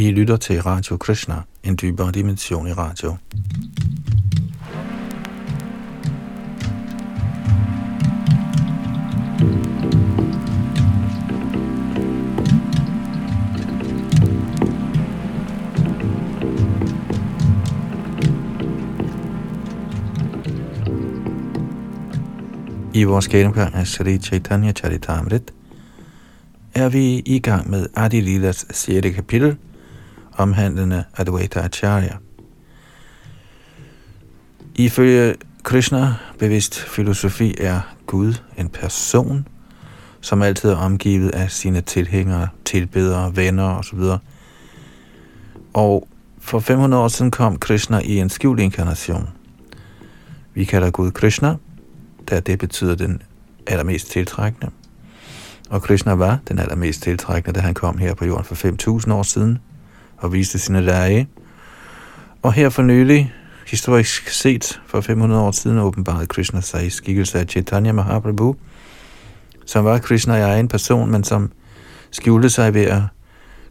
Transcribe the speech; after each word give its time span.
I 0.00 0.10
lytter 0.10 0.36
til 0.36 0.62
Radio 0.62 0.96
Krishna, 0.96 1.34
en 1.64 1.78
dybere 1.82 2.12
dimension 2.12 2.66
i 2.66 2.72
radio. 2.72 3.16
I 22.94 23.04
vores 23.04 23.28
gennemgang 23.28 23.74
af 23.74 23.86
Sri 23.86 24.18
Chaitanya 24.18 24.72
Charitamrit 24.72 25.54
er 26.74 26.88
vi 26.88 27.22
i 27.26 27.38
gang 27.38 27.70
med 27.70 27.86
Adi 27.96 28.20
Lilas 28.20 28.66
6. 28.70 29.14
kapitel, 29.14 29.56
omhandlende 30.42 31.04
Advaita 31.16 31.60
Acharya. 31.60 32.16
Ifølge 34.74 35.34
Krishna 35.62 36.14
bevidst 36.38 36.80
filosofi 36.80 37.54
er 37.58 37.80
Gud 38.06 38.34
en 38.58 38.68
person, 38.68 39.48
som 40.20 40.42
altid 40.42 40.70
er 40.70 40.76
omgivet 40.76 41.30
af 41.30 41.50
sine 41.50 41.80
tilhængere, 41.80 42.48
tilbedere, 42.64 43.36
venner 43.36 43.64
osv. 43.64 43.98
Og 45.74 46.08
for 46.38 46.58
500 46.58 47.02
år 47.02 47.08
siden 47.08 47.30
kom 47.30 47.58
Krishna 47.58 48.00
i 48.04 48.16
en 48.18 48.30
skjult 48.30 48.60
inkarnation. 48.60 49.28
Vi 50.54 50.64
kalder 50.64 50.90
Gud 50.90 51.10
Krishna, 51.10 51.56
da 52.30 52.40
det 52.40 52.58
betyder 52.58 52.94
den 52.94 53.22
allermest 53.66 54.10
tiltrækkende. 54.10 54.70
Og 55.70 55.82
Krishna 55.82 56.12
var 56.12 56.38
den 56.48 56.58
allermest 56.58 57.02
tiltrækkende, 57.02 57.60
da 57.60 57.60
han 57.60 57.74
kom 57.74 57.98
her 57.98 58.14
på 58.14 58.24
jorden 58.24 58.44
for 58.44 59.00
5.000 59.00 59.12
år 59.12 59.22
siden 59.22 59.58
og 60.20 60.32
viste 60.32 60.58
sine 60.58 60.80
lege. 60.80 61.28
Og 62.42 62.52
her 62.52 62.68
for 62.68 62.82
nylig, 62.82 63.32
historisk 63.66 64.28
set 64.28 64.80
for 64.86 65.00
500 65.00 65.42
år 65.42 65.50
siden, 65.50 65.78
åbenbarede 65.78 66.26
Krishna 66.26 66.60
sig 66.60 66.86
i 66.86 66.90
skikkelse 66.90 67.38
af 67.38 67.46
Chaitanya 67.48 67.92
Mahaprabhu, 67.92 68.56
som 69.66 69.84
var 69.84 69.98
Krishna 69.98 70.36
i 70.36 70.40
egen 70.40 70.68
person, 70.68 71.10
men 71.10 71.24
som 71.24 71.52
skjulte 72.10 72.50
sig 72.50 72.74
ved 72.74 72.84
at 72.84 73.02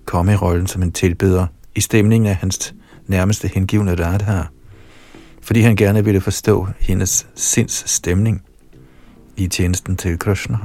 komme 0.05 0.33
i 0.33 0.35
rollen 0.35 0.67
som 0.67 0.83
en 0.83 0.91
tilbeder 0.91 1.47
i 1.75 1.81
stemningen 1.81 2.27
af 2.27 2.35
hans 2.35 2.73
nærmeste 3.07 3.47
hengivne 3.47 4.05
Radha, 4.05 4.41
fordi 5.41 5.61
han 5.61 5.75
gerne 5.75 6.05
ville 6.05 6.21
forstå 6.21 6.67
hendes 6.79 7.27
sinds 7.35 7.89
stemning 7.89 8.41
i 9.37 9.47
tjenesten 9.47 9.95
til 9.95 10.19
Krishna. 10.19 10.57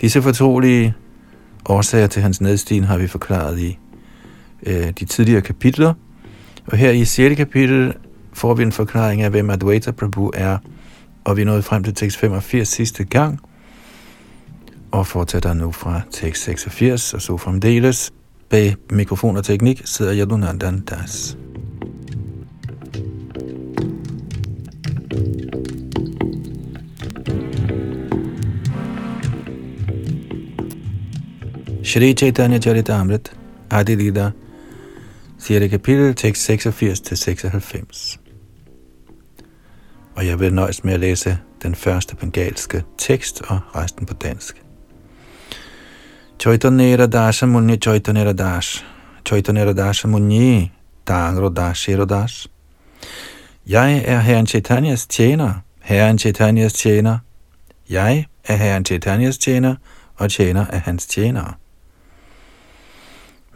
Disse 0.00 0.22
fortrolige 0.22 0.94
årsager 1.64 2.06
til 2.06 2.22
hans 2.22 2.40
nedstigen 2.40 2.84
har 2.84 2.98
vi 2.98 3.06
forklaret 3.06 3.58
i 3.58 3.78
øh, 4.66 4.90
de 5.00 5.04
tidligere 5.04 5.40
kapitler, 5.40 5.94
og 6.66 6.76
her 6.76 6.90
i 6.90 7.04
6. 7.04 7.36
kapitel 7.36 7.94
får 8.32 8.54
vi 8.54 8.62
en 8.62 8.72
forklaring 8.72 9.22
af, 9.22 9.30
hvem 9.30 9.50
Advaita 9.50 9.90
Prabhu 9.90 10.30
er, 10.34 10.58
og 11.24 11.36
vi 11.36 11.44
nåede 11.44 11.62
frem 11.62 11.84
til 11.84 11.94
tekst 11.94 12.16
85 12.16 12.68
sidste 12.68 13.04
gang, 13.04 13.40
og 14.90 15.06
fortsætter 15.06 15.54
nu 15.54 15.72
fra 15.72 16.00
tekst 16.10 16.42
86 16.42 17.14
og 17.14 17.22
så 17.22 17.36
fremdeles. 17.36 18.12
Bag 18.48 18.76
mikrofon 18.90 19.36
og 19.36 19.44
teknik 19.44 19.82
sidder 19.84 20.16
Yadunandan 20.16 20.80
Das. 20.80 21.38
Shri 31.84 32.12
Chaitanya 32.12 32.58
Charitamrit, 32.58 33.32
Adi 33.70 33.94
Lida, 33.94 34.30
6. 35.46 35.70
kapitel, 35.70 36.14
tekst 36.14 36.50
86-96. 36.50 38.18
Og 40.16 40.26
jeg 40.26 40.40
vil 40.40 40.54
nøjes 40.54 40.84
med 40.84 40.94
at 40.94 41.00
læse 41.00 41.38
den 41.62 41.74
første 41.74 42.16
bengalske 42.16 42.84
tekst 42.98 43.42
og 43.48 43.60
resten 43.76 44.06
på 44.06 44.14
dansk. 44.14 44.62
Chaitanera 46.40 47.06
dasha 47.06 47.46
Muni 47.46 47.76
chaitanera 47.76 48.32
dash. 48.32 48.84
Chaitanera 49.28 49.72
dasha 49.72 50.08
Muni 50.08 50.72
dangro 51.08 51.48
dash. 51.48 52.48
Jeg 53.66 54.02
er 54.06 54.20
Herren 54.20 54.46
Chaitanyas 54.46 55.06
tjener, 55.06 55.54
Herren 55.80 56.18
Chaitanyas 56.18 56.72
tjener. 56.72 57.18
Jeg 57.90 58.26
er 58.44 58.56
Herren 58.56 58.84
Chaitanyas 58.84 59.38
tjener 59.38 59.74
og 60.16 60.30
tjener 60.30 60.66
af 60.66 60.80
hans 60.80 61.06
tjenere. 61.06 61.52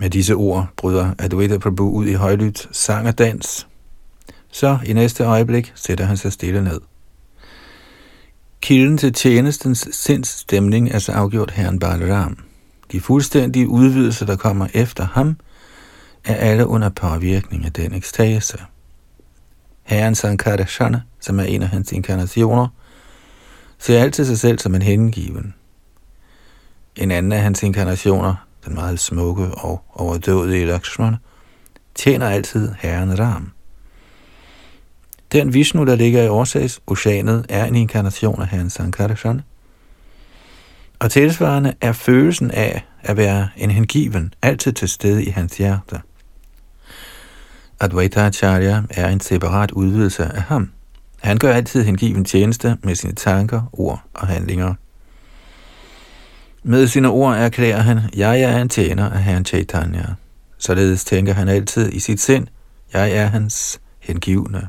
Med 0.01 0.11
disse 0.11 0.35
ord 0.35 0.69
bryder 0.77 1.15
Advaita 1.19 1.59
Prabhu 1.59 1.91
ud 1.91 2.07
i 2.07 2.13
højlydt 2.13 2.69
sang 2.73 3.09
og 3.09 3.19
dans. 3.19 3.69
Så 4.53 4.79
i 4.87 4.93
næste 4.93 5.25
øjeblik 5.25 5.73
sætter 5.75 6.05
han 6.05 6.17
sig 6.17 6.33
stille 6.33 6.65
ned. 6.65 6.81
Kilden 8.61 8.99
til 8.99 9.13
tjenestens 9.13 9.89
sindsstemning 9.93 10.91
er 10.91 10.99
så 10.99 11.13
afgjort 11.13 11.51
herren 11.51 11.79
Balaram. 11.79 12.39
De 12.93 13.01
fuldstændige 13.01 13.69
udvidelser, 13.69 14.27
der 14.27 14.37
kommer 14.37 14.67
efter 14.75 15.07
ham, 15.07 15.37
er 16.25 16.35
alle 16.35 16.67
under 16.67 16.89
påvirkning 16.89 17.65
af 17.65 17.73
den 17.73 17.95
ekstase. 17.95 18.59
Herren 19.83 20.15
Sankarashana, 20.15 21.01
som 21.21 21.41
er 21.41 21.45
en 21.45 21.63
af 21.63 21.69
hans 21.69 21.93
inkarnationer, 21.93 22.69
ser 23.79 24.03
altid 24.03 24.25
sig 24.25 24.39
selv 24.39 24.59
som 24.59 24.75
en 24.75 24.83
hengiven. 24.83 25.55
En 26.97 27.11
anden 27.11 27.33
af 27.33 27.43
hans 27.43 27.63
inkarnationer, 27.63 28.47
den 28.67 28.75
meget 28.75 29.01
smukke 29.01 29.45
og 29.45 29.85
overdådige 29.95 30.67
Lakshmana, 30.67 31.17
tjener 31.95 32.29
altid 32.29 32.73
herren 32.79 33.19
Ram. 33.19 33.53
Den 35.33 35.55
Vishnu, 35.55 35.85
der 35.85 35.95
ligger 35.95 36.23
i 36.23 36.29
årsags 36.29 36.81
oceanet, 36.87 37.47
er 37.49 37.65
en 37.65 37.75
inkarnation 37.75 38.43
af 38.43 38.49
herren 38.49 38.71
Sankarshan. 38.71 39.43
Og 40.99 41.11
tilsvarende 41.11 41.75
er 41.81 41.93
følelsen 41.93 42.51
af 42.51 42.87
at 43.03 43.17
være 43.17 43.49
en 43.57 43.71
hengiven 43.71 44.35
altid 44.43 44.73
til 44.73 44.89
stede 44.89 45.25
i 45.25 45.31
hans 45.31 45.57
hjerte. 45.57 46.01
Advaita 47.81 48.21
Acharya 48.21 48.83
er 48.91 49.09
en 49.09 49.21
separat 49.21 49.71
udvidelse 49.71 50.25
af 50.25 50.43
ham. 50.43 50.71
Han 51.21 51.39
gør 51.39 51.53
altid 51.53 51.85
hengiven 51.85 52.25
tjeneste 52.25 52.77
med 52.83 52.95
sine 52.95 53.13
tanker, 53.13 53.63
ord 53.73 54.03
og 54.15 54.27
handlinger. 54.27 54.75
Med 56.63 56.87
sine 56.87 57.09
ord 57.09 57.37
erklærer 57.37 57.81
han, 57.81 58.01
jeg 58.17 58.41
er 58.41 58.63
en 58.63 58.69
tjener 58.69 59.11
af 59.11 59.23
Herren 59.23 59.45
Chaitanya. 59.45 60.05
Således 60.59 61.05
tænker 61.05 61.33
han 61.33 61.49
altid 61.49 61.93
i 61.93 62.01
sit 62.01 62.21
sind, 62.21 62.47
jeg 62.93 63.13
er 63.13 63.27
hans 63.27 63.81
hengivne. 63.99 64.69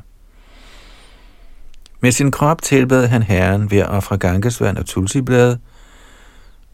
Med 2.00 2.12
sin 2.12 2.30
krop 2.30 2.62
tilbad 2.62 3.06
han 3.06 3.22
Herren 3.22 3.70
ved 3.70 3.78
at 3.78 3.88
ofre 3.88 4.18
gangesvand 4.18 4.78
og 4.78 4.86
tulsiblade, 4.86 5.58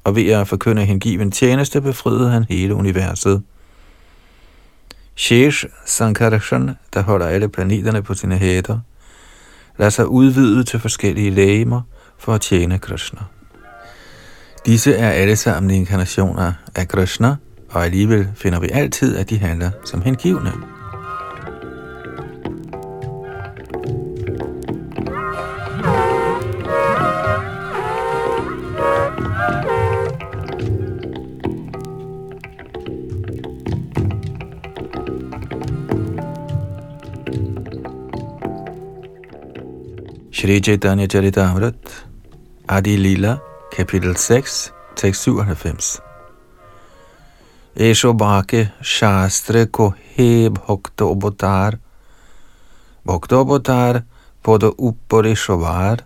og 0.05 0.17
ved 0.17 0.29
at 0.29 0.49
forkynde 0.49 0.84
hengiven 0.84 1.31
tjeneste 1.31 1.81
befriede 1.81 2.31
han 2.31 2.45
hele 2.49 2.75
universet. 2.75 3.43
Shesh 5.17 5.65
Sankarshan, 5.87 6.71
der 6.95 7.03
holder 7.03 7.27
alle 7.27 7.49
planeterne 7.49 8.03
på 8.03 8.15
sine 8.15 8.39
hætter, 8.39 8.79
lader 9.79 9.91
sig 9.91 10.09
udvide 10.09 10.65
til 10.65 10.81
forskellige 10.81 11.31
lægemer 11.31 11.83
for 12.19 12.35
at 12.35 12.41
tjene 12.41 12.79
Krishna. 12.79 13.21
Disse 14.66 14.94
er 14.94 15.10
alle 15.10 15.36
sammen 15.36 15.70
inkarnationer 15.70 16.52
af 16.74 16.88
Krishna, 16.88 17.36
og 17.70 17.84
alligevel 17.84 18.28
finder 18.34 18.60
vi 18.60 18.69
altid, 18.72 19.16
at 19.16 19.30
de 19.30 19.38
handler 19.38 19.70
som 19.84 20.02
hengivne. 20.02 20.52
Shri 40.32 40.61
Chaitanya 40.61 41.06
Charitamrit 41.06 42.06
Adi 42.69 42.96
Lila 42.96 43.37
kapitel 43.73 44.17
6, 44.17 44.73
tekst 44.97 45.23
97. 45.23 46.00
Esho 47.76 48.12
bhake 48.12 48.73
shastre 48.82 49.67
ko 49.67 49.93
he 50.17 50.50
bhakta 50.50 51.05
obotar, 51.05 51.79
bhakta 53.05 53.37
obotar 53.37 54.03
podo 54.43 54.75
upparishovar. 54.79 55.99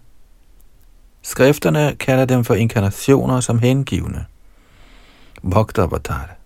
Skrifterne 1.23 1.97
kalder 1.99 2.25
dem 2.25 2.44
for 2.44 2.55
inkarnationer 2.55 3.41
som 3.41 3.59
hengivne. 3.59 4.26
Bhakta 5.50 5.82
Obotar 5.82 6.37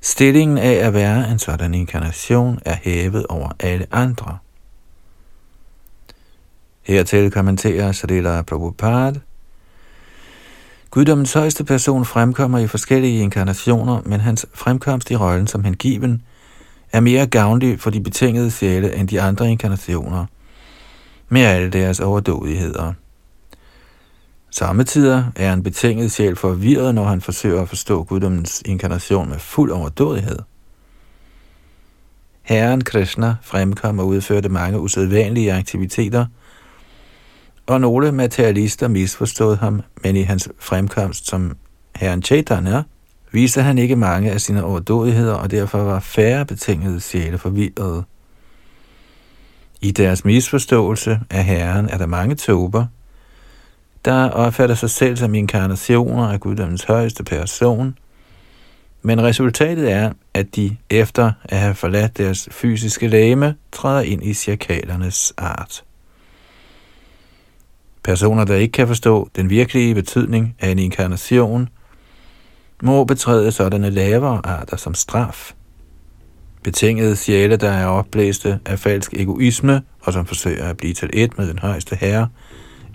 Stillingen 0.00 0.58
af 0.58 0.86
at 0.86 0.94
være 0.94 1.30
en 1.30 1.38
sådan 1.38 1.74
inkarnation 1.74 2.58
er 2.64 2.76
hævet 2.82 3.26
over 3.26 3.50
alle 3.60 3.86
andre. 3.92 4.38
Hertil 6.82 7.30
kommenterer 7.30 7.92
Srila 7.92 8.42
Prabhupada, 8.42 9.20
Guddommens 10.96 11.32
højeste 11.32 11.64
person 11.64 12.04
fremkommer 12.04 12.58
i 12.58 12.66
forskellige 12.66 13.22
inkarnationer, 13.22 14.00
men 14.04 14.20
hans 14.20 14.46
fremkomst 14.54 15.10
i 15.10 15.16
rollen 15.16 15.46
som 15.46 15.64
hengiven 15.64 16.22
er 16.92 17.00
mere 17.00 17.26
gavnlig 17.26 17.80
for 17.80 17.90
de 17.90 18.00
betingede 18.00 18.50
sjæle 18.50 18.94
end 18.94 19.08
de 19.08 19.20
andre 19.20 19.50
inkarnationer, 19.50 20.26
med 21.28 21.42
alle 21.42 21.70
deres 21.70 22.00
overdådigheder. 22.00 22.92
Samtidig 24.50 25.24
er 25.36 25.52
en 25.52 25.62
betinget 25.62 26.12
sjæl 26.12 26.36
forvirret, 26.36 26.94
når 26.94 27.04
han 27.04 27.20
forsøger 27.20 27.62
at 27.62 27.68
forstå 27.68 28.04
guddommens 28.04 28.62
inkarnation 28.66 29.28
med 29.28 29.38
fuld 29.38 29.70
overdådighed. 29.70 30.38
Herren 32.42 32.84
Krishna 32.84 33.36
fremkom 33.42 33.98
og 33.98 34.06
udførte 34.06 34.48
mange 34.48 34.80
usædvanlige 34.80 35.52
aktiviteter, 35.52 36.26
og 37.66 37.80
nogle 37.80 38.12
materialister 38.12 38.88
misforstod 38.88 39.56
ham, 39.56 39.82
men 40.02 40.16
i 40.16 40.22
hans 40.22 40.48
fremkomst 40.58 41.26
som 41.26 41.56
herren 41.96 42.22
Chaitanya 42.22 42.82
viste 43.32 43.62
han 43.62 43.78
ikke 43.78 43.96
mange 43.96 44.30
af 44.30 44.40
sine 44.40 44.64
overdådigheder, 44.64 45.34
og 45.34 45.50
derfor 45.50 45.78
var 45.78 46.00
færre 46.00 46.46
betingede 46.46 47.00
sjæle 47.00 47.38
forvirrede. 47.38 48.04
I 49.80 49.90
deres 49.90 50.24
misforståelse 50.24 51.20
af 51.30 51.44
Herren 51.44 51.88
er 51.88 51.98
der 51.98 52.06
mange 52.06 52.34
tober, 52.34 52.86
der 54.04 54.30
opfatter 54.30 54.74
sig 54.74 54.90
selv 54.90 55.16
som 55.16 55.34
inkarnationer 55.34 56.28
af 56.28 56.40
Guddommens 56.40 56.84
højeste 56.84 57.24
person, 57.24 57.98
men 59.02 59.22
resultatet 59.22 59.92
er, 59.92 60.12
at 60.34 60.56
de 60.56 60.76
efter 60.90 61.32
at 61.44 61.58
have 61.58 61.74
forladt 61.74 62.18
deres 62.18 62.48
fysiske 62.52 63.08
læme, 63.08 63.54
træder 63.72 64.00
ind 64.00 64.22
i 64.22 64.34
cirkalernes 64.34 65.34
art. 65.36 65.84
Personer, 68.06 68.44
der 68.44 68.54
ikke 68.54 68.72
kan 68.72 68.86
forstå 68.86 69.28
den 69.36 69.50
virkelige 69.50 69.94
betydning 69.94 70.54
af 70.60 70.70
en 70.70 70.78
inkarnation, 70.78 71.68
må 72.82 73.04
betræde 73.04 73.52
sådanne 73.52 73.90
lavere 73.90 74.40
arter 74.44 74.76
som 74.76 74.94
straf. 74.94 75.52
Betingede 76.64 77.16
sjæle, 77.16 77.56
der 77.56 77.70
er 77.70 77.86
opblæste 77.86 78.58
af 78.66 78.78
falsk 78.78 79.14
egoisme 79.14 79.82
og 80.00 80.12
som 80.12 80.26
forsøger 80.26 80.68
at 80.68 80.76
blive 80.76 80.94
til 80.94 81.10
et 81.12 81.38
med 81.38 81.48
den 81.48 81.58
højeste 81.58 81.96
herre, 81.96 82.28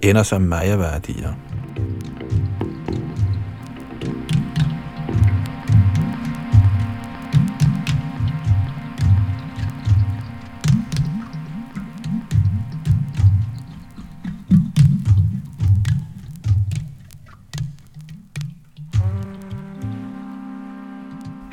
ender 0.03 0.23
som 0.23 0.41
majaværdier. 0.41 1.33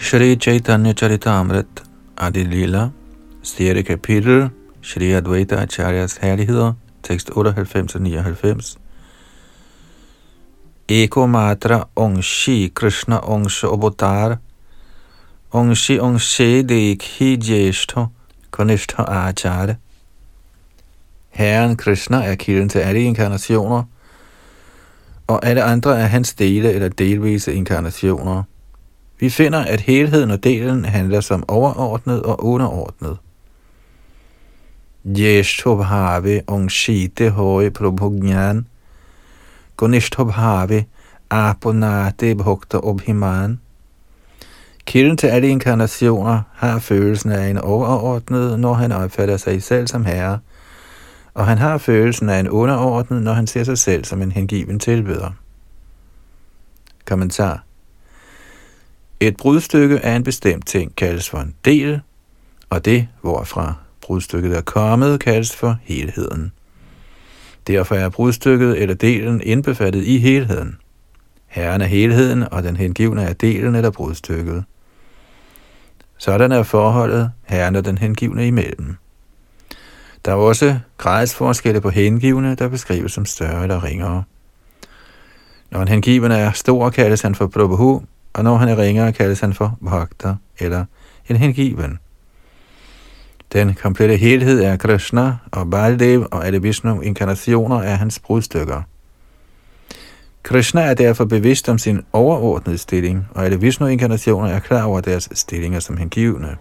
Shri 0.08 0.36
Chaitanya 0.38 0.94
Charitamrit 0.94 1.82
Adi 2.16 2.42
Lila, 2.42 2.92
4. 3.42 3.82
kapitel, 3.82 4.50
Shri 4.80 5.12
Advaita 5.12 5.58
Acharyas 5.60 6.16
herligheder, 6.22 6.72
tekst 7.02 7.28
98-99 7.28 8.78
Eko 10.88 11.26
Matra 11.26 11.88
Ongshi 11.94 12.70
Krishna 12.74 13.20
Ongsha 13.20 13.68
Obotar 13.68 14.38
Ongshi 15.52 15.98
Ongshi 16.00 16.62
Dekhi 16.62 17.36
Jeshto 17.36 18.08
Konishto 18.50 19.04
Acharya 19.06 19.76
Herren 21.28 21.76
Krishna 21.76 22.24
er 22.24 22.34
kilden 22.34 22.68
til 22.68 22.78
alle 22.78 23.02
inkarnationer, 23.02 23.82
og 25.26 25.46
alle 25.46 25.62
andre 25.62 26.00
er 26.00 26.06
hans 26.06 26.34
dele 26.34 26.72
eller 26.72 26.88
delvise 26.88 27.54
inkarnationer. 27.54 28.42
Vi 29.20 29.30
finder, 29.30 29.58
at 29.58 29.80
helheden 29.80 30.30
og 30.30 30.44
delen 30.44 30.84
handler 30.84 31.20
som 31.20 31.44
overordnet 31.48 32.22
og 32.22 32.44
underordnet. 32.44 33.16
Jeshtobhave 35.04 36.42
ongshite 36.46 37.30
hoy 37.30 37.70
prabhugnan 37.70 38.66
Gunishthobhave 39.76 40.84
aponate 41.30 42.34
bhukta 42.34 42.76
obhiman 42.76 43.60
Kilden 44.86 45.16
til 45.16 45.26
alle 45.26 45.48
inkarnationer 45.48 46.42
har 46.54 46.78
følelsen 46.78 47.32
af 47.32 47.48
en 47.48 47.58
overordnet, 47.58 48.60
når 48.60 48.74
han 48.74 48.92
opfatter 48.92 49.36
sig 49.36 49.62
selv 49.62 49.86
som 49.86 50.04
herre, 50.04 50.38
og 51.34 51.46
han 51.46 51.58
har 51.58 51.78
følelsen 51.78 52.28
af 52.28 52.40
en 52.40 52.48
underordnet, 52.48 53.22
når 53.22 53.32
han 53.32 53.46
ser 53.46 53.64
sig 53.64 53.78
selv 53.78 54.04
som 54.04 54.22
en 54.22 54.32
hengiven 54.32 54.78
tilbeder. 54.78 55.30
Kommentar 57.04 57.67
et 59.20 59.36
brudstykke 59.36 60.00
af 60.00 60.16
en 60.16 60.24
bestemt 60.24 60.66
ting 60.66 60.96
kaldes 60.96 61.30
for 61.30 61.38
en 61.38 61.54
del, 61.64 62.00
og 62.70 62.84
det, 62.84 63.08
hvorfra 63.20 63.74
brudstykket 64.00 64.56
er 64.56 64.60
kommet, 64.60 65.20
kaldes 65.20 65.56
for 65.56 65.76
helheden. 65.82 66.52
Derfor 67.66 67.94
er 67.94 68.08
brudstykket 68.08 68.82
eller 68.82 68.94
delen 68.94 69.40
indbefattet 69.40 70.04
i 70.04 70.18
helheden. 70.18 70.78
Herren 71.46 71.80
er 71.80 71.86
helheden, 71.86 72.52
og 72.52 72.62
den 72.62 72.76
hengivne 72.76 73.22
er 73.22 73.32
delen 73.32 73.74
eller 73.74 73.90
brudstykket. 73.90 74.64
Sådan 76.18 76.52
er 76.52 76.62
forholdet 76.62 77.30
herren 77.44 77.76
og 77.76 77.84
den 77.84 77.98
hengivne 77.98 78.46
imellem. 78.46 78.96
Der 80.24 80.32
er 80.32 80.36
også 80.36 80.78
gradsforskelle 80.98 81.80
på 81.80 81.90
hengivne, 81.90 82.54
der 82.54 82.68
beskrives 82.68 83.12
som 83.12 83.26
større 83.26 83.62
eller 83.62 83.84
ringere. 83.84 84.24
Når 85.70 85.82
en 85.82 85.88
hengiven 85.88 86.32
er 86.32 86.52
stor, 86.52 86.90
kaldes 86.90 87.22
han 87.22 87.34
for 87.34 87.46
Prabhu, 87.46 88.02
og 88.32 88.44
når 88.44 88.56
han 88.56 88.68
er 88.68 88.78
ringere, 88.78 89.12
kaldes 89.12 89.40
han 89.40 89.54
for 89.54 89.78
bhakta 89.84 90.34
eller 90.58 90.84
en 91.28 91.36
hengiven. 91.36 91.98
Den 93.52 93.74
komplette 93.74 94.16
helhed 94.16 94.62
er 94.62 94.76
Krishna 94.76 95.36
og 95.52 95.70
Baldev 95.70 96.26
og 96.30 96.46
alle 96.46 96.62
Vishnu 96.62 97.00
inkarnationer 97.00 97.82
er 97.82 97.94
hans 97.94 98.18
brudstykker. 98.18 98.82
Krishna 100.42 100.80
er 100.80 100.94
derfor 100.94 101.24
bevidst 101.24 101.68
om 101.68 101.78
sin 101.78 102.00
overordnede 102.12 102.78
stilling, 102.78 103.26
og 103.34 103.44
alle 103.44 103.60
Vishnu 103.60 103.86
inkarnationer 103.86 104.48
er 104.48 104.60
klar 104.60 104.84
over 104.84 105.00
deres 105.00 105.28
stillinger 105.32 105.80
som 105.80 105.96
hengivne. 105.96 106.56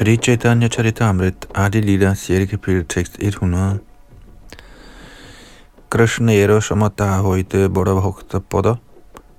Shri 0.00 0.16
Chaitanya 0.16 0.68
Charitamrit 0.68 1.46
Adi 1.54 1.80
Lila 1.82 2.14
6. 2.14 2.46
kapitel 2.50 2.84
tekst 2.84 3.18
100 3.18 3.80
Krishnero 5.90 6.60
Shamata 6.60 7.20
Hoite 7.20 7.68
Bora 7.68 7.94
Bhakta 7.94 8.40
Pada 8.40 8.78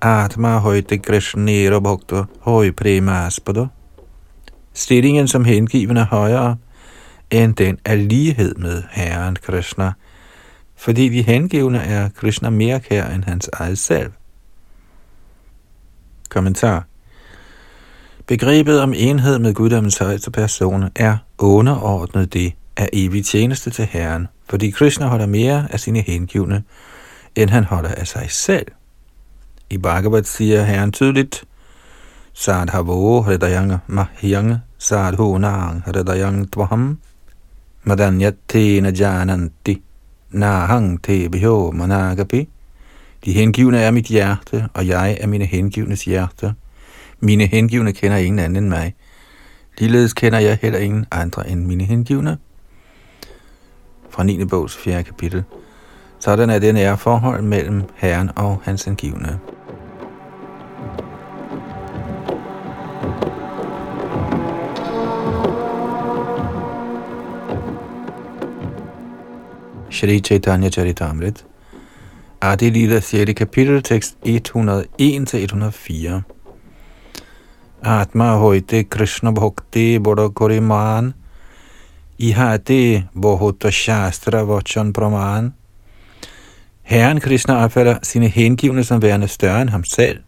Atma 0.00 0.60
Hoite 0.60 0.98
Krishnero 0.98 1.80
Bhakta 1.80 2.28
Hoi 2.40 2.70
Prema 2.70 3.26
Aspada 3.26 3.70
Stillingen 4.72 5.28
som 5.28 5.44
hengiven 5.44 5.96
er 5.96 6.04
højere 6.04 6.56
end 7.30 7.54
den 7.54 7.78
af 7.84 8.08
lighed 8.08 8.54
med 8.54 8.82
Herren 8.90 9.36
Krishna, 9.36 9.92
fordi 10.76 11.08
de 11.08 11.22
hengivne 11.22 11.78
er 11.78 12.08
Krishna 12.08 12.50
mere 12.50 12.80
kær 12.80 13.06
end 13.06 13.24
hans 13.24 13.50
eget 13.52 13.78
selv. 13.78 14.12
Kommentar 16.28 16.86
Begrebet 18.26 18.80
om 18.80 18.94
enhed 18.96 19.38
med 19.38 19.54
guddommens 19.54 19.98
højeste 19.98 20.30
person 20.30 20.84
er 20.96 21.16
underordnet 21.38 22.32
det 22.32 22.52
af 22.76 22.88
evig 22.92 23.24
tjeneste 23.24 23.70
til 23.70 23.84
Herren, 23.84 24.28
fordi 24.48 24.70
Krishna 24.70 25.06
holder 25.06 25.26
mere 25.26 25.66
af 25.70 25.80
sine 25.80 26.00
hengivne, 26.00 26.62
end 27.34 27.50
han 27.50 27.64
holder 27.64 27.90
af 27.90 28.06
sig 28.06 28.26
selv. 28.30 28.66
I 29.70 29.78
Bhagavad 29.78 30.24
siger 30.24 30.64
Herren 30.64 30.92
tydeligt, 30.92 31.44
Sadhavo 32.32 33.20
hridayang 33.20 33.78
mahyang 33.86 34.56
sadhunang 34.78 35.82
hridayang 35.82 36.54
Dvaham 36.54 36.98
madanyate 37.84 38.80
Najananti 38.80 39.82
nahang 40.30 41.02
te 41.02 41.28
bhyo 41.28 41.70
managapi. 41.70 42.48
De 43.24 43.32
hengivne 43.32 43.78
er 43.78 43.90
mit 43.90 44.06
hjerte, 44.06 44.68
og 44.74 44.86
jeg 44.86 45.18
er 45.20 45.26
mine 45.26 45.44
hengivnes 45.44 46.04
hjerte. 46.04 46.54
Mine 47.24 47.46
hengivne 47.46 47.92
kender 47.92 48.16
ingen 48.16 48.38
anden 48.38 48.64
end 48.64 48.68
mig. 48.68 48.94
Ligeledes 49.78 50.14
kender 50.14 50.38
jeg 50.38 50.58
heller 50.62 50.78
ingen 50.78 51.06
andre 51.10 51.48
end 51.48 51.66
mine 51.66 51.84
hengivne. 51.84 52.38
Fra 54.10 54.24
9. 54.24 54.44
bogs 54.44 54.76
4. 54.76 55.02
kapitel. 55.02 55.44
Sådan 56.18 56.50
er 56.50 56.58
det 56.58 56.74
nære 56.74 56.98
forhold 56.98 57.42
mellem 57.42 57.82
Herren 57.94 58.30
og 58.36 58.60
hans 58.64 58.84
hengivne. 58.84 59.38
Shri 69.90 70.20
Chaitanya 70.20 70.70
Charitamrit, 70.70 71.46
Adi 72.40 72.70
Lila 72.70 73.00
6. 73.00 73.32
kapitel, 73.36 73.82
tekst 73.82 74.16
101-104. 74.26 76.31
Atma 77.84 78.36
hoite 78.38 78.84
Krishna 78.84 79.32
bhakti 79.32 79.98
boda 79.98 80.28
koriman, 80.28 81.14
ihate 82.18 83.08
bohota 83.14 83.70
shastra 83.70 84.44
vachan 84.44 84.92
praman. 84.92 85.52
Herren 86.82 87.20
Krishna 87.20 87.64
opfatter 87.64 87.98
sine 88.02 88.28
hengivne 88.28 88.84
som 88.84 89.02
værende 89.02 89.28
større 89.28 89.62
end 89.62 89.70
ham 89.70 89.84
selv. 89.84 90.20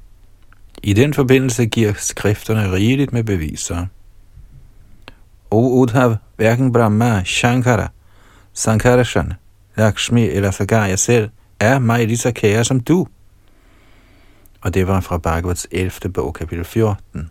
I 0.83 0.93
den 0.93 1.15
forbindelse 1.15 1.67
giver 1.67 1.93
skrifterne 1.97 2.73
rigeligt 2.73 3.13
med 3.13 3.25
beviser. 3.25 3.87
O 5.51 5.81
Udhav, 5.81 6.17
hverken 6.37 6.73
Brahma, 6.73 7.23
Shankara, 7.25 7.89
Sankarashan, 8.53 9.33
Lakshmi 9.77 10.29
eller 10.29 10.51
sågar 10.51 10.87
jeg 10.87 10.99
selv, 10.99 11.31
er 11.61 11.79
mig 11.79 12.07
lige 12.07 12.19
så 12.19 12.33
kære 12.33 12.65
som 12.65 12.81
du. 12.81 13.07
Og 14.61 14.75
det 14.75 14.87
var 14.87 15.01
fra 15.01 15.19
Bhagavats 15.19 15.67
11. 15.71 16.13
bog, 16.13 16.35
kapitel 16.35 16.65
14. 16.65 17.31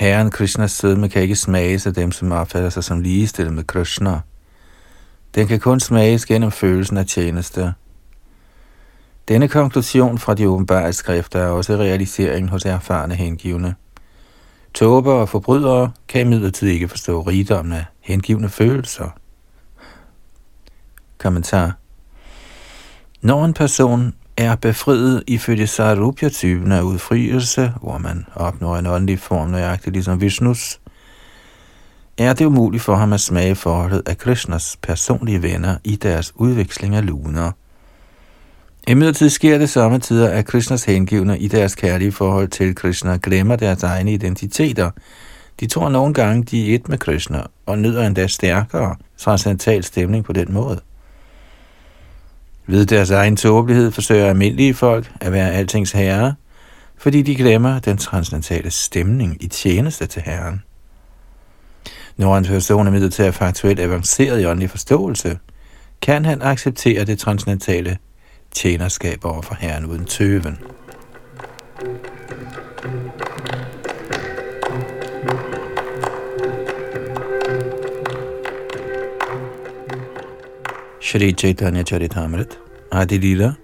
Herren 0.00 0.30
Krishnas 0.30 0.72
sødme 0.72 1.08
kan 1.08 1.22
ikke 1.22 1.36
smages 1.36 1.86
af 1.86 1.94
dem, 1.94 2.12
som 2.12 2.32
opfatter 2.32 2.70
sig 2.70 2.84
som 2.84 3.00
ligestillet 3.00 3.54
med 3.54 3.64
Krishna. 3.64 4.20
Den 5.34 5.46
kan 5.46 5.60
kun 5.60 5.80
smages 5.80 6.26
gennem 6.26 6.50
følelsen 6.50 6.96
af 6.96 7.06
tjeneste. 7.06 7.74
Denne 9.28 9.48
konklusion 9.48 10.18
fra 10.18 10.34
de 10.34 10.48
åbenbare 10.48 10.92
skrifter 10.92 11.38
er 11.38 11.48
også 11.48 11.76
realiseringen 11.76 12.48
hos 12.48 12.64
erfarne 12.64 13.14
hengivne. 13.14 13.74
Tåber 14.74 15.12
og 15.12 15.28
forbrydere 15.28 15.92
kan 16.08 16.20
imidlertid 16.26 16.68
ikke 16.68 16.88
forstå 16.88 17.20
rigdommen 17.20 17.72
af 17.72 17.84
hengivne 18.00 18.48
følelser. 18.48 19.08
Kommentar 21.18 21.76
Når 23.22 23.44
en 23.44 23.54
person 23.54 24.14
er 24.40 24.56
befriet 24.56 25.22
ifølge 25.26 25.66
Sarupya-typen 25.66 26.72
af 26.72 26.82
udfrielse, 26.82 27.72
hvor 27.82 27.98
man 27.98 28.26
opnår 28.34 28.76
en 28.76 28.86
åndelig 28.86 29.18
form 29.18 29.48
nøjagtigt 29.48 29.92
ligesom 29.92 30.20
Vishnus, 30.20 30.80
er 32.18 32.32
det 32.32 32.44
umuligt 32.44 32.82
for 32.82 32.94
ham 32.94 33.12
at 33.12 33.20
smage 33.20 33.54
forholdet 33.54 34.02
af 34.06 34.18
Krishnas 34.18 34.78
personlige 34.82 35.42
venner 35.42 35.76
i 35.84 35.96
deres 35.96 36.32
udveksling 36.34 36.94
af 36.94 37.06
luner. 37.06 37.52
Imidlertid 38.88 39.30
sker 39.30 39.58
det 39.58 39.70
samme 39.70 39.98
tider, 39.98 40.28
at 40.28 40.46
Krishnas 40.46 40.84
hengivne 40.84 41.38
i 41.38 41.48
deres 41.48 41.74
kærlige 41.74 42.12
forhold 42.12 42.48
til 42.48 42.74
Krishna 42.74 43.18
glemmer 43.22 43.56
deres 43.56 43.82
egne 43.82 44.12
identiteter. 44.12 44.90
De 45.60 45.66
tror 45.66 45.88
nogle 45.88 46.14
gange, 46.14 46.42
de 46.42 46.70
er 46.70 46.74
et 46.74 46.88
med 46.88 46.98
Krishna, 46.98 47.42
og 47.66 47.78
nyder 47.78 48.06
endda 48.06 48.26
stærkere 48.26 48.96
transcendental 49.18 49.84
stemning 49.84 50.24
på 50.24 50.32
den 50.32 50.52
måde. 50.52 50.80
Ved 52.70 52.86
deres 52.86 53.10
egen 53.10 53.36
tåbelighed 53.36 53.90
forsøger 53.90 54.26
almindelige 54.26 54.74
folk 54.74 55.12
at 55.20 55.32
være 55.32 55.52
altings 55.52 55.92
herre, 55.92 56.34
fordi 56.98 57.22
de 57.22 57.36
glemmer 57.36 57.78
den 57.78 57.96
transcendentale 57.96 58.70
stemning 58.70 59.36
i 59.40 59.46
tjeneste 59.46 60.06
til 60.06 60.22
Herren. 60.22 60.62
Når 62.16 62.36
en 62.36 62.44
person 62.44 62.86
er 62.86 63.08
til 63.08 63.22
at 63.22 63.34
faktuelt 63.34 63.80
avanceret 63.80 64.40
i 64.40 64.46
åndelig 64.46 64.70
forståelse, 64.70 65.38
kan 66.02 66.24
han 66.24 66.42
acceptere 66.42 67.04
det 67.04 67.18
transcendentale 67.18 67.98
tjenerskab 68.52 69.24
over 69.24 69.42
for 69.42 69.54
Herren 69.54 69.86
uden 69.86 70.04
tøven. 70.04 70.58
Shri 81.10 81.32
Chaitanya 81.32 81.82
Charitamrit, 81.82 82.56
Adi 82.92 83.18
Lila, 83.18 83.56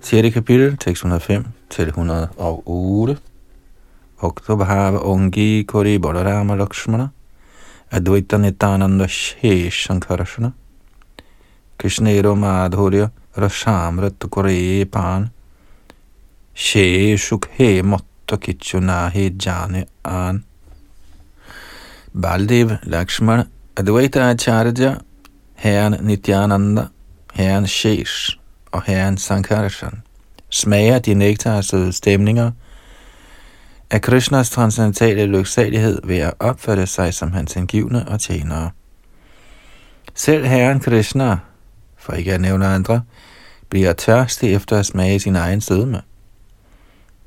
6. 0.00 0.30
kapitel, 0.30 0.78
tekst 0.78 1.04
105 1.04 1.44
til 1.68 1.92
108. 1.92 3.18
Bhakta 4.22 4.56
Bhava 4.56 4.98
Ongi 5.04 5.66
Kori 5.66 5.98
Balarama 5.98 6.56
Lakshmana, 6.56 7.12
Advaita 7.92 8.38
Nitananda 8.38 9.06
Shesh 9.06 9.86
Sankarashana, 9.86 10.54
Krishnero 11.78 12.34
Madhurya 12.34 13.10
Rashamrat 13.36 14.30
Kore 14.30 14.86
Pan, 14.86 15.30
She 16.54 17.16
Shukhe 17.16 17.82
Motta 17.82 18.38
Kichunahe 18.38 19.36
Jane 19.36 19.84
An. 20.06 20.42
Baldev 22.16 22.82
Lakshmana 22.86 23.46
Advaita 23.76 24.32
Acharya 24.32 25.02
herren 25.56 25.96
Nityananda, 26.00 26.86
herren 27.34 27.66
Shesh 27.66 28.36
og 28.72 28.82
herren 28.82 29.16
Sankarshan 29.16 30.02
smager 30.50 30.98
de 30.98 31.14
nektarsøde 31.14 31.92
stemninger 31.92 32.50
af 33.90 34.02
Krishnas 34.02 34.50
transcendentale 34.50 35.26
lyksalighed 35.26 36.00
ved 36.04 36.18
at 36.18 36.34
opfatte 36.38 36.86
sig 36.86 37.14
som 37.14 37.32
hans 37.32 37.52
hengivne 37.52 38.08
og 38.08 38.20
tjenere. 38.20 38.70
Selv 40.14 40.44
herren 40.44 40.80
Krishna, 40.80 41.38
for 41.96 42.12
ikke 42.12 42.34
at 42.34 42.40
nævne 42.40 42.66
andre, 42.66 43.02
bliver 43.68 43.92
tørstig 43.92 44.54
efter 44.54 44.78
at 44.78 44.86
smage 44.86 45.20
sin 45.20 45.36
egen 45.36 45.60
sødme. 45.60 46.00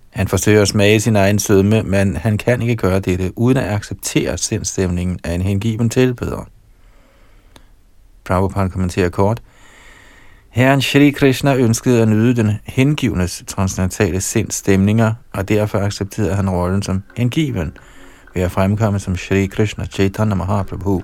Han 0.10 0.28
forsøger 0.28 0.62
at 0.62 0.68
smage 0.68 1.00
sin 1.00 1.16
egen 1.16 1.40
sødme, 1.40 1.84
men 1.84 2.16
han 2.16 2.38
kan 2.38 2.62
ikke 2.62 2.76
gøre 2.76 3.00
dette 3.00 3.38
uden 3.38 3.58
at 3.58 3.74
acceptere 3.74 4.38
sindstemningen 4.38 5.20
af 5.24 5.34
en 5.34 5.42
hengiven 5.42 5.90
tilbeder. 5.90 6.50
Prabhupada 8.30 8.68
kommenterer 8.68 9.10
kort. 9.10 9.42
Herren 10.50 10.82
Shri 10.82 11.12
Krishna 11.12 11.56
ønskede 11.56 12.02
at 12.02 12.08
nyde 12.08 12.36
den 12.36 12.52
hengivnes 12.66 13.44
transcendentale 13.48 14.22
sinds 14.22 14.56
stemninger, 14.56 15.14
og 15.34 15.50
derfor 15.50 15.80
accepterede 15.80 16.36
han 16.36 16.50
rollen 16.50 16.82
som 16.82 17.04
hengiven 17.18 17.78
ved 18.34 18.42
at 18.42 18.52
fremkomme 18.52 19.00
som 19.00 19.16
Shri 19.16 19.46
Krishna 19.46 19.86
Chaitanya 19.86 20.36
Mahaprabhu. 20.36 21.04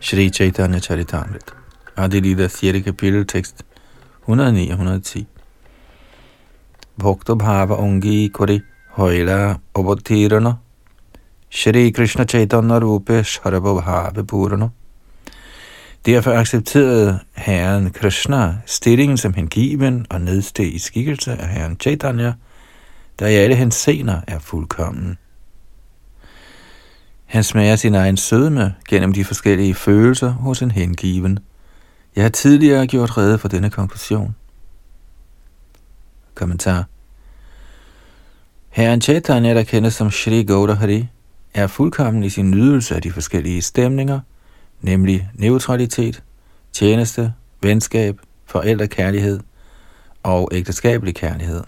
Shri 0.00 0.30
Chaitanya 0.30 0.78
Charitamrit. 0.78 1.54
Adilita 1.96 2.48
6. 2.48 2.84
kapitel 2.84 3.26
tekst 3.26 3.62
109 4.22 4.70
110. 4.70 5.26
ভক্তভাব 6.98 7.68
অঙ্গীকরে 7.84 8.56
হইলা 8.98 9.40
অবতীর্ণ 9.74 10.46
শ্রীকৃষ্ণ 11.58 12.20
চৈতন্য 12.32 12.72
রূপে 12.84 13.16
সর্বভাবে 13.34 14.22
পূর্ণ 14.30 14.62
Derfor 16.06 16.32
accepterede 16.42 17.20
herren 17.34 17.92
Krishna 17.92 18.42
stillingen 18.66 19.16
som 19.16 19.34
hengiven 19.34 20.06
og 20.10 20.20
nedsteg 20.20 20.74
i 20.74 20.78
skikkelse 20.78 21.32
af 21.32 21.48
herren 21.48 21.76
Chaitanya, 21.80 22.32
der 23.18 23.26
i 23.26 23.34
alle 23.34 23.56
hans 23.56 23.74
sener 23.74 24.20
er 24.26 24.38
fuldkommen. 24.38 25.18
Han 27.24 27.44
smager 27.44 27.76
sin 27.76 27.94
egen 27.94 28.16
sødme 28.16 28.74
gennem 28.88 29.12
de 29.12 29.24
forskellige 29.24 29.74
følelser 29.74 30.30
hos 30.30 30.62
en 30.62 30.70
hengiven. 30.70 31.38
Jeg 32.16 32.24
har 32.24 32.28
tidligere 32.30 32.86
gjort 32.86 33.16
rede 33.18 33.38
for 33.38 33.48
denne 33.48 33.70
konklusion. 33.70 34.36
Kommentar. 36.34 36.84
Herren 38.70 39.00
Chaitanya, 39.00 39.54
der 39.54 39.62
kendes 39.62 39.94
som 39.94 40.10
Shri 40.10 40.42
Gaudahari, 40.42 41.08
er 41.54 41.66
fuldkommen 41.66 42.22
i 42.22 42.30
sin 42.30 42.50
nydelse 42.50 42.94
af 42.94 43.02
de 43.02 43.12
forskellige 43.12 43.62
stemninger, 43.62 44.20
nemlig 44.80 45.30
neutralitet, 45.34 46.22
tjeneste, 46.72 47.32
venskab, 47.62 48.20
forældrekærlighed 48.46 49.40
og 50.22 50.48
ægteskabelig 50.52 51.14
kærlighed. 51.14 51.62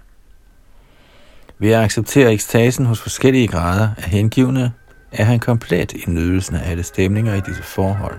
Ved 1.58 1.70
at 1.70 1.82
acceptere 1.82 2.32
ekstasen 2.32 2.86
hos 2.86 3.00
forskellige 3.00 3.48
grader 3.48 3.88
af 3.96 4.10
hengivne, 4.10 4.72
er 5.12 5.24
han 5.24 5.40
komplet 5.40 5.92
i 5.92 6.04
nydelsen 6.10 6.56
af 6.56 6.70
alle 6.70 6.82
stemninger 6.82 7.34
i 7.34 7.40
disse 7.40 7.62
forhold. 7.62 8.18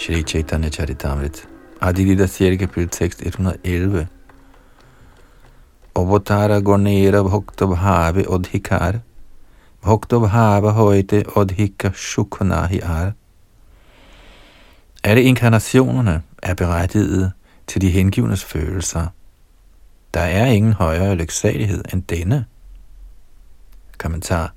Shri 0.00 0.22
Chaitanya 0.22 0.70
Charitamrit. 0.70 1.46
Adilita 1.82 2.26
Siri 2.26 2.56
kapitel 2.56 2.88
tekst 2.88 3.20
111. 3.20 4.08
Obotara 5.94 6.62
Gonera 6.62 7.22
Bhakta 7.22 7.66
Bhave 7.66 8.24
Odhikar. 8.26 9.02
Bhakta 9.82 10.16
Bhava 10.16 10.70
Højte 10.72 11.24
Odhika 11.36 11.92
Shukunahi 11.92 12.80
Ar. 12.82 13.12
Alle 15.04 15.22
inkarnationerne 15.22 16.22
er 16.42 16.54
berettiget 16.54 17.32
til 17.66 17.80
de 17.80 17.90
hengivnes 17.90 18.44
følelser. 18.44 19.06
Der 20.14 20.20
er 20.20 20.46
ingen 20.46 20.72
højere 20.72 21.14
lyksalighed 21.14 21.84
end 21.92 22.02
denne. 22.02 22.44
Kommentar. 23.98 24.54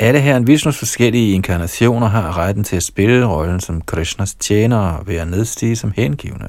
Alle 0.00 0.20
herren 0.20 0.46
Vishnus 0.46 0.78
forskellige 0.78 1.32
inkarnationer 1.32 2.06
har 2.06 2.38
retten 2.38 2.64
til 2.64 2.76
at 2.76 2.82
spille 2.82 3.26
rollen 3.26 3.60
som 3.60 3.80
Krishnas 3.80 4.34
tjenere 4.34 5.06
ved 5.06 5.16
at 5.16 5.28
nedstige 5.28 5.76
som 5.76 5.92
hengivne. 5.96 6.48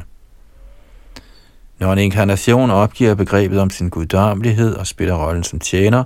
Når 1.80 1.94
en 1.94 2.00
inkarnation 2.00 2.70
opgiver 2.70 3.16
begrebet 3.16 3.60
om 3.60 3.70
sin 3.70 3.90
guddommelighed 3.90 4.76
og 4.76 4.88
spiller 4.88 5.28
rollen 5.28 5.44
som 5.44 5.60
tjener, 5.60 6.04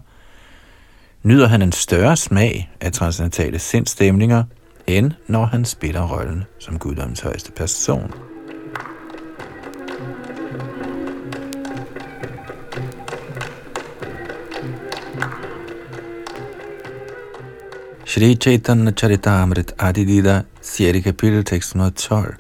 nyder 1.24 1.48
han 1.48 1.62
en 1.62 1.72
større 1.72 2.18
smag 2.18 2.70
af 2.82 2.92
transcendentale 2.92 3.60
sindstemninger, 3.60 4.44
end 4.88 5.12
når 5.28 5.46
han 5.46 5.66
spiller 5.66 6.18
rollen 6.18 6.44
som 6.60 6.80
guddommens 6.80 7.20
højeste 7.20 7.52
person. 7.52 8.12
Shri 18.14 18.36
Chaitanya 18.36 18.92
Charitamrit 18.92 19.74
Adidida, 19.76 20.46
6. 20.62 21.02
kapitel, 21.02 21.44
tekst 21.44 21.74
112. 21.74 22.38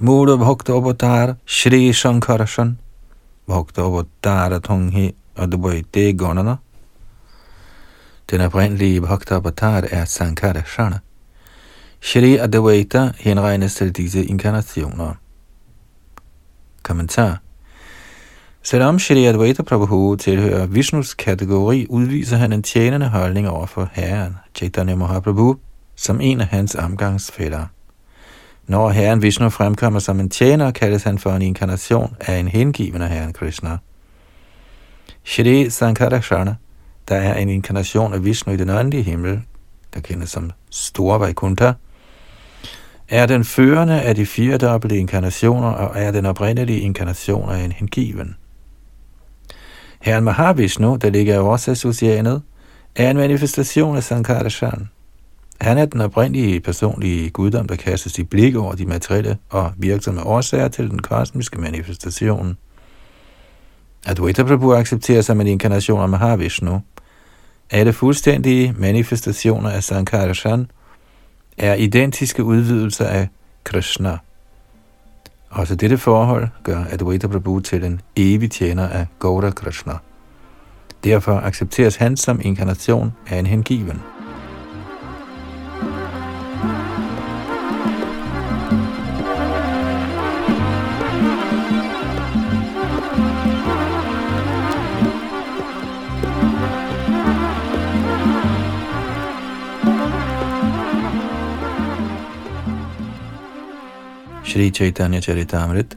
Mura 0.00 0.36
Bhakta 0.36 0.72
Avatar 0.72 1.36
Shri 1.44 1.90
Shankarashan 1.92 2.74
Bhakta 3.46 3.82
Avatar 3.82 4.58
Tunghi 4.58 5.14
Advaite 5.36 6.16
Gonana 6.16 6.58
Den 8.26 8.40
oprindelige 8.40 9.00
Bhakta 9.00 9.36
Avatar 9.36 9.84
er 9.84 10.06
Sankarashana. 10.06 11.02
Shri 12.00 12.36
Advaita 12.38 13.12
henregnes 13.18 13.74
til 13.74 13.92
disse 13.92 14.24
inkarnationer. 14.24 15.14
Kommentar 16.82 17.40
Selvom 18.62 18.98
Shri 18.98 19.24
Advaita 19.24 19.62
Prabhu 19.62 20.16
tilhører 20.16 20.66
Vishnus 20.66 21.14
kategori, 21.14 21.86
udviser 21.88 22.36
han 22.36 22.52
en 22.52 22.62
tjenende 22.62 23.08
holdning 23.08 23.48
over 23.48 23.66
for 23.66 23.88
Herren, 23.92 24.36
Chaitanya 24.54 24.94
Mahaprabhu, 24.94 25.56
som 25.96 26.20
en 26.20 26.40
af 26.40 26.46
hans 26.46 26.74
omgangsfælder. 26.74 27.66
Når 28.66 28.90
Herren 28.90 29.22
Vishnu 29.22 29.50
fremkommer 29.50 30.00
som 30.00 30.20
en 30.20 30.30
tjener, 30.30 30.70
kaldes 30.70 31.02
han 31.02 31.18
for 31.18 31.30
en 31.30 31.42
inkarnation 31.42 32.16
af 32.20 32.38
en 32.38 32.48
hengivende 32.48 33.08
Herren 33.08 33.32
Krishna. 33.32 33.78
Shri 35.24 35.70
Sankarashana, 35.70 36.54
der 37.08 37.16
er 37.16 37.34
en 37.34 37.48
inkarnation 37.48 38.14
af 38.14 38.24
Vishnu 38.24 38.52
i 38.52 38.56
den 38.56 38.70
åndelige 38.70 39.02
himmel, 39.02 39.42
der 39.94 40.00
kendes 40.00 40.30
som 40.30 40.50
Store 40.70 41.20
Vaikuntha, 41.20 41.72
er 43.08 43.26
den 43.26 43.44
førende 43.44 44.02
af 44.02 44.14
de 44.14 44.26
fire 44.26 44.58
dobbelte 44.58 44.96
inkarnationer 44.96 45.68
og 45.68 46.02
er 46.02 46.10
den 46.10 46.26
oprindelige 46.26 46.80
inkarnation 46.80 47.50
af 47.50 47.58
en 47.64 47.72
hengiven. 47.72 48.36
Herren 50.00 50.24
Mahavishnu, 50.24 50.96
der 50.96 51.10
ligger 51.10 51.34
i 51.34 51.38
årsagsoceanet, 51.38 52.42
er 52.96 53.10
en 53.10 53.16
manifestation 53.16 53.96
af 53.96 54.02
Sankarashan. 54.02 54.88
Han 55.60 55.78
er 55.78 55.84
den 55.84 56.00
oprindelige 56.00 56.60
personlige 56.60 57.30
guddom, 57.30 57.68
der 57.68 57.76
kaster 57.76 58.10
sit 58.10 58.30
blik 58.30 58.56
over 58.56 58.74
de 58.74 58.86
materielle 58.86 59.38
og 59.50 59.72
virksomme 59.76 60.26
årsager 60.26 60.68
til 60.68 60.90
den 60.90 60.98
kosmiske 60.98 61.60
manifestation. 61.60 62.56
Advaita 64.06 64.42
Prabhu 64.42 64.72
accepterer 64.72 65.22
som 65.22 65.40
en 65.40 65.46
inkarnation 65.46 66.00
af 66.00 66.08
Mahavishnu. 66.08 66.82
Alle 67.70 67.92
fuldstændige 67.92 68.74
manifestationer 68.78 69.70
af 69.70 69.82
Sankarashan 69.84 70.70
er 71.58 71.74
identiske 71.74 72.44
udvidelser 72.44 73.06
af 73.06 73.28
Krishna. 73.64 74.18
Også 75.50 75.74
dette 75.74 75.98
forhold 75.98 76.48
gør 76.62 76.84
Advaita 76.90 77.26
Prabhu 77.26 77.60
til 77.60 77.84
en 77.84 78.00
evig 78.16 78.50
tjener 78.50 78.88
af 78.88 79.06
Gaura 79.20 79.50
Krishna. 79.50 79.92
Derfor 81.04 81.40
accepteres 81.40 81.96
han 81.96 82.16
som 82.16 82.40
inkarnation 82.42 83.12
af 83.26 83.38
en 83.38 83.46
hengiven. 83.46 84.02
Shri 104.50 104.72
Chaitanya 104.72 105.20
Charitamrit, 105.20 105.94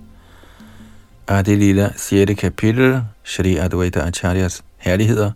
Adilila 1.27 1.97
6. 1.97 2.35
kapitel, 2.35 3.03
Shri 3.23 3.55
Advaita 3.55 4.05
Acharyas 4.05 4.61
herligheder, 4.77 5.31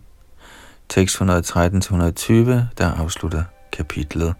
tekst 0.88 1.16
113-120, 1.20 1.26
der 2.78 2.94
afslutter 2.96 3.44
kapitlet. 3.72 4.34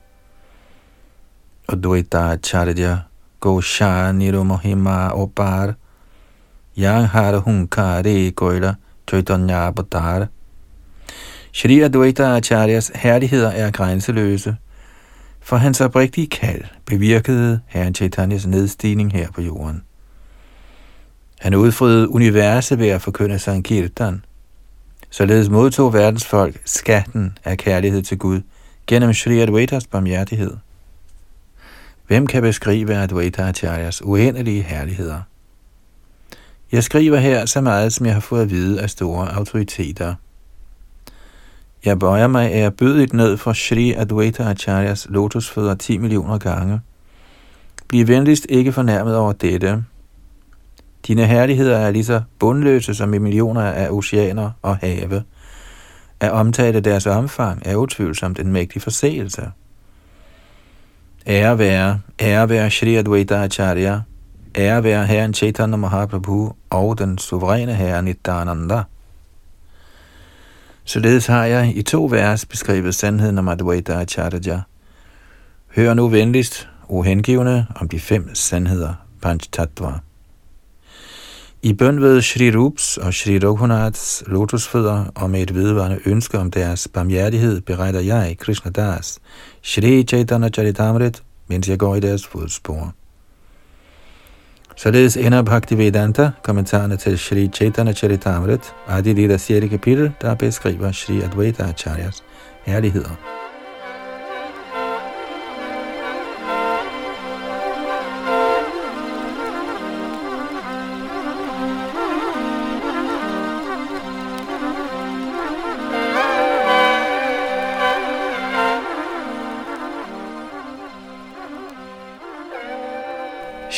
Advaita 1.69 2.31
Acharya 2.35 2.99
Gosha 3.41 4.12
Nirumohima 4.12 5.11
Opar. 5.12 5.75
Yang 6.77 7.07
Har 7.09 7.41
Hunkare 7.41 8.31
Goyla 8.31 8.77
Chaitanya 9.11 9.67
Avatar. 9.67 10.29
Shri 11.53 11.81
Advaita 11.81 12.37
Acharyas 12.37 12.93
herligheder 12.95 13.51
er 13.51 13.71
grænseløse, 13.71 14.57
for 15.49 15.57
hans 15.57 15.81
oprigtige 15.81 16.27
kald 16.27 16.65
bevirkede 16.87 17.61
Herren 17.67 17.95
Chaitanyas 17.95 18.47
nedstigning 18.47 19.13
her 19.13 19.31
på 19.31 19.43
jorden. 19.43 19.83
Han 21.41 21.55
udfriede 21.55 22.09
universet 22.09 22.79
ved 22.79 22.89
at 22.89 23.03
forkynde 23.03 23.39
Sankirtan. 23.39 24.25
Således 25.11 25.49
modtog 25.49 25.93
verdens 25.93 26.27
folk 26.27 26.61
skatten 26.65 27.39
af 27.45 27.59
kærlighed 27.59 28.03
til 28.03 28.19
Gud 28.19 28.41
gennem 28.87 29.13
Sri 29.13 29.41
Advaitas 29.41 29.87
barmhjertighed. 29.87 30.57
Hvem 32.07 32.27
kan 32.27 32.43
beskrive 32.43 32.95
Advaita 32.95 33.43
Acharyas 33.43 34.03
uendelige 34.05 34.63
herligheder? 34.63 35.21
Jeg 36.73 36.85
skriver 36.85 37.17
her 37.17 37.47
så 37.47 37.61
meget, 37.61 37.93
som 37.93 38.07
jeg 38.07 38.15
har 38.15 38.21
fået 38.21 38.43
at 38.43 38.51
vide 38.51 38.81
af 38.81 38.91
store 38.91 39.35
autoriteter– 39.35 40.15
jeg 41.85 41.99
bøjer 41.99 42.27
mig 42.27 42.51
ærbødigt 42.53 43.12
ned 43.12 43.37
for 43.37 43.53
Sri 43.53 43.93
Advaita 43.93 44.43
Acharyas 44.43 45.07
lotusfødder 45.11 45.75
10 45.75 45.99
millioner 45.99 46.38
gange. 46.38 46.81
Bliv 47.88 48.09
venligst 48.09 48.47
ikke 48.49 48.73
fornærmet 48.73 49.17
over 49.17 49.33
dette. 49.33 49.85
Dine 51.07 51.27
herligheder 51.27 51.77
er 51.77 51.91
lige 51.91 52.05
så 52.05 52.23
bundløse 52.38 52.95
som 52.95 53.14
i 53.14 53.19
millioner 53.19 53.62
af 53.62 53.91
oceaner 53.91 54.51
og 54.62 54.77
have. 54.77 55.23
At 56.21 56.33
omtale 56.33 56.81
deres 56.81 57.07
omfang 57.07 57.62
er 57.64 57.77
utvivlsomt 57.77 58.38
en 58.38 58.53
mægtig 58.53 58.83
forseelse. 58.83 59.51
Ære 61.27 61.59
være, 61.59 62.01
ære 62.21 62.49
være 62.49 62.71
Shri 62.71 62.95
Advaita 62.95 63.35
Acharya, 63.35 64.01
ære 64.59 64.85
være 64.85 65.07
Herren 65.07 65.35
Chaitanya 65.35 65.77
Mahaprabhu 65.77 66.53
og 66.71 66.99
den 66.99 67.19
suveræne 67.19 67.75
Herre 67.75 68.03
Nityananda. 68.03 68.83
Således 70.88 71.27
har 71.27 71.44
jeg 71.44 71.77
i 71.77 71.83
to 71.83 72.05
vers 72.05 72.46
beskrevet 72.46 72.94
sandheden 72.94 73.38
om 73.38 73.48
Advaita 73.48 73.92
Acharya. 73.92 74.61
Hør 75.77 75.94
nu 75.94 76.09
venligst, 76.09 76.68
o 76.88 77.03
hengivne, 77.03 77.66
om 77.77 77.88
de 77.88 78.01
fem 78.01 78.35
sandheder, 78.35 78.94
Panchtattva. 79.22 79.92
I 81.62 81.72
bøn 81.72 82.03
ved 82.03 82.22
Shri 82.22 82.57
Rups 82.57 82.96
og 82.96 83.14
Shri 83.14 83.38
Raghunaths 83.38 84.22
lotusfødder 84.27 85.05
og 85.14 85.31
med 85.31 85.42
et 85.42 85.55
vedvarende 85.55 85.98
ønske 86.05 86.38
om 86.38 86.51
deres 86.51 86.88
barmhjertighed 86.88 87.61
beretter 87.61 88.01
jeg, 88.01 88.37
Krishna 88.38 88.70
Das, 88.70 89.18
Shri 89.62 90.03
Chaitanya 90.03 90.48
Charitamrit, 90.48 91.22
mens 91.48 91.68
jeg 91.68 91.79
går 91.79 91.94
i 91.96 92.01
deres 92.01 92.27
fodspor. 92.27 92.94
Således 94.79 95.17
ender 95.17 95.43
Bhaktivedanta 95.43 96.31
kommentarerne 96.43 96.97
til 96.97 97.19
Shri 97.19 97.49
Chaitanya 97.49 97.93
Charitamrit, 97.93 98.75
Adi 98.88 99.12
Lida 99.12 99.37
6. 99.37 99.69
kapitel, 99.71 100.12
der 100.21 100.35
beskriver 100.35 100.93
Shri 100.93 101.21
Advaita 101.21 101.62
Acharyas 101.62 102.23
herligheder. 102.64 103.11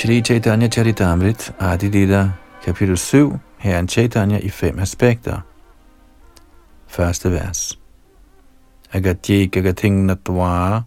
Shri 0.00 0.22
Chaitanya 0.22 0.66
Charitamrit, 0.66 1.52
Adi 1.60 1.90
Lila, 1.90 2.32
kapitel 2.64 2.96
7, 2.96 3.38
Herren 3.58 3.86
Chaitanya 3.86 4.38
i 4.38 4.48
fem 4.48 4.78
aspekter. 4.78 5.42
Første 6.88 7.30
vers. 7.30 7.78
Agatye 8.92 9.46
gagating 9.46 10.06
natva 10.06 10.84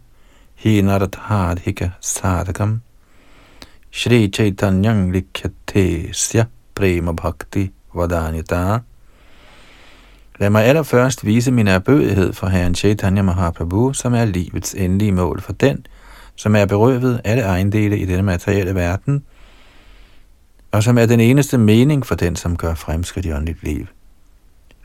hinarat 0.55 1.59
hika 1.61 1.91
sadhakam 2.01 2.81
Shri 3.91 4.29
Chaitanyang 4.29 5.11
likhyate 5.13 6.09
sya 6.13 6.47
prema 6.73 7.13
bhakti 7.13 7.71
vadanyata 7.93 8.81
Lad 10.39 10.49
mig 10.49 10.65
allerførst 10.65 11.25
vise 11.25 11.51
min 11.51 11.67
erbødighed 11.67 12.33
for 12.33 12.47
Herren 12.47 12.75
Chaitanya 12.75 13.21
Mahaprabhu, 13.21 13.93
som 13.93 14.13
er 14.13 14.25
livets 14.25 14.73
endelige 14.73 15.11
mål 15.11 15.41
for 15.41 15.53
den, 15.53 15.85
som 16.35 16.55
er 16.55 16.65
berøvet 16.65 17.21
alle 17.23 17.43
ejendele 17.43 17.99
i 17.99 18.05
denne 18.05 18.23
materielle 18.23 18.75
verden, 18.75 19.23
og 20.71 20.83
som 20.83 20.97
er 20.97 21.05
den 21.05 21.19
eneste 21.19 21.57
mening 21.57 22.05
for 22.05 22.15
den, 22.15 22.35
som 22.35 22.57
gør 22.57 22.73
fremskridt 22.75 23.25
i 23.25 23.31
åndeligt 23.31 23.63
liv. 23.63 23.85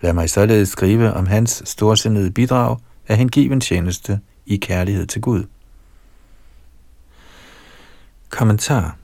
Lad 0.01 0.13
mig 0.13 0.31
således 0.31 0.69
skrive 0.69 1.13
om 1.13 1.27
hans 1.27 1.63
storsindede 1.67 2.31
bidrag 2.31 2.77
af 3.09 3.17
hengiven 3.17 3.61
tjeneste 3.61 4.21
i 4.47 4.57
kærlighed 4.57 5.07
til 5.07 5.21
Gud. 5.21 5.45
Kommentar 8.29 8.97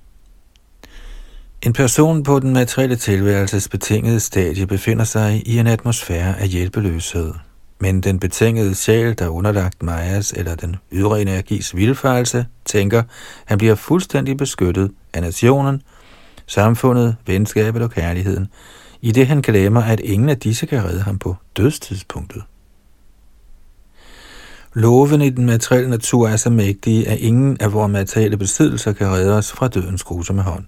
En 1.62 1.72
person 1.72 2.22
på 2.22 2.40
den 2.40 2.52
materielle 2.52 2.96
tilværelses 2.96 3.68
betingede 3.68 4.20
stadie 4.20 4.66
befinder 4.66 5.04
sig 5.04 5.42
i 5.46 5.59
en 5.59 5.66
atmosfære 5.66 6.40
af 6.40 6.48
hjælpeløshed. 6.48 7.33
Men 7.78 8.00
den 8.00 8.18
betingede 8.18 8.74
sjæl, 8.74 9.18
der 9.18 9.24
er 9.24 9.28
underlagt 9.28 9.82
Majas 9.82 10.32
eller 10.32 10.54
den 10.54 10.76
ydre 10.92 11.22
energis 11.22 11.76
vilfarelse, 11.76 12.46
tænker, 12.64 13.02
han 13.44 13.58
bliver 13.58 13.74
fuldstændig 13.74 14.37
beskyttet 14.37 14.90
af 15.12 15.22
nationen, 15.22 15.82
samfundet, 16.46 17.16
venskabet 17.26 17.82
og 17.82 17.90
kærligheden, 17.90 18.48
i 19.02 19.12
det 19.12 19.26
han 19.26 19.40
glemmer, 19.40 19.82
at 19.82 20.00
ingen 20.00 20.28
af 20.28 20.38
disse 20.38 20.66
kan 20.66 20.84
redde 20.84 21.02
ham 21.02 21.18
på 21.18 21.37
dødstidspunktet. 21.56 22.42
Loven 24.74 25.22
i 25.22 25.30
den 25.30 25.46
materielle 25.46 25.90
natur 25.90 26.28
er 26.28 26.37
så 26.37 26.50
mægtige, 26.50 27.08
at 27.08 27.18
ingen 27.18 27.56
af 27.60 27.72
vores 27.72 27.92
materielle 27.92 28.37
besiddelser 28.37 28.92
kan 28.92 29.10
redde 29.10 29.37
os 29.37 29.52
fra 29.52 29.68
dødens 29.68 30.02
grusomme 30.02 30.42
hånd. 30.42 30.64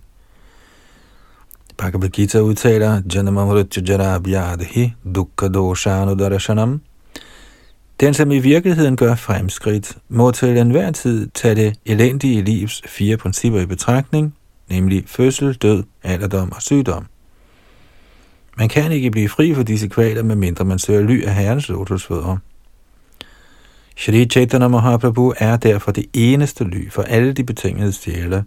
Bhagavad 1.77 2.09
Gita 2.09 2.41
udtaler, 2.41 3.03
Janamamrutyajarabyadhi 3.15 4.95
dukkha 5.15 5.49
doshanu 5.49 6.15
darshanam. 6.15 6.81
Den, 8.01 8.15
som 8.15 8.31
i 8.31 8.39
virkeligheden 8.39 8.97
gør 8.97 9.15
fremskridt, 9.15 9.99
må 10.09 10.31
til 10.31 10.59
enhver 10.59 10.91
tid 10.91 11.29
tage 11.35 11.55
det 11.55 11.79
elendige 11.87 12.43
livs 12.43 12.83
fire 12.87 13.17
principper 13.17 13.61
i 13.61 13.67
betragtning, 13.67 14.35
nemlig 14.69 15.05
fødsel, 15.07 15.55
død, 15.55 15.83
alderdom 16.03 16.53
og 16.53 16.63
sygdom. 16.63 17.07
Man 18.57 18.69
kan 18.69 18.93
ikke 18.93 19.11
blive 19.11 19.29
fri 19.29 19.55
for 19.55 19.63
disse 19.63 19.89
kvaler, 19.89 20.23
medmindre 20.23 20.65
man 20.65 20.79
søger 20.79 21.03
ly 21.03 21.25
af 21.25 21.35
Herrens 21.35 21.69
lotusfødder. 21.69 22.37
Shri 23.97 24.27
Chaitanya 24.27 24.69
Mahaprabhu 24.69 25.35
er 25.39 25.57
derfor 25.57 25.93
det 25.93 26.07
eneste 26.13 26.65
ly 26.65 26.91
for 26.91 27.03
alle 27.03 27.33
de 27.33 27.45
betingede 27.45 27.93
sjæle. 27.93 28.45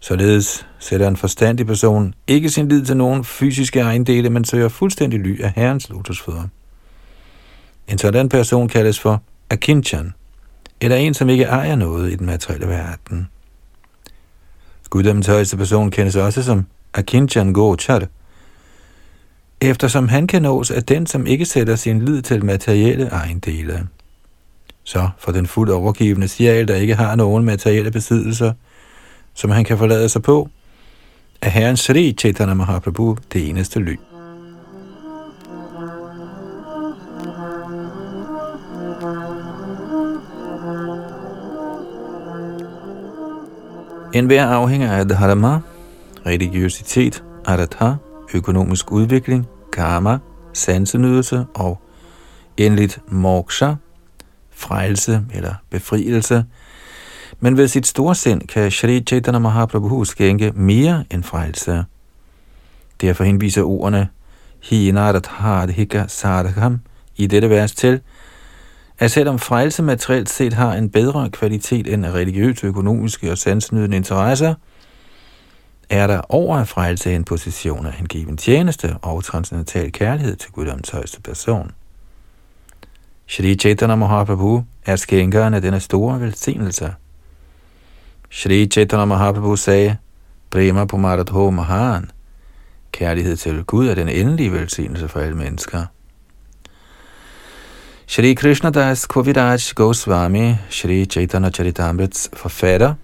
Således 0.00 0.66
sætter 0.78 1.08
en 1.08 1.16
forstandig 1.16 1.66
person 1.66 2.14
ikke 2.26 2.50
sin 2.50 2.68
lid 2.68 2.84
til 2.84 2.96
nogen 2.96 3.24
fysiske 3.24 3.80
ejendele, 3.80 4.30
men 4.30 4.44
søger 4.44 4.68
fuldstændig 4.68 5.20
ly 5.20 5.40
af 5.40 5.52
Herrens 5.56 5.88
lotusfødder. 5.88 6.48
En 7.88 7.98
sådan 7.98 8.28
person 8.28 8.68
kaldes 8.68 9.00
for 9.00 9.22
Akinchan, 9.50 10.12
eller 10.80 10.96
en, 10.96 11.14
som 11.14 11.28
ikke 11.28 11.44
ejer 11.44 11.74
noget 11.74 12.12
i 12.12 12.16
den 12.16 12.26
materielle 12.26 12.68
verden. 12.68 13.28
Guddommens 14.90 15.26
højeste 15.26 15.56
person 15.56 15.90
kendes 15.90 16.16
også 16.16 16.42
som 16.42 16.66
Akinchan 16.94 17.52
Gochar, 17.52 18.02
eftersom 19.60 20.08
han 20.08 20.26
kan 20.26 20.42
nås 20.42 20.70
af 20.70 20.84
den, 20.84 21.06
som 21.06 21.26
ikke 21.26 21.44
sætter 21.44 21.76
sin 21.76 22.04
lid 22.04 22.22
til 22.22 22.44
materielle 22.44 23.06
ejendele. 23.06 23.88
Så 24.84 25.08
for 25.18 25.32
den 25.32 25.46
fuldt 25.46 25.72
overgivende 25.72 26.28
sjæl, 26.28 26.68
der 26.68 26.74
ikke 26.76 26.94
har 26.94 27.14
nogen 27.14 27.44
materielle 27.44 27.90
besiddelser, 27.90 28.52
som 29.34 29.50
han 29.50 29.64
kan 29.64 29.78
forlade 29.78 30.08
sig 30.08 30.22
på, 30.22 30.48
er 31.42 31.48
Herren 31.48 31.76
Sri 31.76 32.14
Chaitanya 32.18 32.54
Mahaprabhu 32.54 33.16
det 33.32 33.48
eneste 33.48 33.80
ly. 33.80 33.96
En 44.14 44.26
hver 44.26 44.46
afhænger 44.46 44.92
af 44.92 45.08
dharma, 45.08 45.60
religiøsitet, 46.26 47.24
aratha, 47.44 47.94
økonomisk 48.34 48.92
udvikling, 48.92 49.46
karma, 49.72 50.18
sansenydelse 50.52 51.46
og 51.54 51.80
endeligt 52.56 53.00
moksha, 53.08 53.74
frelse 54.50 55.20
eller 55.34 55.54
befrielse. 55.70 56.44
Men 57.40 57.56
ved 57.56 57.68
sit 57.68 57.86
store 57.86 58.14
sind 58.14 58.40
kan 58.40 58.70
Shri 58.70 59.00
Chaitanya 59.00 59.38
Mahaprabhu 59.38 60.04
skænke 60.04 60.52
mere 60.54 61.04
end 61.10 61.22
frelse. 61.22 61.84
Derfor 63.00 63.24
henviser 63.24 63.62
ordene 63.62 64.08
Hinarat 64.62 65.70
Hika 65.70 66.04
Sadhakam 66.08 66.80
i 67.16 67.26
dette 67.26 67.50
vers 67.50 67.72
til, 67.72 68.00
at 68.98 69.10
selvom 69.10 69.38
frelse 69.38 69.82
materielt 69.82 70.30
set 70.30 70.52
har 70.52 70.74
en 70.74 70.90
bedre 70.90 71.30
kvalitet 71.30 71.86
end 71.86 72.06
religiøse, 72.06 72.66
økonomiske 72.66 73.30
og 73.30 73.38
sansnydende 73.38 73.96
interesser, 73.96 74.54
er 75.90 76.06
der 76.06 76.20
over 76.28 76.56
at 76.56 76.68
frelse 76.68 77.14
en 77.14 77.24
position 77.24 77.86
af 77.86 77.92
hengiven 77.92 78.36
tjeneste 78.36 78.96
og 79.02 79.24
transcendental 79.24 79.92
kærlighed 79.92 80.36
til 80.36 80.50
Guddoms 80.50 80.90
højeste 80.90 81.20
person. 81.20 81.70
Shri 83.26 83.54
Chaitanya 83.54 83.94
Mahaprabhu 83.94 84.64
er 84.86 84.96
skænkeren 84.96 85.54
af 85.54 85.62
denne 85.62 85.80
store 85.80 86.20
velsignelse. 86.20 86.94
Shri 88.30 88.66
Chaitanya 88.66 89.04
Mahaprabhu 89.04 89.56
sagde, 89.56 89.96
Prema 90.50 90.84
Pumaradho 90.84 91.50
Mahan, 91.50 92.10
kærlighed 92.92 93.36
til 93.36 93.64
Gud 93.64 93.88
er 93.88 93.94
den 93.94 94.08
endelige 94.08 94.52
velsignelse 94.52 95.08
for 95.08 95.20
alle 95.20 95.36
mennesker. 95.36 95.86
Shri 98.12 98.34
Krishna 98.34 98.70
Das 98.70 99.08
Koviraj 99.08 99.74
Goswami, 99.74 100.56
Shri 100.68 101.06
Chaitanya 101.06 101.50
Charitamrits 101.50 102.30
forfatter, 102.32 102.94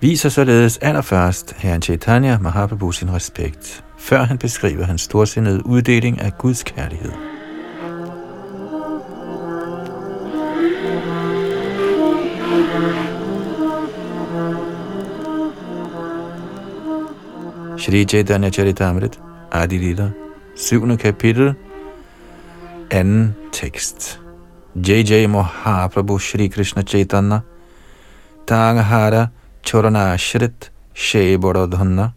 viser 0.00 0.28
således 0.28 0.78
allerførst 0.78 1.54
herren 1.56 1.82
Chaitanya 1.82 2.38
Mahaprabhu 2.38 2.92
sin 2.92 3.12
respekt, 3.14 3.84
før 3.98 4.22
han 4.22 4.38
beskriver 4.38 4.84
hans 4.84 5.00
storsindede 5.00 5.66
uddeling 5.66 6.20
af 6.20 6.38
Guds 6.38 6.62
kærlighed. 6.62 7.12
Shri 17.78 18.04
Chaitanya 18.04 18.50
Charitamrit, 18.50 19.20
Adi 19.52 19.78
Lila, 19.78 20.10
7. 20.56 20.96
kapitel, 20.96 21.54
anden 22.92 23.34
tekst. 23.52 24.20
J.J. 24.74 25.26
Mahaprabhu 25.26 26.18
Shri 26.18 26.48
Krishna 26.48 26.82
Chaitanya, 26.82 27.40
Tanghara 28.46 29.26
Choranashrit 29.66 30.70
Shebaradhanna. 30.94 32.08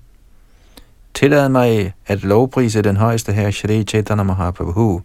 Tillad 1.13 1.49
mig 1.49 1.93
at 2.07 2.23
lovprise 2.23 2.81
den 2.81 2.97
højeste 2.97 3.33
her 3.33 3.51
Shri 3.51 3.83
Chaitanya 3.83 4.23
Mahaprabhu. 4.23 5.01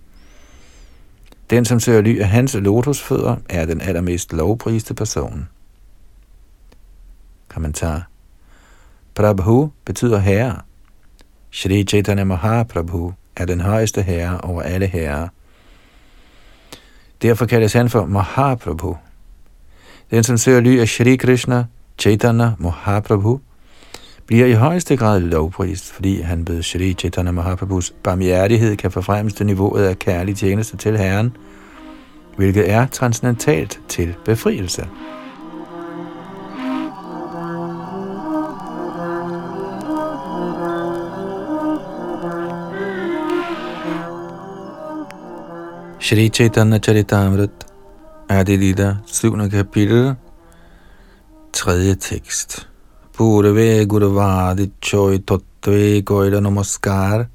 Den, 1.50 1.64
som 1.64 1.80
søger 1.80 2.00
ly 2.00 2.20
af 2.20 2.28
hans 2.28 2.54
lotusfødder, 2.54 3.36
er 3.48 3.64
den 3.64 3.80
allermest 3.80 4.32
lovpriste 4.32 4.94
person. 4.94 5.48
Kommentar 7.48 8.08
Prabhu 9.14 9.70
betyder 9.84 10.18
herre. 10.18 10.56
Shri 11.50 11.84
Chaitanya 11.84 12.24
Mahaprabhu 12.24 13.12
er 13.36 13.44
den 13.44 13.60
højeste 13.60 14.02
herre 14.02 14.40
over 14.40 14.62
alle 14.62 14.86
herrer. 14.86 15.28
Derfor 17.22 17.46
kaldes 17.46 17.72
han 17.72 17.88
for 17.88 18.06
Mahaprabhu. 18.06 18.96
Den, 20.10 20.24
som 20.24 20.38
søger 20.38 20.60
ly 20.60 20.78
af 20.80 20.88
Shri 20.88 21.16
Krishna, 21.16 21.64
Chaitanya 21.98 22.50
Mahaprabhu, 22.58 23.40
bliver 24.26 24.46
i 24.46 24.52
højeste 24.52 24.96
grad 24.96 25.20
lovprist, 25.20 25.92
fordi 25.92 26.20
han 26.20 26.48
ved 26.48 26.62
Shri 26.62 26.94
Chaitanya 26.94 27.32
Mahaprabhus 27.32 27.92
barmhjertighed 28.02 28.76
kan 28.76 28.90
forfremmes 28.90 29.34
til 29.34 29.46
niveauet 29.46 29.84
af 29.84 29.98
kærlig 29.98 30.36
tjeneste 30.36 30.76
til 30.76 30.98
Herren, 30.98 31.36
hvilket 32.36 32.70
er 32.70 32.86
transcendentalt 32.86 33.80
til 33.88 34.14
befrielse. 34.24 34.88
Shri 46.10 46.28
Chaitanya 46.28 46.80
Charitamrit, 46.80 47.52
Adilita, 48.28 49.00
7. 49.06 49.48
kapitel, 49.48 50.16
3. 51.52 51.94
tekst. 51.94 52.66
Purve 53.12 53.86
Guruvadi 53.86 54.72
Choi 54.80 55.18
Tottve 55.18 56.02
Goida 56.02 56.40
Namaskar 56.40 57.28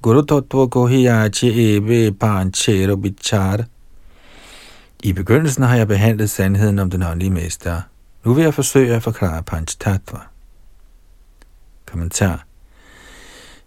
Guru 0.00 0.22
Tattva 0.22 0.68
Kohiyachi 0.70 1.76
Ebe 1.76 2.12
Panchero 2.12 2.96
Bichar 2.96 3.66
I 5.04 5.12
begyndelsen 5.12 5.62
har 5.62 5.76
jeg 5.76 5.88
behandlet 5.88 6.30
sandheden 6.30 6.78
om 6.78 6.90
den 6.90 7.02
åndelige 7.02 7.30
mester. 7.30 7.80
Nu 8.24 8.34
vil 8.34 8.44
jeg 8.44 8.54
forsøge 8.54 8.94
at 8.94 9.02
forklare 9.02 9.42
Panch 9.42 9.78
Tattva. 9.78 10.20
Kommentar 11.86 12.44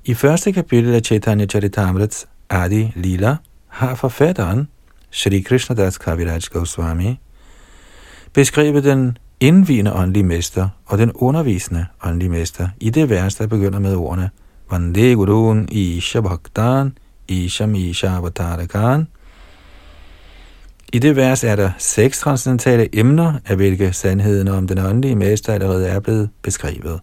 I 0.05 0.13
første 0.13 0.51
kapitel 0.51 0.93
af 0.95 1.01
Chaitanya 1.01 1.45
Charitamrits 1.45 2.27
Adi 2.49 2.91
Lila 2.95 3.37
har 3.73 3.95
forfatteren, 3.95 4.67
Shri 5.11 5.41
Krishna 5.41 5.75
Das 5.75 5.97
Kaviraj 5.97 6.39
Goswami, 6.51 7.19
beskrevet 8.33 8.83
den 8.83 9.17
indvigende 9.39 9.93
åndelige 9.93 10.23
mester 10.23 10.69
og 10.85 10.97
den 10.97 11.11
undervisende 11.11 11.85
åndelige 12.05 12.29
mester 12.29 12.69
i 12.79 12.89
det 12.89 13.09
vers, 13.09 13.35
der 13.35 13.47
begynder 13.47 13.79
med 13.79 13.95
ordene 13.95 14.29
Vande 14.71 15.15
Gurun 15.15 15.67
Isha 15.71 16.21
Bhaktan 16.21 16.97
Isham 17.27 17.75
Isha 17.75 18.07
Avatarakan. 18.07 19.07
I 20.93 20.99
det 20.99 21.15
vers 21.15 21.43
er 21.43 21.55
der 21.55 21.71
seks 21.77 22.19
transcendentale 22.19 22.99
emner, 22.99 23.33
af 23.45 23.55
hvilke 23.55 23.93
sandheden 23.93 24.47
om 24.47 24.67
den 24.67 24.77
åndelige 24.77 25.15
mester 25.15 25.53
allerede 25.53 25.87
er 25.87 25.99
blevet 25.99 26.29
beskrevet. 26.41 26.99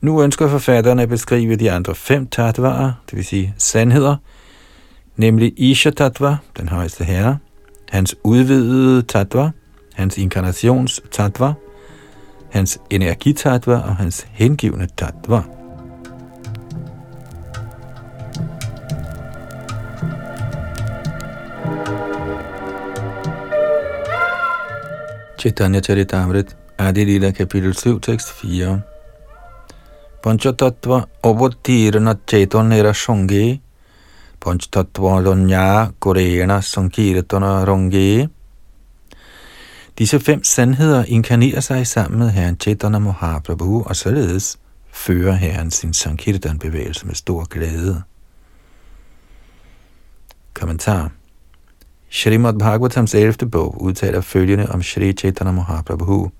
Nu 0.00 0.22
ønsker 0.22 0.48
forfatteren 0.48 0.98
at 0.98 1.08
beskrive 1.08 1.56
de 1.56 1.70
andre 1.70 1.94
fem 1.94 2.26
tatvarer, 2.26 2.92
det 3.10 3.16
vil 3.16 3.24
sige 3.24 3.54
sandheder, 3.58 4.16
nemlig 5.16 5.52
Isha 5.56 5.90
Tattva, 5.90 6.36
den 6.58 6.68
højeste 6.68 7.04
herre, 7.04 7.38
hans 7.90 8.16
udvidede 8.24 9.02
Tattva, 9.02 9.50
hans 9.94 10.18
inkarnations 10.18 11.00
Tattva, 11.10 11.54
hans 12.52 12.78
energitatva 12.90 13.74
og 13.74 13.96
hans 13.96 14.26
hengivne 14.32 14.88
tattva. 14.96 15.42
Chaitanya 25.38 25.80
Charitamrit, 25.80 26.56
Adi 26.78 27.04
Lila, 27.04 27.30
kapitel 27.30 27.74
7, 27.74 28.00
tekst 28.00 28.32
4. 28.32 28.80
Panchatattva 30.22 31.02
obottirna 31.22 32.14
chaitanya 32.28 32.92
shonge, 32.92 33.60
Panchtattvalonya, 34.42 35.92
lonya 36.04 36.60
sankirtana 36.60 37.64
ronge. 37.64 38.28
Disse 39.98 40.20
fem 40.20 40.44
sandheder 40.44 41.04
inkarnerer 41.04 41.60
sig 41.60 41.86
sammen 41.86 42.18
med 42.18 42.30
herren 42.30 42.56
Chaitanya 42.60 42.98
Mahaprabhu, 42.98 43.82
og 43.86 43.96
således 43.96 44.58
fører 44.92 45.32
herren 45.32 45.70
sin 45.70 45.92
Sankirtan-bevægelse 45.92 47.06
med 47.06 47.14
stor 47.14 47.44
glæde. 47.44 48.02
Kommentar 50.54 51.10
Shrimad 52.10 52.58
Bhagavatams 52.58 53.14
11. 53.14 53.50
bog 53.50 53.82
udtaler 53.82 54.20
følgende 54.20 54.66
om 54.66 54.82
Shri 54.82 55.12
Chaitanya 55.12 55.52
Mahaprabhu. 55.52 56.30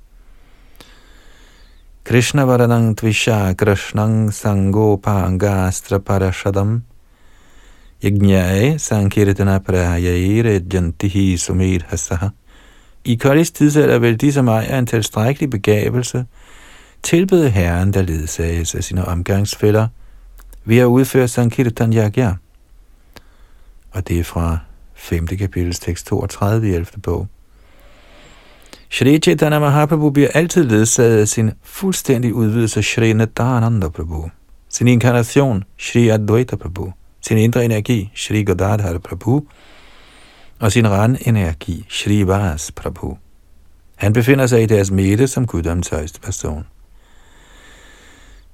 Krishna 2.04 2.42
Varanang 2.42 2.98
Tvisha 2.98 3.52
Krishnang 3.52 4.34
Sangopangastra 4.34 5.98
Parashadam 5.98 6.82
Yajnyae 8.04 8.78
Sankirtana 8.78 9.58
Prayaire 9.58 10.60
Jantihi 10.72 11.36
Sumir 11.36 11.80
Hasaha 11.86 12.28
I 13.04 13.14
Kalis 13.14 13.50
tidsalder 13.50 13.98
vil 13.98 14.20
de 14.20 14.32
som 14.32 14.48
ejer 14.48 14.78
en 14.78 14.86
tilstrækkelig 14.86 15.50
begavelse 15.50 16.26
tilbede 17.02 17.50
Herren, 17.50 17.94
der 17.94 18.02
ledsages 18.02 18.74
af 18.74 18.84
sine 18.84 19.04
omgangsfælder, 19.04 19.88
ved 20.64 20.78
at 20.78 20.84
udføre 20.84 21.28
Sankirtan 21.28 21.92
Yagya. 21.92 22.34
Og 23.90 24.08
det 24.08 24.18
er 24.18 24.24
fra 24.24 24.58
5. 24.94 25.26
kapitels 25.26 25.78
tekst 25.78 26.06
32 26.06 26.68
i 26.68 26.72
11. 26.72 26.86
bog. 27.02 27.28
Shri 28.90 29.18
Chaitanya 29.18 29.58
Mahaprabhu 29.58 30.10
bliver 30.10 30.28
altid 30.34 30.64
ledsaget 30.64 31.20
af 31.20 31.28
sin 31.28 31.50
fuldstændig 31.62 32.34
udvidelse 32.34 32.82
Shri 32.82 33.12
Nadananda 33.12 33.88
Prabhu, 33.88 34.30
sin 34.68 34.88
inkarnation 34.88 35.64
Shri 35.78 36.08
Advaita 36.08 36.56
Prabhu, 36.56 36.92
sin 37.22 37.38
indre 37.38 37.64
energi 37.64 38.10
Shri 38.14 38.42
Godadhar 38.44 38.98
Prabhu 38.98 39.40
og 40.60 40.72
sin 40.72 40.90
ren 40.90 41.16
energi 41.26 41.84
Shri 41.88 42.26
Vas 42.26 42.72
Prabhu. 42.72 43.16
Han 43.96 44.12
befinder 44.12 44.46
sig 44.46 44.62
i 44.62 44.66
deres 44.66 44.90
midte 44.90 45.26
som 45.26 45.46
guddoms 45.46 45.88
højeste 45.88 46.20
person. 46.20 46.66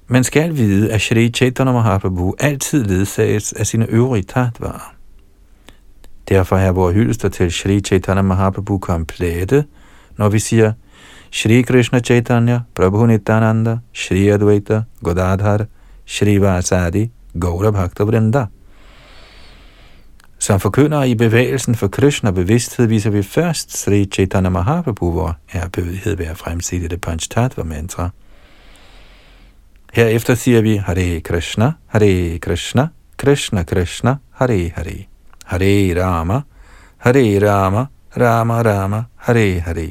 Man 0.07 0.23
skal 0.23 0.55
vide, 0.55 0.91
at 0.91 1.01
Shri 1.01 1.29
Chaitanya 1.29 1.73
Mahaprabhu 1.73 2.35
altid 2.39 2.83
ledsages 2.83 3.53
af 3.53 3.67
sine 3.67 3.85
øvrige 3.89 4.23
tatvarer. 4.23 4.95
Derfor 6.29 6.57
er 6.57 6.71
vores 6.71 6.95
hyldester 6.95 7.29
til 7.29 7.51
Shri 7.51 7.79
Chaitanya 7.79 8.21
Mahaprabhu 8.21 8.77
komplette, 8.77 9.65
når 10.17 10.29
vi 10.29 10.39
siger 10.39 10.73
Shri 11.31 11.61
Krishna 11.61 11.99
Chaitanya, 11.99 12.59
Prabhu 12.75 13.05
Nityananda, 13.05 13.77
Shri 13.93 14.27
Advaita, 14.27 14.81
Godadhar, 15.03 15.65
Shri 16.05 16.41
Vasadi, 16.41 17.11
Gaura 17.41 17.71
Bhakta 17.71 18.03
Vrinda. 18.03 18.45
Som 20.39 20.59
forkyndere 20.59 21.09
i 21.09 21.15
bevægelsen 21.15 21.75
for 21.75 21.87
Krishna 21.87 22.31
bevidsthed 22.31 22.87
viser 22.87 23.09
vi 23.09 23.23
først 23.23 23.77
Sri 23.77 24.05
Chaitanya 24.05 24.49
Mahaprabhu, 24.49 25.11
hvor 25.11 25.37
ærbødighed 25.55 26.15
ved 26.15 26.25
at 26.25 26.37
fremsætte 26.37 26.87
det 26.87 27.01
Panchtattva 27.01 27.63
mantra. 27.63 28.09
Herefter 29.93 30.35
siger 30.35 30.61
vi 30.61 30.75
Hare 30.75 31.19
Krishna, 31.19 31.71
Hare 31.87 32.37
Krishna, 32.37 32.87
Krishna 33.17 33.63
Krishna, 33.63 34.15
Hare 34.31 34.71
Hare. 34.75 35.05
Hare 35.45 36.03
Rama, 36.03 36.41
Hare 36.97 37.49
Rama, 37.49 37.85
Rama 38.17 38.61
Rama, 38.61 39.03
Hare 39.15 39.59
Hare. 39.59 39.89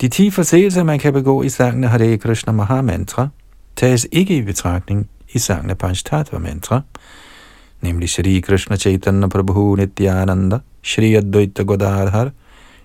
De 0.00 0.08
ti 0.08 0.30
forseelser, 0.30 0.82
man 0.82 0.98
kan 0.98 1.12
begå 1.12 1.42
i 1.42 1.48
sangen 1.48 1.84
af 1.84 1.90
Hare 1.90 2.18
Krishna 2.18 2.52
Mahamantra, 2.52 3.28
tages 3.76 4.06
ikke 4.12 4.36
i 4.36 4.42
betragtning 4.42 5.08
i 5.32 5.38
sangen 5.38 5.70
af 5.70 5.78
Panchtattva 5.78 6.38
Mantra, 6.38 6.80
nemlig 7.80 8.08
Shri 8.08 8.40
Krishna 8.40 8.76
Chaitanya 8.76 9.26
Prabhu 9.26 9.76
Nityananda, 9.76 10.58
Shri 10.82 11.14
Advaita 11.16 11.62
Godadhar, 11.62 12.30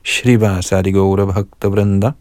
Shri 0.04 0.36
Vasari 0.42 0.92
Gaura 0.92 1.26
Bhakta 1.26 1.70
Vrinda. 1.70 2.12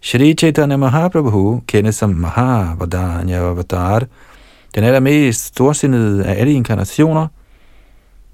Shri 0.00 0.34
Chaitanya 0.34 0.76
Mahaprabhu 0.76 1.60
kendes 1.66 1.96
som 1.96 2.10
Mahavadanya 2.10 3.50
Avatar, 3.50 4.06
den 4.74 4.84
allermest 4.84 5.44
storsindede 5.44 6.24
af 6.24 6.40
alle 6.40 6.52
inkarnationer, 6.52 7.26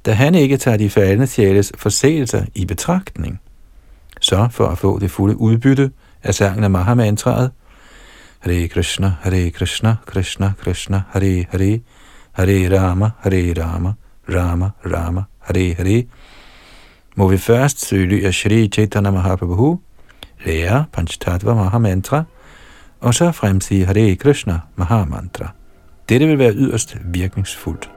da 0.07 0.13
han 0.13 0.35
ikke 0.35 0.57
tager 0.57 0.77
de 0.77 0.91
faldende 0.91 1.27
sjæles 1.27 1.73
forseelser 1.77 2.45
i 2.55 2.65
betragtning. 2.65 3.41
Så 4.21 4.49
for 4.51 4.67
at 4.67 4.79
få 4.79 4.99
det 4.99 5.11
fulde 5.11 5.37
udbytte 5.37 5.91
af 6.23 6.35
sangen 6.35 6.65
af 6.65 6.71
Mahamantraet, 6.71 7.51
Hare 8.39 8.69
Krishna, 8.69 9.15
Hare 9.21 9.51
Krishna, 9.51 9.97
Krishna 10.07 10.53
Krishna, 10.59 11.03
Hare 11.11 11.45
Hare, 11.51 11.81
Hare 12.33 12.79
Rama, 12.79 13.11
Hare 13.21 13.53
Rama, 13.53 13.93
Rama 14.29 14.71
Rama, 14.87 15.23
Hare 15.39 15.75
Hare, 15.75 16.05
må 17.17 17.29
vi 17.29 17.39
først 17.39 17.87
søge 17.87 18.27
af 18.27 18.35
Shri 18.35 18.69
Chaitanya 18.69 19.11
Mahaprabhu, 19.11 19.81
lære 20.47 20.85
Panchtattva 20.93 21.55
Mahamantra, 21.55 22.25
og 23.01 23.15
så 23.15 23.33
fremsige 23.33 23.87
Hare 23.87 24.17
Krishna 24.17 24.61
Mahamantra. 24.77 25.53
Dette 26.09 26.27
vil 26.27 26.39
være 26.39 26.55
yderst 26.55 26.97
virkningsfuldt. 27.05 27.92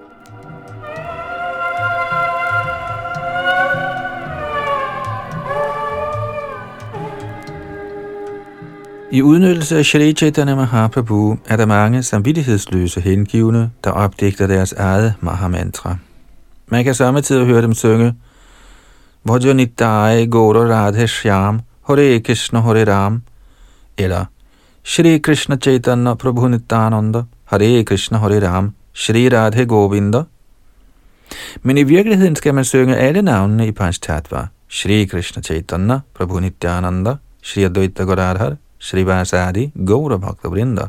I 9.11 9.21
udnyttelse 9.21 9.77
af 9.77 9.85
Shri 9.85 10.13
Chaitanya 10.13 10.55
Mahaprabhu 10.55 11.37
er 11.45 11.57
der 11.57 11.65
mange 11.65 12.03
samvittighedsløse 12.03 13.01
hengivne, 13.01 13.71
der 13.83 13.91
opdigter 13.91 14.47
deres 14.47 14.73
eget 14.73 15.13
Mahamantra. 15.21 15.97
Man 16.67 16.83
kan 16.83 16.95
samtidig 16.95 17.45
høre 17.45 17.61
dem 17.61 17.73
synge 17.73 18.15
Vajanitaya 19.25 20.25
Goro 20.25 20.59
Radhe 20.59 21.07
Shyam 21.07 21.61
Hare 21.87 22.19
Krishna 22.19 22.59
Hare 22.59 22.85
Ram 22.93 23.21
eller 23.97 24.25
Shri 24.83 25.17
Krishna 25.17 25.55
Chaitanya 25.55 26.13
Prabhu 26.13 26.47
Nityananda 26.47 27.23
Hare 27.45 27.83
Krishna 27.83 28.17
Hare 28.17 28.47
Ram 28.47 28.73
Shri 28.93 29.29
Radhe 29.29 29.65
Govinda 29.65 30.23
men 31.63 31.77
i 31.77 31.83
virkeligheden 31.83 32.35
skal 32.35 32.53
man 32.53 32.65
synge 32.65 32.95
alle 32.97 33.21
navnene 33.21 33.67
i 33.67 33.71
Panchtattva. 33.71 34.47
Shri 34.67 35.05
Krishna 35.05 35.41
Chaitanya, 35.41 35.99
Prabhu 36.13 36.39
Nityananda, 36.39 37.15
Shri 37.41 37.63
Advaita 37.63 38.03
Godadhar, 38.03 38.55
Srivasadi 38.85 39.71
Gaura 39.85 40.17
Bhakta 40.17 40.47
Vrinda. 40.47 40.87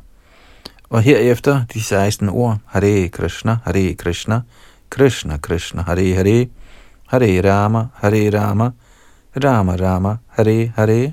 Og 0.90 1.02
herefter 1.02 1.64
de 1.74 1.82
16 1.82 2.28
ord, 2.28 2.58
Hare 2.66 3.08
Krishna, 3.08 3.58
Hare 3.64 3.94
Krishna, 3.94 4.40
Krishna 4.90 5.38
Krishna, 5.38 5.82
Hare 5.82 6.14
Hare, 6.14 6.46
Hare 7.06 7.40
Rama, 7.40 7.86
Hare 7.94 8.30
Rama, 8.30 8.70
Rama 9.44 9.76
Rama, 9.76 10.16
Hare 10.28 10.72
Hare. 10.76 11.12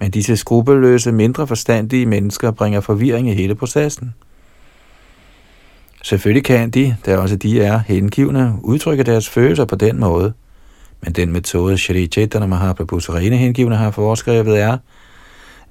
Men 0.00 0.10
disse 0.10 0.36
skrupelløse, 0.36 1.12
mindre 1.12 1.46
forstandige 1.46 2.06
mennesker 2.06 2.50
bringer 2.50 2.80
forvirring 2.80 3.30
i 3.30 3.34
hele 3.34 3.54
processen. 3.54 4.14
Selvfølgelig 6.02 6.44
kan 6.44 6.70
de, 6.70 6.96
da 7.06 7.18
også 7.18 7.36
de 7.36 7.62
er 7.62 7.78
hengivne, 7.78 8.58
udtrykke 8.62 9.02
deres 9.02 9.28
følelser 9.28 9.64
på 9.64 9.76
den 9.76 10.00
måde. 10.00 10.32
Men 11.00 11.12
den 11.12 11.32
metode, 11.32 11.78
Shri 11.78 12.06
Chaitanya 12.06 12.46
Mahaprabhus 12.46 13.10
rene 13.10 13.36
hengivne 13.36 13.76
har 13.76 13.90
foreskrevet, 13.90 14.60
er, 14.60 14.78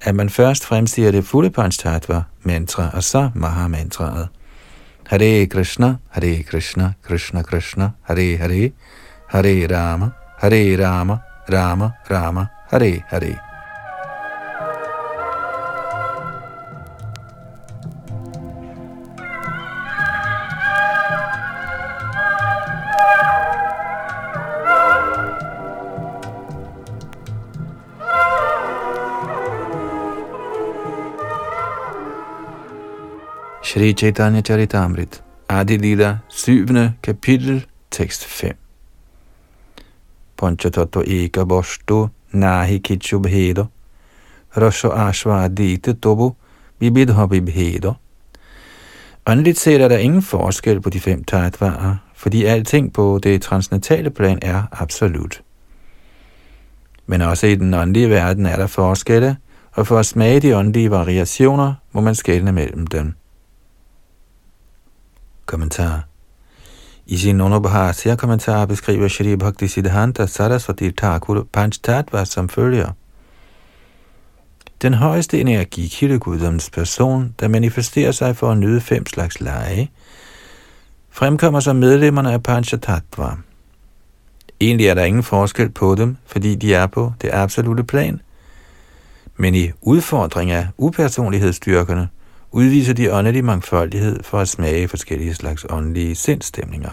at 0.03 0.15
man 0.15 0.29
først 0.29 0.65
fremstiger 0.65 1.11
det 1.11 1.25
fulde 1.25 1.49
Panchtattva 1.49 2.23
mantra 2.43 2.89
og 2.93 3.03
så 3.03 3.29
Mahamantraet. 3.35 4.27
Hare 5.07 5.45
Krishna, 5.45 5.95
Hare 6.09 6.43
Krishna, 6.43 6.93
Krishna 7.07 7.43
Krishna, 7.43 7.89
Hare 8.03 8.37
Hare, 8.37 8.71
Hare 9.29 9.67
Rama, 9.77 10.09
Hare 10.39 10.87
Rama, 10.87 11.17
Rama 11.51 11.91
Rama, 12.11 12.45
Hare 12.71 13.03
Hare. 13.07 13.52
Shri 33.73 33.93
Chaitanya 33.95 34.43
Charitamrit, 34.43 35.21
Adi 35.49 35.77
Lila, 35.77 36.19
7. 36.29 36.93
kapitel, 37.01 37.65
tekst 37.89 38.23
5. 38.23 38.53
Panchatattva 40.38 41.03
eka 41.03 41.43
boshto, 41.43 42.12
nahi 42.33 42.79
kichu 42.79 43.19
bhedo, 43.19 43.67
rasho 44.55 44.91
ashva 44.91 45.45
adite 45.45 45.99
tobo, 45.99 46.36
bibidha 46.79 47.25
bibhedo. 47.27 47.95
Åndeligt 49.25 49.57
set 49.57 49.81
er 49.81 49.88
der 49.88 49.97
ingen 49.97 50.21
forskel 50.21 50.81
på 50.81 50.89
de 50.89 50.99
fem 50.99 51.23
tattvarer, 51.23 51.95
fordi 52.15 52.45
alting 52.45 52.93
på 52.93 53.19
det 53.23 53.41
transnatale 53.41 54.09
plan 54.09 54.39
er 54.41 54.63
absolut. 54.71 55.41
Men 57.07 57.21
også 57.21 57.47
i 57.47 57.55
den 57.55 57.73
åndelige 57.73 58.09
verden 58.09 58.45
er 58.45 58.55
der 58.55 58.67
forskelle, 58.67 59.38
og 59.71 59.88
for 59.88 59.99
at 59.99 60.05
smage 60.05 60.39
de 60.39 60.57
åndelige 60.57 60.91
variationer, 60.91 61.73
må 61.91 62.01
man 62.01 62.15
skelne 62.15 62.51
mellem 62.51 62.88
dem. 62.88 63.13
Kommentar 65.45 66.03
I 67.06 67.17
sin 67.17 67.41
Unobhasya 67.41 68.15
kommentar 68.15 68.65
beskriver 68.65 69.08
Shri 69.08 69.36
Bhakti 69.36 69.67
Siddhanta 69.67 70.25
Saraswati 70.25 70.91
Thakur 70.91 71.47
Panch 71.53 71.79
Tattva 71.84 72.25
som 72.25 72.49
følger. 72.49 72.91
Den 74.82 74.93
højeste 74.93 75.41
energikilde 75.41 76.19
guddoms 76.19 76.69
person, 76.69 77.36
der 77.39 77.47
manifesterer 77.47 78.12
sig 78.12 78.36
for 78.36 78.51
at 78.51 78.58
nyde 78.58 78.82
fem 78.82 79.06
slags 79.06 79.41
lege, 79.41 79.91
fremkommer 81.10 81.60
som 81.60 81.75
medlemmerne 81.75 82.34
af 82.34 82.43
Panchatattva. 82.43 83.36
Egentlig 84.62 84.88
er 84.88 84.93
der 84.93 85.03
ingen 85.03 85.23
forskel 85.23 85.69
på 85.69 85.95
dem, 85.95 86.17
fordi 86.25 86.56
de 86.56 86.73
er 86.73 86.88
på 86.88 87.13
det 87.21 87.29
absolute 87.34 87.84
plan, 87.84 88.21
men 89.38 89.56
i 89.56 89.71
udfordring 89.82 90.51
af 90.51 90.67
upersonlighedsstyrkerne– 90.77 92.08
udviser 92.53 92.93
de 92.93 93.13
åndelige 93.13 93.41
mangfoldighed 93.41 94.23
for 94.23 94.39
at 94.39 94.49
smage 94.49 94.87
forskellige 94.87 95.33
slags 95.33 95.65
åndelige 95.69 96.15
sindstemninger. 96.15 96.89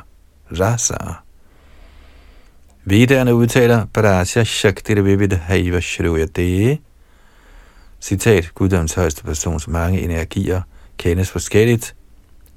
Rasa. 0.60 0.96
Vedderne 2.84 3.34
udtaler 3.34 3.86
Parasya 3.94 4.44
Shakti 4.44 5.00
Vivid 5.00 5.32
Haiva 5.32 5.80
Shruyate. 5.80 6.78
Citat, 8.00 8.50
Guddoms 8.54 8.94
højeste 8.94 9.24
persons 9.24 9.68
mange 9.68 10.00
energier 10.00 10.62
kendes 10.98 11.30
forskelligt. 11.30 11.94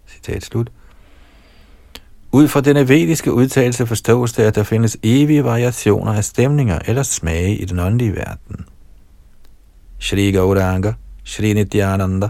Citat 0.07 0.43
slut. 0.43 0.71
Ud 2.31 2.47
fra 2.47 2.61
denne 2.61 2.89
vediske 2.89 3.33
udtalelse 3.33 3.87
forstås 3.87 4.33
det, 4.33 4.43
at 4.43 4.55
der 4.55 4.63
findes 4.63 4.97
evige 5.03 5.43
variationer 5.43 6.13
af 6.13 6.23
stemninger 6.23 6.79
eller 6.87 7.03
smage 7.03 7.57
i 7.57 7.65
den 7.65 7.79
åndelige 7.79 8.15
verden. 8.15 8.65
Shri 9.99 10.31
Gauranga, 10.31 10.93
Shri 11.23 11.53
Nityananda, 11.53 12.29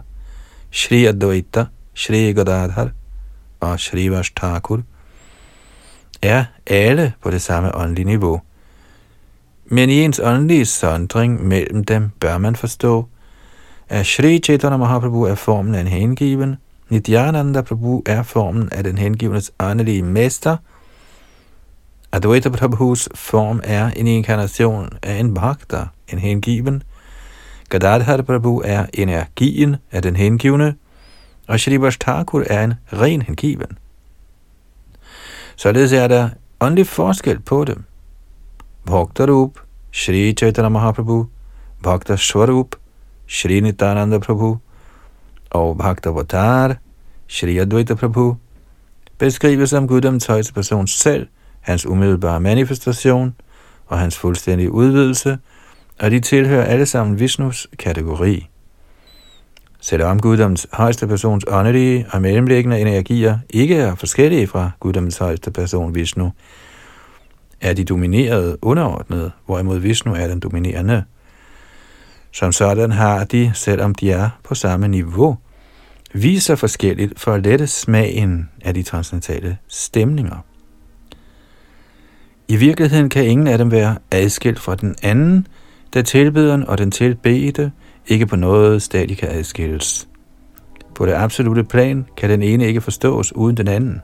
Shri 0.75 1.05
Advaita, 1.05 1.65
Shri 1.93 2.33
Gadadhar 2.33 2.89
og 3.59 3.79
Shri 3.79 4.07
Vashtakur 4.11 4.81
er 6.21 6.45
alle 6.67 7.13
på 7.21 7.31
det 7.31 7.41
samme 7.41 7.75
åndelige 7.75 8.05
niveau. 8.05 8.41
Men 9.65 9.89
i 9.89 10.01
ens 10.01 10.19
åndelige 10.23 10.65
sondring 10.65 11.47
mellem 11.47 11.83
dem 11.83 12.09
bør 12.19 12.37
man 12.37 12.55
forstå, 12.55 13.05
at 13.89 14.05
Shri 14.05 14.39
Chaitanya 14.39 14.77
Mahaprabhu 14.77 15.23
er 15.23 15.35
formen 15.35 15.75
af 15.75 15.81
en 15.81 15.87
hengiven, 15.87 16.55
Nityananda 16.89 17.61
Prabhu 17.61 18.03
er 18.05 18.23
formen 18.23 18.69
af 18.71 18.83
den 18.83 18.97
hengivenes 18.97 19.51
åndelige 19.59 20.03
mester, 20.03 20.57
Advaita 22.11 22.49
Prabhus 22.49 23.09
form 23.15 23.61
er 23.63 23.91
en 23.95 24.07
inkarnation 24.07 24.89
af 25.03 25.15
en 25.15 25.33
bhakta, 25.33 25.85
en 26.13 26.19
hengiven, 26.19 26.83
Gadadhar 27.73 28.21
Prabhu 28.21 28.61
er 28.65 28.85
energien 28.93 29.75
af 29.91 30.01
den 30.01 30.15
hengivne, 30.15 30.75
og 31.47 31.59
Shri 31.59 31.91
Thakur 31.99 32.43
er 32.47 32.63
en 32.63 32.73
ren 32.93 33.21
hengiven. 33.21 33.77
Således 35.55 35.91
er 35.91 36.07
der 36.07 36.29
åndelig 36.59 36.87
forskel 36.87 37.39
på 37.39 37.65
dem. 37.65 37.83
Bhaktarup, 38.85 39.59
Shri 39.91 40.33
Chaitanya 40.33 40.69
Mahaprabhu, 40.69 41.27
Bhakta 41.83 42.15
Swarup, 42.15 42.75
Shri 43.27 43.59
Nityananda 43.59 44.17
Prabhu 44.17 44.57
og 45.49 45.77
Bhaktavatar, 45.77 46.75
Shri 47.27 47.57
Advaita 47.57 47.93
Prabhu, 47.93 48.35
beskrives 49.17 49.69
som 49.69 49.87
guddoms 49.87 50.25
højeste 50.25 50.53
person 50.53 50.87
selv, 50.87 51.27
hans 51.61 51.85
umiddelbare 51.85 52.39
manifestation 52.39 53.35
og 53.87 53.99
hans 53.99 54.17
fuldstændige 54.17 54.71
udvidelse– 54.71 55.37
og 55.99 56.11
de 56.11 56.19
tilhører 56.19 56.65
alle 56.65 56.85
sammen 56.85 57.19
Vishnus 57.19 57.67
kategori. 57.79 58.47
Selvom 59.81 60.19
guddoms 60.19 60.67
højeste 60.73 61.07
persons 61.07 61.45
åndelige 61.47 62.05
og 62.11 62.21
mellemliggende 62.21 62.79
energier 62.79 63.39
ikke 63.49 63.75
er 63.75 63.95
forskellige 63.95 64.47
fra 64.47 64.71
guddoms 64.79 65.17
højeste 65.17 65.51
person 65.51 65.95
Vishnu, 65.95 66.31
er 67.61 67.73
de 67.73 67.83
dominerede 67.83 68.57
underordnede, 68.61 69.31
hvorimod 69.45 69.79
Vishnu 69.79 70.13
er 70.13 70.27
den 70.27 70.39
dominerende. 70.39 71.03
Som 72.31 72.51
sådan 72.51 72.91
har 72.91 73.23
de, 73.23 73.51
selvom 73.53 73.95
de 73.95 74.11
er 74.11 74.29
på 74.43 74.55
samme 74.55 74.87
niveau, 74.87 75.37
viser 76.13 76.55
forskelligt 76.55 77.19
for 77.19 77.33
at 77.33 77.43
lette 77.43 77.67
smagen 77.67 78.49
af 78.61 78.73
de 78.73 78.83
transcendentale 78.83 79.57
stemninger. 79.67 80.37
I 82.47 82.55
virkeligheden 82.55 83.09
kan 83.09 83.25
ingen 83.25 83.47
af 83.47 83.57
dem 83.57 83.71
være 83.71 83.97
adskilt 84.11 84.59
fra 84.59 84.75
den 84.75 84.95
anden, 85.01 85.47
da 85.93 86.01
tilbederen 86.01 86.67
og 86.67 86.77
den 86.77 86.91
tilbedte 86.91 87.71
ikke 88.07 88.25
på 88.25 88.35
noget 88.35 88.81
stadie 88.81 89.15
kan 89.15 89.29
adskilles. 89.31 90.07
På 90.95 91.05
det 91.05 91.13
absolute 91.13 91.63
plan 91.63 92.05
kan 92.17 92.29
den 92.29 92.41
ene 92.41 92.67
ikke 92.67 92.81
forstås 92.81 93.35
uden 93.35 93.57
den 93.57 93.67
anden. 93.67 94.01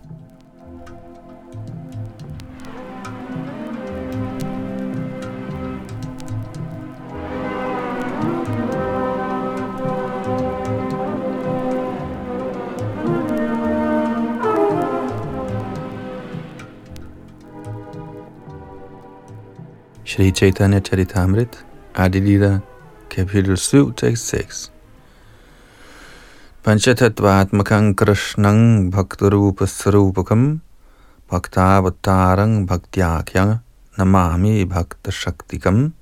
Shri 20.05 20.31
Chaitanya 20.31 20.79
Charitamrita 20.79 21.68
Adilita, 21.95 22.61
kapitel 23.09 23.57
7, 23.57 23.93
tekst 23.93 24.27
6. 24.27 24.71
Panchatatvatmakang 26.63 27.95
krishnang 27.97 28.91
bhaktarupa 28.91 29.65
sarupakam 29.65 30.61
bhaktavatarang 31.31 32.67
bhaktyakyang 32.67 33.59
namami 33.97 34.65
bhaktashaktikam. 34.69 35.93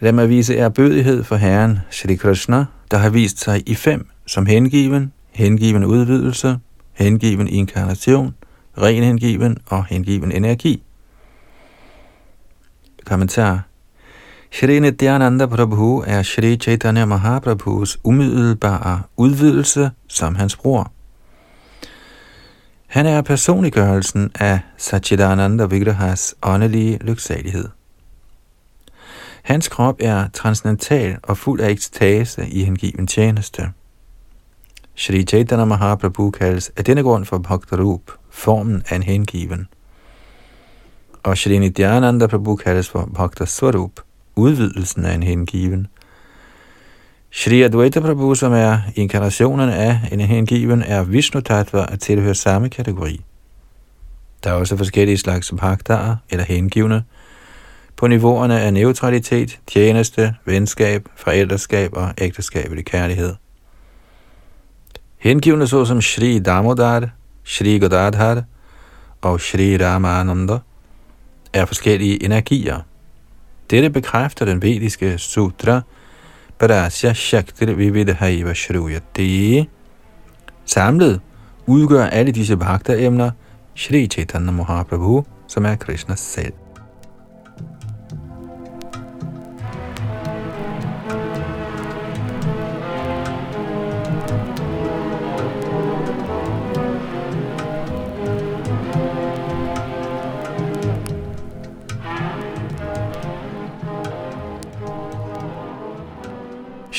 Lad 0.00 0.12
mig 0.12 0.28
vise 0.28 0.56
erbødighed 0.56 1.24
for 1.24 1.36
Herren 1.36 1.80
Shri 1.90 2.16
Krishna, 2.16 2.66
der 2.90 2.98
har 2.98 3.10
vist 3.10 3.40
sig 3.40 3.68
i 3.68 3.74
fem 3.74 4.08
som 4.26 4.46
hengiven, 4.46 5.12
hengiven 5.32 5.84
udvidelse, 5.84 6.58
hengiven 6.92 7.48
inkarnation, 7.48 8.34
ren 8.78 9.02
hengiven 9.02 9.58
og 9.66 9.84
hengiven 9.84 10.32
energi. 10.32 10.82
Kommentar 13.04 13.69
Shri 14.52 14.80
Nityananda 14.80 15.46
Prabhu 15.46 16.04
er 16.06 16.22
Shri 16.22 16.56
Chaitanya 16.56 17.04
Mahaprabhus 17.04 17.98
umiddelbare 18.04 19.02
udvidelse 19.16 19.90
som 20.08 20.34
hans 20.34 20.56
bror. 20.56 20.92
Han 22.86 23.06
er 23.06 23.22
personliggørelsen 23.22 24.30
af 24.34 24.60
Satchidananda 24.76 25.64
Vigrahas 25.64 26.34
åndelige 26.42 26.98
lyksalighed. 27.00 27.68
Hans 29.42 29.68
krop 29.68 29.96
er 30.00 30.28
transcendental 30.32 31.18
og 31.22 31.38
fuld 31.38 31.60
af 31.60 31.70
ekstase 31.70 32.48
i 32.48 32.64
hengiven 32.64 33.06
tjeneste. 33.06 33.72
Shri 34.94 35.22
Chaitanya 35.24 35.64
Mahaprabhu 35.64 36.30
kaldes 36.30 36.72
af 36.76 36.84
denne 36.84 37.02
grund 37.02 37.24
for 37.24 37.38
Bhaktarup, 37.38 38.12
formen 38.30 38.82
af 38.88 38.96
en 38.96 39.02
hengiven. 39.02 39.68
Og 41.22 41.38
Shri 41.38 41.58
Nityananda 41.58 42.26
Prabhu 42.26 42.56
kaldes 42.56 42.88
for 42.88 43.10
Bhakta 43.14 43.44
Swarup, 43.44 44.00
udvidelsen 44.36 45.04
af 45.04 45.14
en 45.14 45.22
hengiven. 45.22 45.86
Shri 47.30 47.62
Advaita 47.62 48.00
Prabhu, 48.00 48.34
som 48.34 48.52
er 48.52 48.78
inkarnationen 48.94 49.68
af 49.68 50.00
en 50.12 50.20
hengiven, 50.20 50.82
er 50.82 51.02
Vishnu 51.02 51.40
Tattva 51.40 51.86
at 51.88 52.00
tilhøre 52.00 52.34
samme 52.34 52.68
kategori. 52.68 53.20
Der 54.44 54.50
er 54.50 54.54
også 54.54 54.76
forskellige 54.76 55.18
slags 55.18 55.52
bhaktaer 55.58 56.16
eller 56.30 56.44
hengivne 56.44 57.04
på 57.96 58.06
niveauerne 58.06 58.60
af 58.60 58.72
neutralitet, 58.72 59.58
tjeneste, 59.66 60.34
venskab, 60.44 61.08
forældreskab 61.16 61.90
og 61.96 62.14
ægteskabelig 62.18 62.84
kærlighed. 62.84 63.34
Hengivne 65.18 65.66
såsom 65.66 66.00
Shri 66.00 66.38
Damodar, 66.38 67.08
Shri 67.44 67.78
Godadhar 67.78 68.44
og 69.20 69.40
Shri 69.40 69.76
Ramananda 69.76 70.58
er 71.52 71.64
forskellige 71.64 72.24
energier. 72.24 72.80
Dette 73.70 73.90
bekræfter 73.90 74.44
den 74.44 74.62
vediske 74.62 75.18
sutra 75.18 75.80
Parasya 76.58 77.12
Shaktir 77.12 77.72
Vividhaiva 77.74 78.54
Shruyati. 78.54 79.68
Samlet 80.64 81.20
udgør 81.66 82.04
alle 82.04 82.32
disse 82.32 82.56
bhakta-emner 82.56 83.30
Shri 83.74 84.06
Chaitanya 84.06 84.50
Mahaprabhu, 84.50 85.24
som 85.48 85.64
er 85.64 85.76
Krishna 85.76 86.16
selv. 86.16 86.52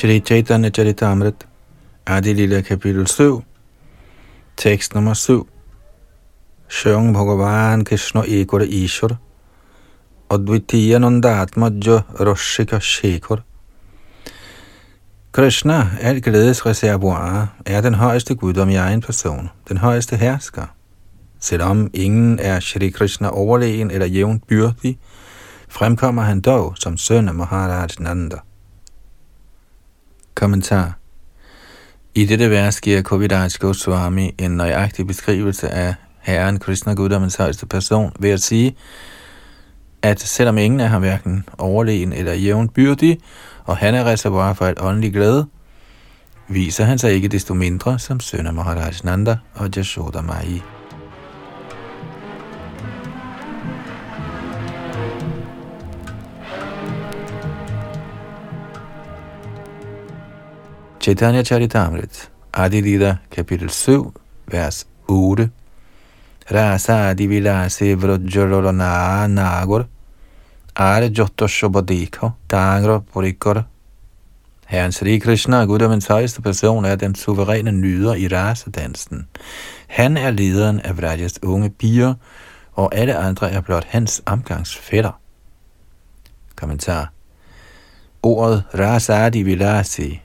Shri 0.02 0.20
Chaitanya 0.20 0.72
Charitamrit, 0.72 1.46
Adi 2.08 2.34
Lila 2.34 2.64
kapitel 2.64 3.06
7, 3.06 3.44
tekst 4.58 4.96
nummer 4.96 5.14
7. 5.14 5.46
Shung 6.68 7.14
Bhagavan 7.14 7.86
Krishna 7.86 8.22
Ekor 8.24 8.66
Ishwar, 8.66 9.20
Advitiya 10.28 10.98
Nandatmaja 10.98 12.04
Roshika 12.18 12.80
Shekhar. 12.80 13.44
Krishna, 15.32 15.92
er 16.00 16.20
glædes 16.20 16.66
reservoir, 16.66 17.54
er 17.66 17.82
den 17.82 17.94
højeste 17.94 18.36
guddom 18.36 18.70
i 18.70 18.76
egen 18.76 19.02
person, 19.02 19.50
den 19.70 19.78
højeste 19.78 20.16
hersker. 20.16 20.66
Selvom 21.40 21.90
ingen 21.94 22.40
er 22.40 22.60
Shri 22.60 22.90
Krishna 22.90 23.30
overlegen 23.30 23.92
eller 23.92 24.08
jævnt 24.08 24.48
byrdig, 24.48 25.00
fremkommer 25.70 26.22
han 26.22 26.42
dog 26.42 26.74
som 26.78 26.98
søn 26.98 27.28
af 27.28 27.34
Maharaj 27.34 27.90
Nanda. 28.00 28.38
Kommentar 30.36 30.94
I 32.16 32.26
dette 32.26 32.50
vers 32.50 32.82
giver 32.82 33.02
Kovidaj 33.02 33.50
Goswami 33.60 34.36
en 34.38 34.52
nøjagtig 34.52 35.08
beskrivelse 35.08 35.70
af 35.70 35.96
Herren 36.20 36.60
Krishna 36.60 36.94
Guddommens 36.94 37.36
højeste 37.36 37.66
person 37.66 38.12
ved 38.20 38.30
at 38.30 38.42
sige, 38.42 38.76
at 40.02 40.20
selvom 40.20 40.58
ingen 40.58 40.80
er 40.80 40.88
ham 40.88 41.02
hverken 41.02 41.46
overlegen 41.58 42.14
eller 42.14 42.34
jævnbyrdig, 42.34 43.20
og 43.66 43.78
han 43.78 43.96
er 43.96 44.04
reservoir 44.04 44.54
for 44.54 44.66
et 44.66 44.82
åndeligt 44.82 45.14
glæde, 45.14 45.48
viser 46.48 46.84
han 46.84 46.98
sig 46.98 47.14
ikke 47.14 47.28
desto 47.28 47.54
mindre 47.54 48.00
som 48.00 48.20
søn 48.20 48.48
af 48.48 48.54
Maharaj 48.54 48.94
Nanda 49.04 49.38
og 49.56 49.70
Jashoda 49.76 50.22
Mai. 50.22 50.62
Chaitanya 61.02 61.42
Charitamrit, 61.42 62.30
Adilida, 62.54 63.22
kapitel 63.32 63.70
7, 63.70 64.14
vers 64.46 64.86
8. 65.08 65.50
Rasa 66.52 67.10
Adi 67.10 67.26
Vilase 67.28 67.96
Vrajjalolana 67.96 69.26
Nagor, 69.26 69.88
Are 70.76 71.10
Jotto 71.10 71.48
Shobadiko, 71.48 72.36
Tangra 72.48 73.02
Porikor. 73.02 73.66
Herren 74.68 74.92
Sri 74.92 75.18
Krishna, 75.20 75.66
guddommens 75.66 76.08
højeste 76.08 76.42
person, 76.42 76.86
er 76.86 76.96
den 76.96 77.16
suveræne 77.16 77.72
nyder 77.72 78.14
i 78.14 78.28
rasedansen. 78.28 79.28
Han 79.88 80.18
er 80.18 80.32
lederen 80.32 80.80
af 80.80 80.98
Vrajas 80.98 81.44
unge 81.44 81.70
piger, 81.70 82.14
og 82.74 82.96
alle 82.96 83.16
andre 83.16 83.52
er 83.52 83.62
blot 83.62 83.84
hans 83.84 84.22
omgangsfætter. 84.26 85.20
Kommentar. 86.56 87.12
Ordet 88.24 88.64
Rasadi 88.74 89.42
Vilasi 89.42 90.22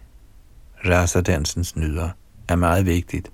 rasadansens 0.84 1.76
nyder, 1.76 2.08
er 2.48 2.56
meget 2.56 2.86
vigtigt. 2.86 3.30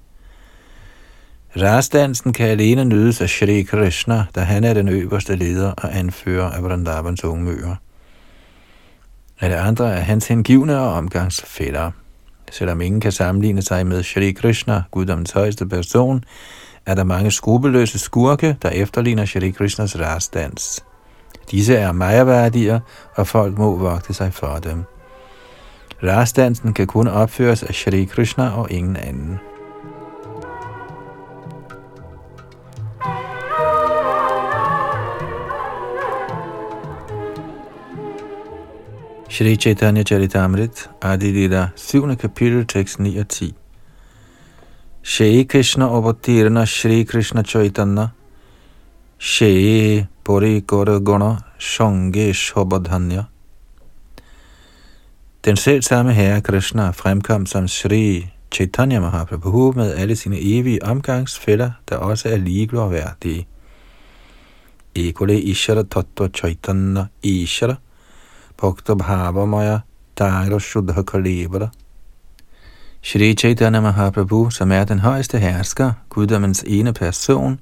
Rasdansen 1.57 2.32
kan 2.32 2.49
alene 2.49 2.84
nydes 2.84 3.20
af 3.20 3.28
Shri 3.28 3.62
Krishna, 3.62 4.24
da 4.34 4.40
han 4.40 4.64
er 4.64 4.74
den 4.74 4.88
øverste 4.88 5.36
leder 5.36 5.70
og 5.70 5.97
anfører 5.97 6.51
af 6.51 6.62
Vrindavans 6.62 7.24
ungmøer. 7.24 7.76
Alle 9.40 9.57
andre 9.57 9.93
er 9.93 10.01
hans 10.01 10.28
hengivne 10.28 10.78
og 10.78 10.93
omgangsfælder. 10.93 11.90
Selvom 12.51 12.80
ingen 12.80 13.01
kan 13.01 13.12
sammenligne 13.12 13.62
sig 13.62 13.86
med 13.86 14.03
Shri 14.03 14.32
Krishna, 14.32 14.82
guddommens 14.90 15.30
højeste 15.30 15.66
person, 15.66 16.24
er 16.86 16.95
der 16.95 17.05
mange 17.05 17.30
skrupelløse 17.30 17.99
skurke, 17.99 18.57
der 18.62 18.68
efterligner 18.68 19.24
Shri 19.24 19.51
Krishnas 19.51 20.01
rasdans. 20.01 20.84
Disse 21.51 21.74
er 21.74 21.93
majaværdier, 21.93 22.80
og 23.14 23.26
folk 23.26 23.59
må 23.59 23.76
vogte 23.76 24.14
sig 24.14 24.34
for 24.34 24.57
dem. 24.57 24.84
Rasdansen 26.05 26.74
kan 26.74 26.86
kun 26.86 27.09
opføres 27.09 27.62
af 27.62 27.74
Shri 27.74 28.05
Krishna 28.05 28.50
og 28.50 28.70
ingen 28.70 28.96
anden. 28.96 29.38
Shri 39.28 39.57
Chaitanya 39.57 40.03
Charitamrit, 40.03 40.90
Adi 41.03 41.30
Lila, 41.30 41.68
7. 41.76 42.16
kapitel, 42.16 42.66
tekst 42.66 42.98
9 43.00 43.18
og 43.18 43.28
10. 43.28 43.55
Shri 45.03 45.42
Krishna 45.42 45.98
Avatirna 45.98 46.64
Shri 46.66 47.03
Krishna 47.03 47.42
Chaitanya, 47.42 48.07
Shri 49.18 50.05
Puri 50.24 50.61
Gora 50.61 50.98
Gona 50.98 51.36
Shange 51.59 52.34
Shobadhanya, 52.34 53.22
den 55.45 55.57
selv 55.57 55.82
samme 55.82 56.12
herre 56.12 56.40
Krishna 56.40 56.90
fremkom 56.90 57.47
som 57.47 57.68
Sri 57.68 58.26
Chaitanya 58.53 59.01
Mahaprabhu 59.01 59.72
med 59.72 59.95
alle 59.95 60.16
sine 60.16 60.40
evige 60.40 60.84
omgangsfælder, 60.84 61.70
der 61.88 61.97
også 61.97 62.28
er 62.28 62.36
lige 62.36 62.66
glorværdige. 62.66 63.47
Ekole 64.95 65.40
Ishara 65.40 65.82
Tattva 65.82 66.28
Chaitanya 66.28 67.05
Ishara 67.22 67.74
Bhakta 68.59 68.95
Bhavamaya 68.95 69.78
Dagra 70.18 70.59
Shuddha 70.59 71.03
Kalevara 71.03 71.68
Shri 73.03 73.34
Chaitanya 73.34 73.80
Mahaprabhu, 73.80 74.51
som 74.51 74.72
er 74.72 74.84
den 74.84 74.99
højeste 74.99 75.38
hersker, 75.38 75.93
guddommens 76.09 76.64
ene 76.66 76.93
person, 76.93 77.61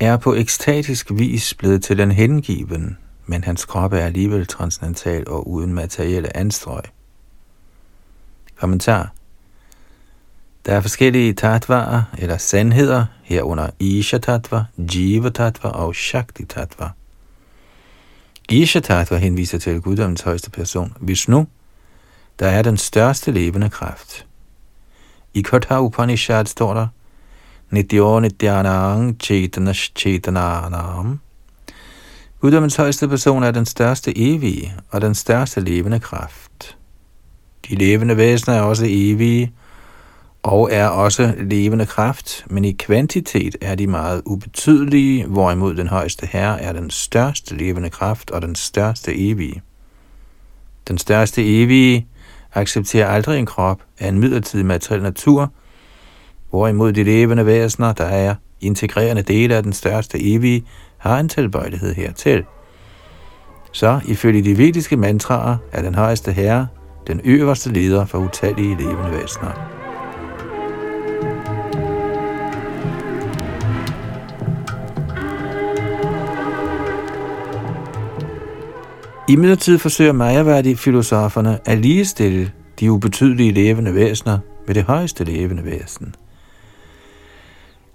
er 0.00 0.16
på 0.16 0.34
ekstatisk 0.34 1.10
vis 1.14 1.54
blevet 1.54 1.84
til 1.84 2.00
en 2.00 2.12
hengiven, 2.12 2.96
men 3.26 3.44
hans 3.44 3.64
krop 3.64 3.92
er 3.92 3.98
alligevel 3.98 4.46
transcendental 4.46 5.28
og 5.28 5.48
uden 5.50 5.74
materielle 5.74 6.36
anstrøg. 6.36 6.82
Kommentar 8.56 9.12
Der 10.66 10.72
er 10.72 10.80
forskellige 10.80 11.32
tatvaer 11.32 12.02
eller 12.18 12.36
sandheder 12.36 13.06
herunder 13.22 13.70
Isha 13.78 14.18
Tattva, 14.18 14.64
Jiva 14.78 15.30
Tattva 15.30 15.68
og 15.68 15.94
Shakti 15.94 16.44
Tattva. 16.44 16.90
Isha 18.50 18.80
Tattva 18.80 19.16
henviser 19.16 19.58
til 19.58 19.80
guddommens 19.80 20.20
højeste 20.20 20.50
person, 20.50 20.92
Vishnu, 21.00 21.46
der 22.38 22.48
er 22.48 22.62
den 22.62 22.76
største 22.76 23.30
levende 23.30 23.70
kraft. 23.70 24.26
I 25.34 25.42
Kotha 25.42 25.80
Upanishad 25.80 26.46
står 26.46 26.74
der, 26.74 26.86
Nityo 27.70 28.20
Nityanang 28.20 29.20
Chetanas 29.20 29.92
Chetananam 29.96 31.20
Guddommens 32.40 32.76
højeste 32.76 33.08
person 33.08 33.42
er 33.42 33.50
den 33.50 33.66
største 33.66 34.18
evige 34.18 34.74
og 34.90 35.00
den 35.00 35.14
største 35.14 35.60
levende 35.60 36.00
kraft. 36.00 36.76
De 37.68 37.74
levende 37.74 38.16
væsener 38.16 38.56
er 38.56 38.60
også 38.60 38.84
evige 38.88 39.52
og 40.42 40.68
er 40.72 40.88
også 40.88 41.34
levende 41.40 41.86
kraft, 41.86 42.44
men 42.50 42.64
i 42.64 42.72
kvantitet 42.72 43.56
er 43.60 43.74
de 43.74 43.86
meget 43.86 44.22
ubetydelige, 44.24 45.26
hvorimod 45.26 45.74
den 45.74 45.88
højeste 45.88 46.26
herre 46.26 46.62
er 46.62 46.72
den 46.72 46.90
største 46.90 47.56
levende 47.56 47.90
kraft 47.90 48.30
og 48.30 48.42
den 48.42 48.54
største 48.54 49.30
evige. 49.30 49.62
Den 50.88 50.98
største 50.98 51.62
evige 51.62 52.06
accepterer 52.54 53.08
aldrig 53.08 53.38
en 53.38 53.46
krop 53.46 53.82
af 53.98 54.08
en 54.08 54.18
midlertidig 54.18 54.66
materiel 54.66 55.02
natur, 55.02 55.52
hvorimod 56.50 56.92
de 56.92 57.04
levende 57.04 57.46
væsener, 57.46 57.92
der 57.92 58.04
er 58.04 58.34
integrerende 58.60 59.22
dele 59.22 59.54
af 59.54 59.62
den 59.62 59.72
største 59.72 60.34
evige, 60.34 60.64
har 61.06 61.20
en 61.20 61.28
tilbøjelighed 61.28 61.94
hertil. 61.94 62.44
Så 63.72 64.00
ifølge 64.04 64.42
de 64.42 64.58
vediske 64.58 64.96
mantraer 64.96 65.56
er 65.72 65.82
den 65.82 65.94
højeste 65.94 66.32
herre 66.32 66.66
den 67.06 67.20
øverste 67.24 67.72
leder 67.72 68.04
for 68.04 68.18
utallige 68.18 68.76
levende 68.76 69.10
væsener. 69.10 69.76
I 79.28 79.36
midlertid 79.36 79.78
forsøger 79.78 80.12
Mayavadi-filosoferne 80.12 81.58
at 81.64 81.78
ligestille 81.78 82.52
de 82.80 82.92
ubetydelige 82.92 83.52
levende 83.52 83.94
væsener 83.94 84.38
med 84.66 84.74
det 84.74 84.82
højeste 84.82 85.24
levende 85.24 85.64
væsen. 85.64 86.14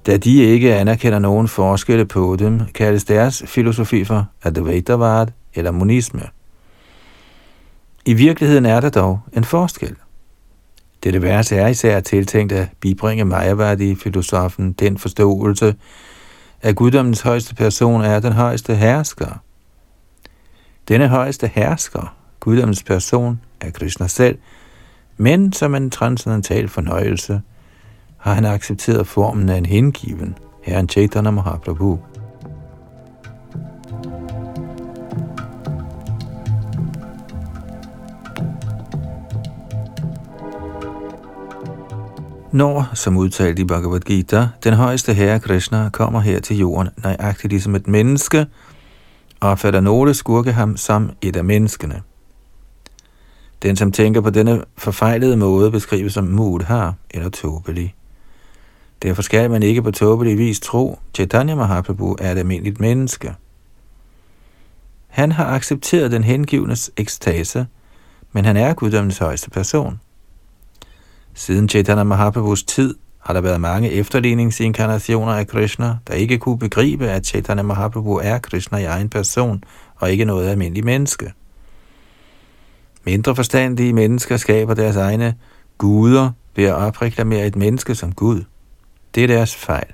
Da 0.05 0.17
de 0.17 0.43
ikke 0.43 0.75
anerkender 0.75 1.19
nogen 1.19 1.47
forskelle 1.47 2.05
på 2.05 2.35
dem, 2.39 2.59
kaldes 2.65 3.03
deres 3.03 3.43
filosofi 3.45 4.03
for 4.03 4.27
Advaitavad 4.43 5.27
eller 5.53 5.71
monisme. 5.71 6.21
I 8.05 8.13
virkeligheden 8.13 8.65
er 8.65 8.79
der 8.79 8.89
dog 8.89 9.19
en 9.33 9.43
forskel. 9.43 9.95
Dette 11.03 11.21
vers 11.21 11.51
er 11.51 11.67
især 11.67 11.99
tiltænkt 11.99 12.53
at 12.53 12.67
bibringe 12.79 13.25
Mayavadi-filosofen 13.25 14.71
den 14.71 14.97
forståelse, 14.97 15.75
at 16.61 16.75
guddommens 16.75 17.21
højeste 17.21 17.55
person 17.55 18.01
er 18.01 18.19
den 18.19 18.33
højeste 18.33 18.75
hersker– 18.75 19.37
denne 20.87 21.07
højeste 21.07 21.47
hersker, 21.47 22.15
guddommens 22.39 22.83
person, 22.83 23.41
er 23.61 23.71
Krishna 23.71 24.07
selv, 24.07 24.37
men 25.17 25.53
som 25.53 25.75
en 25.75 25.89
transcendental 25.89 26.67
fornøjelse 26.67 27.41
har 28.21 28.33
han 28.33 28.45
accepteret 28.45 29.07
formen 29.07 29.49
af 29.49 29.57
en 29.57 29.65
hengiven, 29.65 30.37
herren 30.63 30.89
Chaitanya 30.89 31.31
Mahaprabhu. 31.31 31.99
Når, 42.51 42.89
som 42.93 43.17
udtalt 43.17 43.59
i 43.59 43.65
Bhagavad 43.65 43.99
Gita, 43.99 44.47
den 44.63 44.73
højeste 44.73 45.13
herre 45.13 45.39
Krishna 45.39 45.89
kommer 45.89 46.19
her 46.19 46.39
til 46.39 46.57
jorden, 46.57 46.89
nøjagtigt 47.03 47.51
ligesom 47.51 47.75
et 47.75 47.87
menneske, 47.87 48.45
opfatter 49.41 49.81
nogle 49.81 50.13
skurke 50.13 50.51
ham 50.51 50.77
som 50.77 51.09
et 51.21 51.35
af 51.35 51.43
menneskene. 51.43 52.01
Den, 53.63 53.75
som 53.75 53.91
tænker 53.91 54.21
på 54.21 54.29
denne 54.29 54.61
forfejlede 54.77 55.37
måde, 55.37 55.71
beskrives 55.71 56.13
som 56.13 56.23
mudhar 56.23 56.93
eller 57.11 57.29
tåbelig. 57.29 57.95
Derfor 59.03 59.21
skal 59.21 59.51
man 59.51 59.63
ikke 59.63 59.81
på 59.81 59.91
tåbelig 59.91 60.37
vis 60.37 60.59
tro, 60.59 60.99
Chaitanya 61.13 61.55
Mahaprabhu 61.55 62.15
er 62.19 62.31
et 62.31 62.37
almindeligt 62.37 62.79
menneske. 62.79 63.33
Han 65.07 65.31
har 65.31 65.45
accepteret 65.45 66.11
den 66.11 66.23
hengivnes 66.23 66.91
ekstase, 66.97 67.67
men 68.31 68.45
han 68.45 68.57
er 68.57 68.73
guddommens 68.73 69.17
højeste 69.17 69.49
person. 69.49 69.99
Siden 71.33 71.69
Chaitanya 71.69 72.03
Mahaprabhus 72.03 72.63
tid 72.63 72.95
har 73.19 73.33
der 73.33 73.41
været 73.41 73.61
mange 73.61 73.91
efterligningsinkarnationer 73.91 75.33
af 75.33 75.47
Krishna, 75.47 75.97
der 76.07 76.13
ikke 76.13 76.37
kunne 76.37 76.59
begribe, 76.59 77.07
at 77.07 77.25
Chaitanya 77.25 77.63
Mahaprabhu 77.63 78.15
er 78.15 78.37
Krishna 78.37 78.77
i 78.77 78.83
egen 78.83 79.09
person 79.09 79.63
og 79.95 80.11
ikke 80.11 80.25
noget 80.25 80.49
almindeligt 80.49 80.85
menneske. 80.85 81.33
Mindre 83.03 83.35
forstandige 83.35 83.93
mennesker 83.93 84.37
skaber 84.37 84.73
deres 84.73 84.95
egne 84.95 85.35
guder 85.77 86.31
ved 86.55 86.63
at 86.63 86.73
opreklamere 86.73 87.47
et 87.47 87.55
menneske 87.55 87.95
som 87.95 88.11
Gud. 88.11 88.43
Det 89.15 89.23
er 89.23 89.27
deres 89.27 89.55
fejl. 89.55 89.93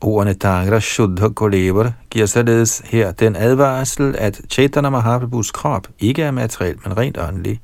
Ordene 0.00 0.34
Tangra 0.34 0.80
Shuddha 0.80 1.28
Kolevar 1.28 1.92
giver 2.10 2.26
således 2.26 2.82
her 2.84 3.12
den 3.12 3.36
advarsel, 3.36 4.14
at 4.18 4.40
Chaitanya 4.50 4.90
Mahaprabhus 4.90 5.50
krop 5.50 5.88
ikke 5.98 6.22
er 6.22 6.30
materiel, 6.30 6.76
men 6.84 6.96
rent 6.96 7.18
åndelig. 7.18 7.60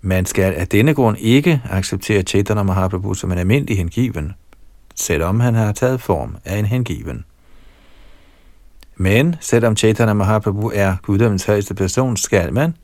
Man 0.00 0.26
skal 0.26 0.54
af 0.54 0.68
denne 0.68 0.94
grund 0.94 1.16
ikke 1.18 1.62
acceptere 1.70 2.22
Chaitanya 2.22 2.62
Mahaprabhu 2.62 3.14
som 3.14 3.32
en 3.32 3.38
almindelig 3.38 3.76
hengiven, 3.76 4.32
selvom 4.94 5.40
han 5.40 5.54
har 5.54 5.72
taget 5.72 6.00
form 6.00 6.36
af 6.44 6.58
en 6.58 6.64
hengiven. 6.64 7.24
Men 8.96 9.36
selvom 9.40 9.76
Chaitanya 9.76 10.12
Mahaprabhu 10.12 10.70
er 10.74 10.96
guddommens 11.02 11.44
højeste 11.44 11.74
person, 11.74 12.16
skal 12.16 12.52
man, 12.52 12.74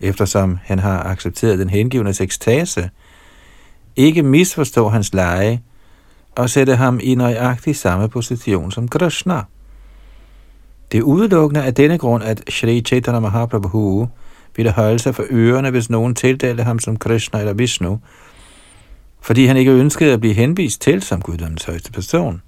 eftersom 0.00 0.58
han 0.62 0.78
har 0.78 1.02
accepteret 1.02 1.58
den 1.58 1.70
hengivende 1.70 2.14
ekstase, 2.20 2.90
ikke 3.96 4.22
misforstå 4.22 4.88
hans 4.88 5.14
leje 5.14 5.60
og 6.36 6.50
sætte 6.50 6.76
ham 6.76 7.00
i 7.02 7.14
nøjagtig 7.14 7.76
samme 7.76 8.08
position 8.08 8.72
som 8.72 8.88
Krishna. 8.88 9.42
Det 10.92 10.98
er 10.98 11.02
udelukkende 11.02 11.64
af 11.64 11.74
denne 11.74 11.98
grund, 11.98 12.24
at 12.24 12.42
Shri 12.50 12.80
Chaitanya 12.80 13.20
Mahaprabhu 13.20 14.08
ville 14.56 14.72
holde 14.72 14.98
sig 14.98 15.14
for 15.14 15.24
ørerne, 15.30 15.70
hvis 15.70 15.90
nogen 15.90 16.14
tildelte 16.14 16.62
ham 16.62 16.78
som 16.78 16.96
Krishna 16.96 17.40
eller 17.40 17.52
Vishnu, 17.52 18.00
fordi 19.20 19.46
han 19.46 19.56
ikke 19.56 19.70
ønskede 19.70 20.12
at 20.12 20.20
blive 20.20 20.34
henvist 20.34 20.80
til 20.80 21.02
som 21.02 21.22
guddommens 21.22 21.64
højeste 21.64 21.92
person. 21.92 22.42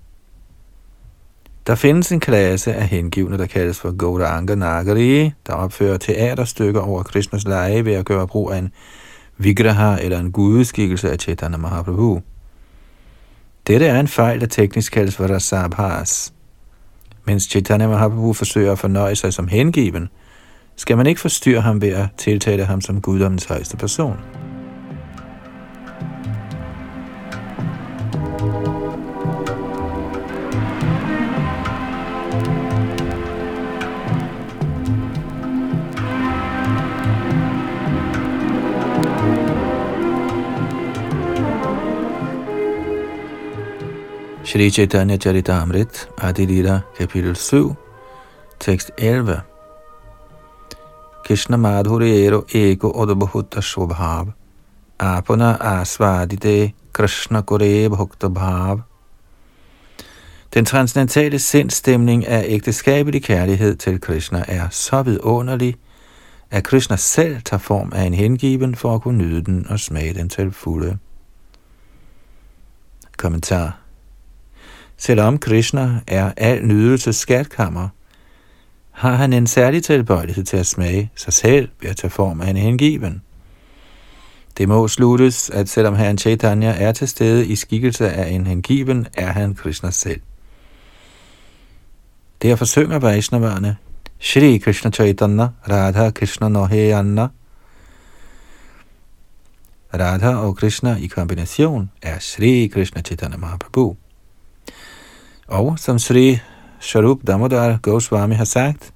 Der 1.67 1.75
findes 1.75 2.13
en 2.13 2.21
klasse 2.21 2.75
af 2.75 2.89
hengivne, 2.89 3.39
der 3.39 3.47
kaldes 3.47 3.81
for 3.81 3.97
Gauranga 3.97 4.55
Nagari, 4.55 5.33
der 5.47 5.53
opfører 5.53 5.97
teaterstykker 5.97 6.81
over 6.81 7.03
Krishnas 7.03 7.45
lege 7.45 7.85
ved 7.85 7.93
at 7.93 8.05
gøre 8.05 8.27
brug 8.27 8.53
af 8.53 8.59
en 8.59 8.73
vigraha 9.39 9.97
eller 10.03 10.19
en 10.19 10.33
gudeskikkelse 10.33 11.11
af 11.11 11.19
Chaitanya 11.19 11.59
Mahaprabhu. 11.59 12.21
Dette 13.67 13.87
er 13.87 14.01
en 14.01 14.09
fejl, 14.09 14.41
der 14.41 14.47
teknisk 14.47 14.93
kaldes 14.93 15.17
for 15.17 15.27
rasabhas. 15.27 16.33
Mens 17.25 17.43
Chaitanya 17.43 17.89
Mahaprabhu 17.89 18.33
forsøger 18.33 18.73
at 18.73 18.79
fornøje 18.79 19.17
sig 19.17 19.33
som 19.33 19.49
hengiven, 19.49 20.09
skal 20.77 20.97
man 20.97 21.07
ikke 21.07 21.21
forstyrre 21.21 21.61
ham 21.61 21.81
ved 21.81 21.89
at 21.89 22.09
tiltale 22.17 22.65
ham 22.65 22.81
som 22.81 23.01
guddommens 23.01 23.45
højeste 23.45 23.77
person. 23.77 24.17
Shri 44.49 44.71
Chaitanya 44.71 45.19
Charitamrit, 45.19 46.09
Adilita, 46.17 46.83
kapitel 46.97 47.37
7, 47.37 47.77
tekst 48.59 48.91
11. 48.97 49.43
Krishna 51.25 51.57
Madhurero 51.57 52.47
Ego 52.55 52.91
Odabhuta 52.93 53.61
Shobhav 53.61 54.33
Apana 54.99 55.59
Asvadite 55.59 56.73
Krishna 56.95 57.43
Kore 57.43 57.91
Bhukta 57.91 58.29
Bhav 58.29 58.81
Den 60.55 60.65
transcendentale 60.65 61.39
sindstemning 61.39 62.27
af 62.27 62.45
ægteskabelig 62.49 63.23
kærlighed 63.23 63.77
til 63.77 64.01
Krishna 64.01 64.45
er 64.49 64.69
så 64.71 65.03
vidunderlig, 65.03 65.77
at 66.51 66.65
Krishna 66.65 66.97
selv 66.97 67.43
tager 67.45 67.59
form 67.59 67.93
af 67.95 68.03
en 68.03 68.15
hengiven 68.15 68.75
for 68.75 68.95
at 68.95 69.03
kunne 69.03 69.19
nyde 69.19 69.43
den 69.45 69.67
og 69.71 69.81
smage 69.81 70.15
den 70.15 70.29
til 70.29 70.53
fulde. 70.53 70.99
Kommentar 73.17 73.88
Selvom 74.99 75.39
Krishna 75.39 76.01
er 76.07 76.33
al 76.37 76.67
nydelses 76.67 77.17
skatkammer, 77.17 77.89
har 78.91 79.15
han 79.15 79.33
en 79.33 79.47
særlig 79.47 79.85
tilbøjelighed 79.85 80.45
til 80.45 80.57
at 80.57 80.67
smage 80.67 81.11
sig 81.15 81.33
selv 81.33 81.69
ved 81.81 81.91
at 81.91 81.97
tage 81.97 82.11
form 82.11 82.41
af 82.41 82.51
en 82.51 82.57
hengiven. 82.57 83.23
Det 84.59 84.69
må 84.69 84.89
sluttes, 84.89 85.51
at 85.51 85.69
selvom 85.69 85.97
herren 85.97 86.19
Chaitanya 86.19 86.75
er 86.79 86.93
til 86.93 87.09
stede 87.09 87.47
i 87.47 87.57
skikkelse 87.57 88.11
af 88.11 88.31
en 88.31 88.47
hengiven, 88.47 89.07
er 89.15 89.33
han 89.33 89.55
Krishna 89.55 89.91
selv. 89.91 90.21
Derfor 92.43 92.65
synger 92.65 92.99
Vaishnavarne, 92.99 93.77
Shri 94.19 94.59
Krishna 94.59 94.91
Chaitanya, 94.91 95.49
Radha 95.71 96.11
Krishna 96.11 96.49
Noheyanna. 96.49 97.29
Radha 99.95 100.35
og 100.35 100.57
Krishna 100.57 100.97
i 100.97 101.07
kombination 101.07 101.91
er 102.03 102.19
Shri 102.19 102.71
Krishna 102.73 103.03
Chaitanya 103.03 103.37
Mahaprabhu. 103.37 103.97
Og 105.49 105.79
som 105.79 105.99
Sri 105.99 106.39
Sharup 106.81 107.27
Damodar 107.27 107.79
Goswami 107.83 108.35
har 108.35 108.45
sagt, 108.45 108.93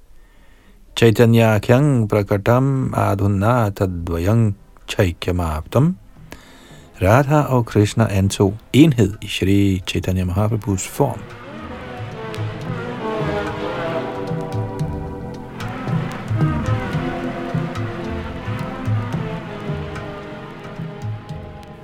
Chaitanya 0.95 1.59
kyang 1.59 2.07
prakatam 2.07 2.93
adhunna 2.93 3.69
tadvayang 3.69 4.53
chaikyamaptam. 4.87 5.95
Radha 7.01 7.41
og 7.49 7.65
Krishna 7.65 8.07
antog 8.07 8.53
enhed 8.73 9.17
i 9.21 9.27
Shri 9.27 9.81
Chaitanya 9.87 10.25
Mahaprabhus 10.25 10.87
form. 10.87 11.42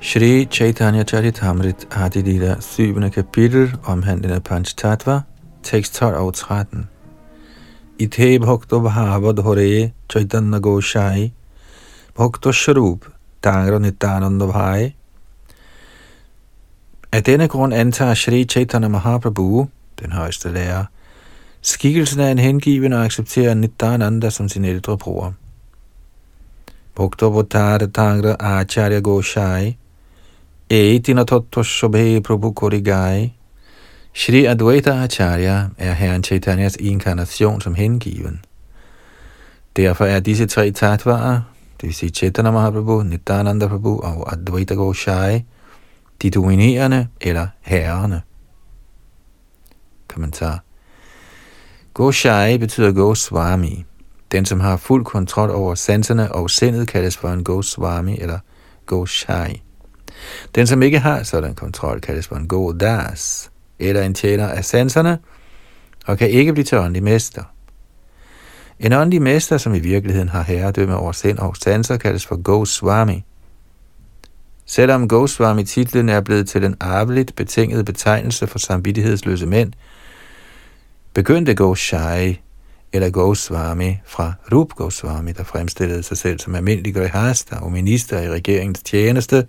Shri 0.09 0.47
Chaitanya 0.47 1.03
Charitamrit 1.03 1.85
Adilila 1.91 2.59
7. 2.63 3.11
kapitel 3.11 3.77
omhandlende 3.85 4.39
Panch 4.39 4.75
Tattva, 4.75 5.21
tekst 5.63 5.93
12 5.93 6.15
og 6.17 6.33
13. 6.33 6.87
Ite 7.99 8.39
bhakto 8.39 8.79
bhavad 8.79 9.43
hore 9.43 9.91
chaitanya 10.09 10.59
goshai 10.59 11.31
bhakto 12.17 12.51
sharup 12.51 13.05
tangra 13.43 13.79
nityananda 13.79 14.45
bhai. 14.45 14.95
Af 17.11 17.23
denne 17.23 17.47
grund 17.47 17.73
antager 17.73 18.13
Shri 18.13 18.43
Chaitanya 18.45 18.87
Mahaprabhu, 18.87 19.67
den 19.99 20.11
højeste 20.11 20.53
lærer, 20.53 20.85
skikkelsen 21.61 22.19
af 22.19 22.31
en 22.31 22.39
hengiven 22.39 22.93
og 22.93 23.05
accepterer 23.05 23.53
Nityananda 23.53 24.29
som 24.29 24.49
sin 24.49 24.65
ældre 24.65 24.97
bror. 24.97 25.33
Bhakto 26.95 27.29
Bhattara 27.29 27.87
Tangra 27.87 28.35
Acharya 28.39 28.99
Goshai 28.99 29.78
Eitina 30.71 31.23
Tattva 31.23 32.21
Prabhu 32.21 32.53
Korigai 32.53 33.33
Shri 34.13 34.45
Advaita 34.45 35.03
Acharya 35.03 35.69
er 35.77 35.93
herren 35.93 36.23
Chaitanyas 36.23 36.75
inkarnation 36.75 37.61
som 37.61 37.75
hengiven. 37.75 38.41
Derfor 39.75 40.05
er 40.05 40.19
disse 40.19 40.47
tre 40.47 40.71
tatvarer, 40.71 41.41
det 41.81 41.87
vil 41.87 41.93
sige 41.93 42.09
Chaitanya 42.09 42.51
Mahaprabhu, 42.51 43.03
Nityananda 43.03 43.67
Prabhu 43.67 43.99
og 43.99 44.33
Advaita 44.33 44.73
Goshai, 44.73 45.45
de 46.21 46.29
dominerende 46.29 47.07
eller 47.21 47.47
herrerne. 47.61 48.21
Kommentar. 50.07 50.63
Goshai 51.93 52.57
betyder 52.57 52.91
Goswami. 52.91 53.85
Den, 54.31 54.45
som 54.45 54.59
har 54.59 54.77
fuld 54.77 55.05
kontrol 55.05 55.49
over 55.49 55.75
sanserne 55.75 56.31
og 56.31 56.49
sindet, 56.49 56.87
kaldes 56.87 57.17
for 57.17 57.29
en 57.29 57.43
Goswami 57.43 58.17
eller 58.17 58.39
Goshai. 58.85 59.61
Den, 60.55 60.67
som 60.67 60.81
ikke 60.81 60.99
har 60.99 61.23
sådan 61.23 61.55
kontrol, 61.55 62.01
kaldes 62.01 62.27
for 62.27 62.35
en 62.35 62.47
Godas 62.47 63.51
eller 63.79 64.01
en 64.01 64.13
tjener 64.13 64.47
af 64.47 64.65
sanserne, 64.65 65.17
og 66.05 66.17
kan 66.17 66.29
ikke 66.29 66.53
blive 66.53 66.65
til 66.65 66.77
åndelig 66.77 67.03
mester. 67.03 67.43
En 68.79 68.93
åndelig 68.93 69.21
mester, 69.21 69.57
som 69.57 69.73
i 69.75 69.79
virkeligheden 69.79 70.29
har 70.29 70.41
herredømme 70.41 70.97
over 70.97 71.11
sind 71.11 71.37
og 71.37 71.57
sanser, 71.57 71.97
kaldes 71.97 72.25
for 72.25 72.41
Goswami. 72.41 73.23
Selvom 74.65 75.07
Goswami-titlen 75.07 76.09
er 76.09 76.21
blevet 76.21 76.49
til 76.49 76.63
en 76.63 76.75
arveligt 76.79 77.35
betinget 77.35 77.85
betegnelse 77.85 78.47
for 78.47 78.59
samvittighedsløse 78.59 79.45
mænd, 79.45 79.73
begyndte 81.13 81.55
Goshai 81.55 82.41
eller 82.93 83.09
Goswami 83.09 83.97
fra 84.05 84.33
Rup 84.51 84.69
Goswami, 84.69 85.31
der 85.31 85.43
fremstillede 85.43 86.03
sig 86.03 86.17
selv 86.17 86.39
som 86.39 86.55
almindelig 86.55 86.95
grihasta 86.95 87.55
og 87.55 87.71
minister 87.71 88.21
i 88.21 88.29
regeringens 88.29 88.83
tjeneste, 88.83 89.47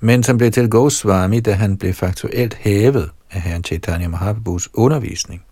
men 0.00 0.22
som 0.22 0.38
blev 0.38 0.50
til 0.50 0.70
Goswami, 0.70 1.40
da 1.40 1.52
han 1.52 1.76
blev 1.76 1.92
faktuelt 1.92 2.54
hævet 2.54 3.10
af 3.30 3.40
herren 3.40 3.64
Chaitanya 3.64 4.08
Mahaprabhus 4.08 4.68
undervisning. 4.74 5.42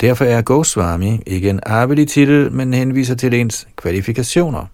Derfor 0.00 0.24
er 0.24 0.42
Goswami 0.42 1.20
ikke 1.26 1.50
en 1.50 1.60
arvelig 1.66 2.08
titel, 2.08 2.52
men 2.52 2.74
henviser 2.74 3.14
til 3.14 3.34
ens 3.34 3.68
kvalifikationer. 3.76 4.66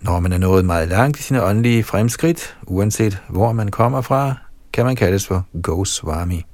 Når 0.00 0.20
man 0.20 0.32
er 0.32 0.38
nået 0.38 0.64
meget 0.64 0.88
langt 0.88 1.18
i 1.18 1.22
sine 1.22 1.44
åndelige 1.44 1.84
fremskridt, 1.84 2.56
uanset 2.66 3.22
hvor 3.28 3.52
man 3.52 3.68
kommer 3.68 4.00
fra, 4.00 4.34
kan 4.72 4.84
man 4.84 4.96
kaldes 4.96 5.26
for 5.26 5.46
Goswami. 5.62 6.44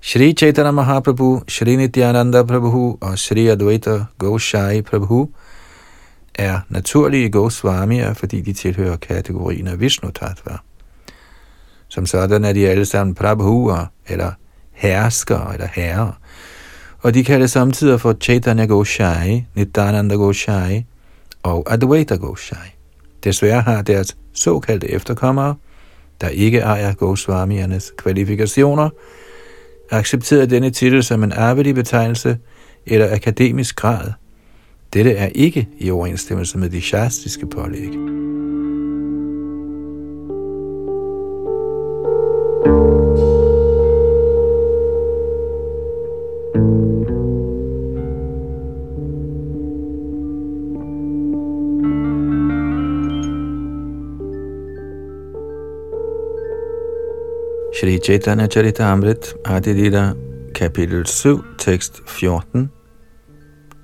Shri 0.00 0.32
Chaitanya 0.32 0.70
Mahaprabhu, 0.70 1.42
Shri 1.48 1.76
Nityananda 1.76 2.42
Prabhu 2.42 2.98
og 3.00 3.18
Shri 3.18 3.46
Advaita 3.46 4.04
Goshai 4.18 4.82
Prabhu 4.82 5.30
er 6.34 6.60
naturlige 6.68 7.30
Goswamier, 7.30 8.14
fordi 8.14 8.40
de 8.40 8.52
tilhører 8.52 8.96
kategorien 8.96 9.66
af 9.66 9.80
Vishnu 9.80 10.10
Tattva. 10.10 10.56
Som 11.88 12.06
sådan 12.06 12.44
er 12.44 12.52
de 12.52 12.68
alle 12.68 12.84
sammen 12.84 13.14
Prabhuer, 13.14 13.86
eller 14.08 14.32
herskere, 14.72 15.52
eller 15.52 15.68
herrer. 15.72 16.12
Og 16.98 17.14
de 17.14 17.24
kaldes 17.24 17.50
samtidig 17.50 18.00
for 18.00 18.16
Chaitanya 18.20 18.64
Goshai, 18.64 19.46
Nityananda 19.54 20.14
Goshai 20.14 20.84
og 21.42 21.72
Advaita 21.72 22.14
Goshai. 22.14 22.74
Desværre 23.24 23.60
har 23.60 23.82
deres 23.82 24.16
såkaldte 24.32 24.90
efterkommere, 24.90 25.54
der 26.20 26.28
ikke 26.28 26.58
ejer 26.58 26.94
Goswamiernes 26.94 27.92
kvalifikationer, 27.96 28.90
accepteret 29.90 30.50
denne 30.50 30.70
titel 30.70 31.04
som 31.04 31.22
en 31.22 31.32
arvelig 31.32 31.74
betegnelse 31.74 32.38
eller 32.86 33.14
akademisk 33.14 33.76
grad. 33.76 34.12
Dette 34.94 35.12
er 35.12 35.28
ikke 35.34 35.68
i 35.78 35.90
overensstemmelse 35.90 36.58
med 36.58 36.70
de 36.70 36.80
shastiske 36.80 37.46
pålæg. 37.46 37.90
Shri 57.74 57.98
Chaitanya 57.98 58.46
Charitamrit, 58.46 59.34
Adilita, 59.44 60.12
kapitel 60.54 61.06
7, 61.06 61.44
tekst 61.58 62.02
14. 62.06 62.79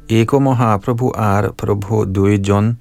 Eko 0.08 0.38
Mahaprabhu 0.38 1.12
ar 1.14 1.52
Prabhu 1.52 2.04
Dui 2.04 2.38
John, 2.48 2.78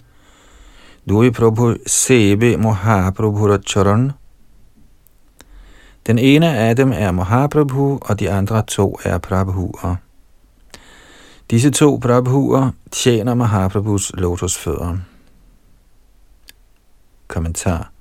Dui 1.09 1.31
Prabhu 1.31 1.77
Sebe 1.87 2.57
Mahaprabhu 2.57 3.47
Racharan. 3.47 4.11
Den 6.07 6.19
ene 6.19 6.57
af 6.57 6.75
dem 6.75 6.91
er 6.91 7.11
Mahaprabhu, 7.11 7.99
og 8.01 8.19
de 8.19 8.31
andre 8.31 8.61
to 8.61 8.97
er 9.03 9.17
Prabhuer. 9.17 9.95
Disse 11.51 11.71
to 11.71 11.97
Prabhuer 12.01 12.71
tjener 12.91 13.33
Mahaprabhus 13.33 14.11
lotusfødder. 14.13 14.97
Kommentar 17.27 17.91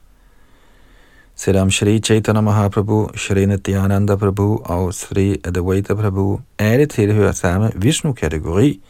Selvom 1.37 1.71
Shri 1.71 1.99
Chaitanya 2.01 2.41
Mahaprabhu, 2.41 3.09
Shri 3.17 3.47
Nityananda 3.47 4.17
Prabhu 4.17 4.61
og 4.65 4.95
Shri 4.95 5.37
Advaita 5.45 5.95
Prabhu 5.95 6.41
alle 6.59 6.87
tilhører 6.87 7.33
samme 7.33 7.73
Vishnu-kategori, 7.75 8.81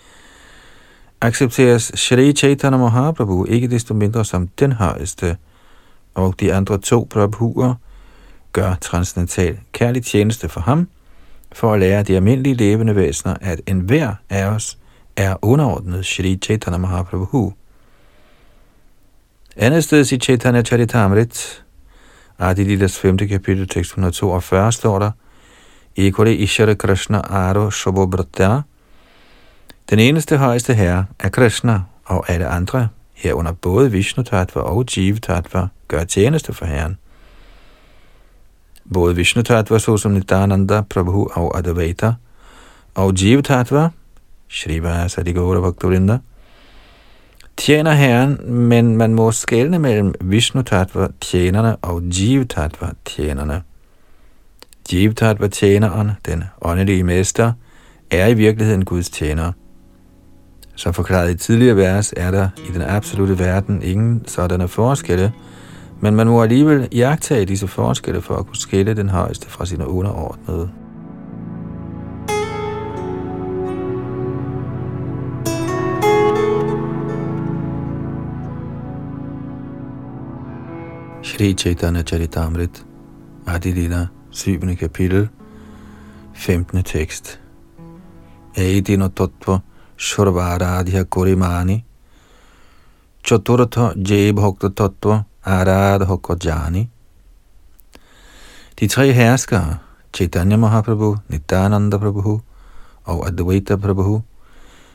accepteres 1.25 1.93
Shri 1.95 2.33
Chaitanya 2.33 2.79
Mahaprabhu 2.79 3.45
ikke 3.45 3.69
desto 3.69 3.95
mindre 3.95 4.25
som 4.25 4.49
den 4.49 4.73
højeste, 4.73 5.37
og 6.15 6.35
de 6.41 6.55
andre 6.55 6.79
to 6.79 7.07
Prabhuer 7.11 7.75
gør 8.53 8.75
transcendental 8.81 9.59
kærlig 9.73 10.05
tjeneste 10.05 10.49
for 10.49 10.61
ham, 10.61 10.89
for 11.53 11.73
at 11.75 11.81
lære 11.81 12.03
de 12.03 12.17
almindelige 12.17 12.55
levende 12.55 12.97
væsener, 12.97 13.35
at 13.41 13.61
enhver 13.67 14.15
af 14.31 14.45
os 14.45 14.79
er 15.17 15.37
underordnet 15.43 16.07
Shri 16.07 16.39
Chaitanya 16.43 16.79
Mahaprabhu. 16.79 17.53
Andet 19.57 19.85
sted 19.85 20.13
i 20.13 20.19
Chaitanya 20.19 20.63
Charitamrit 20.63 21.65
Adilidas 22.39 22.99
ah, 22.99 23.03
5. 23.03 23.19
kapitel, 23.19 23.69
tekst 23.69 23.91
142, 23.91 24.73
står 24.73 24.99
der, 24.99 25.11
Ekole 25.97 26.37
Ishara 26.37 26.75
Krishna 26.75 27.19
Aro 27.19 27.71
Shobobhrata. 27.71 28.61
Den 29.91 29.99
eneste 29.99 30.37
højeste 30.37 30.75
herre 30.75 31.07
er 31.19 31.29
Krishna, 31.29 31.81
og 32.05 32.31
alle 32.31 32.47
andre, 32.47 32.89
herunder 33.15 33.53
både 33.53 33.93
Vishnu 33.93 34.23
Tattva 34.23 34.61
og 34.61 34.85
Jiva 34.97 35.19
Tattva, 35.19 35.69
gør 35.89 36.05
tjeneste 36.05 36.53
for 36.53 36.67
herren. 36.67 36.99
Både 38.93 39.17
Vishnu 39.17 39.43
Tattva, 39.43 39.79
såsom 39.79 40.13
Nityananda, 40.13 40.81
Prabhu 40.81 41.29
og 41.33 41.59
Advaita, 41.59 42.13
og 42.95 43.23
Jiva 43.23 43.43
Tattva, 43.43 43.89
Shrivasa 44.49 45.23
Digora 45.23 45.61
Bhaktivinoda, 45.61 46.19
tjener 47.57 47.93
Herren, 47.93 48.53
men 48.53 48.97
man 48.97 49.15
må 49.15 49.31
skelne 49.31 49.79
mellem 49.79 50.15
Vishnu 50.21 50.63
Tattva 50.63 51.09
tjenerne 51.21 51.77
og 51.77 52.03
Jiva 52.03 52.45
Tattva 52.45 52.87
tjenerne. 53.05 53.63
Jiva 54.93 55.13
Tattva 55.13 55.49
tjeneren, 55.49 56.11
den 56.27 56.45
åndelige 56.61 57.05
mester, 57.05 57.53
er 58.11 58.27
i 58.27 58.35
virkeligheden 58.35 58.85
Guds 58.85 59.11
tjener. 59.11 59.53
Som 60.77 60.95
forklaret 60.95 61.31
i 61.31 61.35
tidligere 61.35 61.77
vers, 61.77 62.13
er 62.17 62.31
der 62.31 62.49
i 62.69 62.73
den 62.73 62.83
absolute 62.83 63.39
verden 63.39 63.83
ingen 63.83 64.23
sådanne 64.27 64.69
forskelle, 64.69 65.33
men 66.01 66.15
man 66.15 66.27
må 66.27 66.43
alligevel 66.43 66.89
jagtage 66.93 67.45
disse 67.45 67.67
forskelle 67.67 68.21
for 68.21 68.35
at 68.35 68.47
kunne 68.47 68.57
skille 68.57 68.95
den 68.95 69.09
højeste 69.09 69.51
fra 69.51 69.67
sine 69.67 69.89
underordnede. 69.89 70.71
Shri 81.23 81.53
Chaitanya 81.53 82.03
Charitamrit, 82.03 82.87
Adilila, 83.47 84.07
7. 84.31 84.77
kapitel, 84.77 85.29
15. 86.35 86.83
tekst. 86.83 87.41
Eidino 88.57 89.09
Tattva 89.09 89.59
Shurvaradhya 89.97 91.05
Korimani 91.05 91.85
Chaturtha 93.25 93.95
Jay 94.03 94.33
Bhakta 94.33 94.69
Tattva 94.69 95.25
Aradha 95.45 96.45
Jani 96.45 96.89
De 98.81 98.89
tre 98.89 99.13
herskere, 99.13 99.79
Chaitanya 100.13 100.57
Mahaprabhu, 100.57 101.17
Nityananda 101.29 101.99
Prabhu 101.99 102.41
og 103.05 103.27
Advaita 103.27 103.77
Prabhu, 103.77 104.23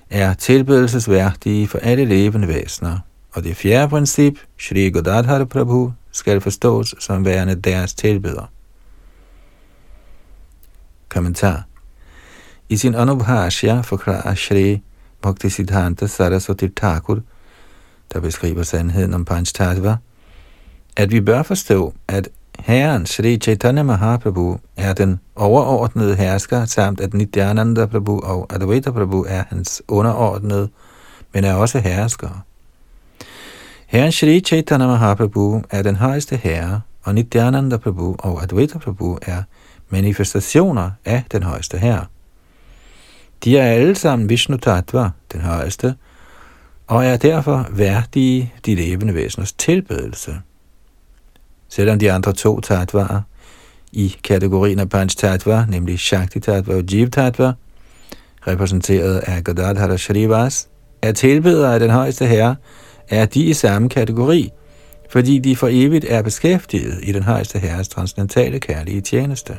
er 0.10 0.34
tilbedelsesværdige 0.34 1.68
for 1.68 1.78
alle 1.78 2.06
levende 2.06 2.48
væsener. 2.48 3.00
Og 3.32 3.44
det 3.44 3.58
fjerde 3.58 3.90
princip, 3.90 4.40
Shri 4.58 4.90
Godadhara 4.90 5.46
Prabhu, 5.46 5.94
skal 6.12 6.42
forstås 6.42 6.96
som 7.00 7.26
værende 7.26 7.56
deres 7.56 7.94
tilbeder. 7.94 8.52
Kommentar 11.10 11.64
I 12.70 12.78
sin 12.78 12.96
Anubhashya 12.96 13.82
forklarer 13.82 14.36
Shri 14.36 14.82
Bhaktisiddhanta 15.22 16.08
Saraswati 16.08 16.68
Thakur, 16.68 17.20
der 18.14 18.20
beskriver 18.20 18.64
sandheden 18.64 19.14
om 19.14 19.26
Panchtattva, 19.26 19.98
at 20.98 21.12
vi 21.12 21.22
bør 21.22 21.44
forstå, 21.44 21.94
at 22.08 22.30
Herren 22.60 23.06
Sri 23.06 23.38
Chaitanya 23.38 23.84
Mahaprabhu 23.84 24.60
er 24.78 24.94
den 24.94 25.20
overordnede 25.36 26.16
hersker, 26.16 26.66
samt 26.66 27.02
at 27.02 27.14
Nityananda 27.14 27.86
Prabhu 27.86 28.20
og 28.20 28.48
Advaita 28.50 28.92
Prabhu 28.92 29.26
er 29.28 29.44
hans 29.50 29.82
underordnede, 29.88 30.70
men 31.34 31.44
er 31.44 31.54
også 31.54 31.80
herskere. 31.80 32.42
Herren 33.88 34.12
Sri 34.12 34.40
Chaitanya 34.40 34.88
Mahaprabhu 34.88 35.64
er 35.70 35.82
den 35.82 35.96
højeste 35.96 36.36
herre, 36.36 36.82
og 37.04 37.16
Nityananda 37.16 37.78
Prabhu 37.78 38.16
og 38.20 38.44
Advaita 38.44 38.78
Prabhu 38.78 39.18
er 39.22 39.44
manifestationer 39.90 40.92
af 41.06 41.24
den 41.32 41.44
højeste 41.44 41.78
herre. 41.78 42.06
De 43.44 43.58
er 43.58 43.64
alle 43.64 43.96
sammen 43.96 44.30
Vishnu 44.30 44.58
Tattva, 44.58 45.10
den 45.34 45.42
højeste, 45.42 45.96
og 46.88 47.06
er 47.06 47.18
derfor 47.18 47.68
værdige 47.72 48.54
de 48.66 48.76
levende 48.76 49.16
væseners 49.16 49.52
tilbedelse. 49.52 50.36
Selvom 51.70 52.00
de 52.00 52.12
andre 52.12 52.34
to 52.34 52.60
tattvaer 52.60 53.22
i 53.92 54.16
kategorien 54.24 54.80
af 54.80 54.90
Panch 54.90 55.18
Tattva, 55.18 55.66
nemlig 55.70 56.00
Shakti 56.00 56.40
Tattva 56.40 56.76
og 56.76 56.84
Jiv 56.84 57.10
Tattva, 57.10 57.54
repræsenteret 58.48 59.18
af 59.18 59.44
Gadadhara 59.44 59.98
Shrivas, 59.98 60.68
er 61.02 61.12
tilbedere 61.12 61.74
af 61.74 61.80
den 61.80 61.90
højeste 61.90 62.26
herre, 62.26 62.56
er 63.10 63.26
de 63.26 63.44
i 63.44 63.54
samme 63.54 63.90
kategori, 63.90 64.50
fordi 65.10 65.40
de 65.40 65.56
for 65.56 65.68
evigt 65.72 66.06
er 66.10 66.22
beskæftiget 66.22 67.00
i 67.04 67.12
den 67.12 67.24
højeste 67.24 67.60
herres 67.60 67.88
transcendentale 67.88 68.60
kærlige 68.60 69.02
tjeneste. 69.02 69.58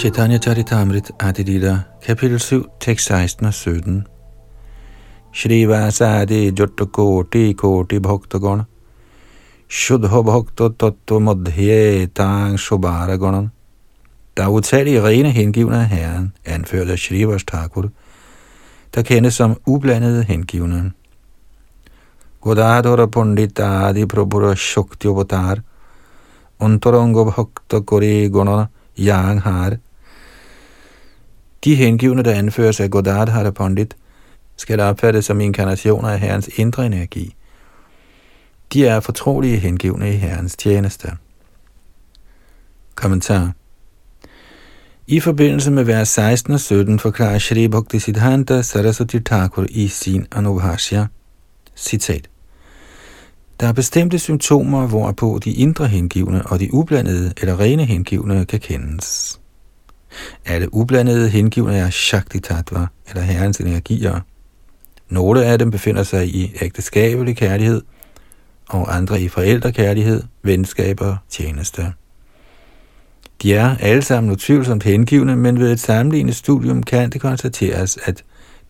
Chaitanya 0.00 0.38
Charitamrit 0.38 1.10
Adilita, 1.18 1.84
kapitel 2.00 2.38
7, 2.40 2.64
tekst 2.80 3.06
16 3.08 3.46
og 3.46 3.54
17. 3.54 4.06
Shri 5.32 5.68
Vasadi 5.68 6.52
Jotta 6.58 6.86
Koti 6.86 7.52
Koti 7.52 7.98
Bhaktagon 7.98 8.62
Shudha 9.68 10.22
Bhakta 10.24 10.70
Tattva 10.70 11.18
Madhye 11.20 12.08
Tang 12.14 12.56
Shobara 12.56 13.16
Gonan 13.16 13.50
Der 14.36 14.44
er 14.44 14.48
utallige 14.48 15.02
rene 15.04 15.30
hengivne 15.30 15.76
af 15.76 15.88
Herren, 15.88 16.32
anført 16.44 16.88
af 16.88 16.98
Shri 16.98 17.28
Vastakur, 17.28 17.90
der 18.94 19.02
kendes 19.02 19.34
som 19.34 19.56
ublandede 19.66 20.24
hengivne. 20.24 20.92
Godadora 22.40 23.06
Pundita 23.06 23.88
Adi 23.88 24.06
Prabhura 24.06 24.54
Shukti 24.54 25.08
Avatar 25.08 25.58
Antaranga 26.60 27.24
Bhakta 27.24 27.80
Kori 27.80 28.28
Gona 28.28 28.66
Yang 28.98 29.40
Har 29.40 29.76
de 31.64 31.74
hengivne, 31.74 32.22
der 32.22 32.32
anføres 32.32 32.80
af 32.80 32.90
Godardhara 32.90 33.50
Pandit, 33.50 33.96
skal 34.56 34.80
opfattes 34.80 35.24
som 35.24 35.40
inkarnationer 35.40 36.08
af 36.08 36.20
Herrens 36.20 36.50
indre 36.56 36.86
energi. 36.86 37.34
De 38.72 38.86
er 38.86 39.00
fortrolige 39.00 39.56
hengivne 39.56 40.14
i 40.14 40.16
Herrens 40.16 40.56
tjeneste. 40.56 41.12
Kommentar 42.94 43.52
I 45.06 45.20
forbindelse 45.20 45.70
med 45.70 45.84
vers 45.84 46.08
16 46.08 46.54
og 46.54 46.60
17 46.60 46.98
forklarer 46.98 47.38
Shri 47.38 47.68
Bhakti 47.68 47.98
Siddhanta 47.98 48.62
Saraswati 48.62 49.20
Thakur 49.20 49.66
i 49.70 49.88
sin 49.88 50.26
Anubhashya, 50.32 51.06
citat, 51.76 52.28
der 53.60 53.66
er 53.66 53.72
bestemte 53.72 54.18
symptomer, 54.18 54.86
hvorpå 54.86 55.40
de 55.44 55.52
indre 55.52 55.86
hengivne 55.86 56.46
og 56.46 56.60
de 56.60 56.74
ublandede 56.74 57.32
eller 57.40 57.60
rene 57.60 57.84
hengivne 57.84 58.44
kan 58.44 58.60
kendes. 58.60 59.39
Alle 60.46 60.74
ublandede 60.74 61.28
hengivne 61.28 61.76
er 61.76 61.90
Shakti 61.90 62.40
Tattva, 62.40 62.86
eller 63.08 63.22
herrens 63.22 63.58
energier. 63.58 64.20
Nogle 65.08 65.44
af 65.44 65.58
dem 65.58 65.70
befinder 65.70 66.02
sig 66.02 66.26
i 66.28 66.52
ægteskabelig 66.60 67.36
kærlighed, 67.36 67.82
og 68.68 68.96
andre 68.96 69.20
i 69.20 69.28
forældrekærlighed, 69.28 70.22
venskaber, 70.42 71.16
tjeneste. 71.28 71.92
De 73.42 73.54
er 73.54 73.76
alle 73.80 74.02
sammen 74.02 74.32
utvivlsomt 74.32 74.82
hengivne, 74.82 75.36
men 75.36 75.58
ved 75.58 75.72
et 75.72 75.80
sammenlignet 75.80 76.36
studium 76.36 76.82
kan 76.82 77.10
det 77.10 77.20
konstateres, 77.20 77.98
at 78.04 78.24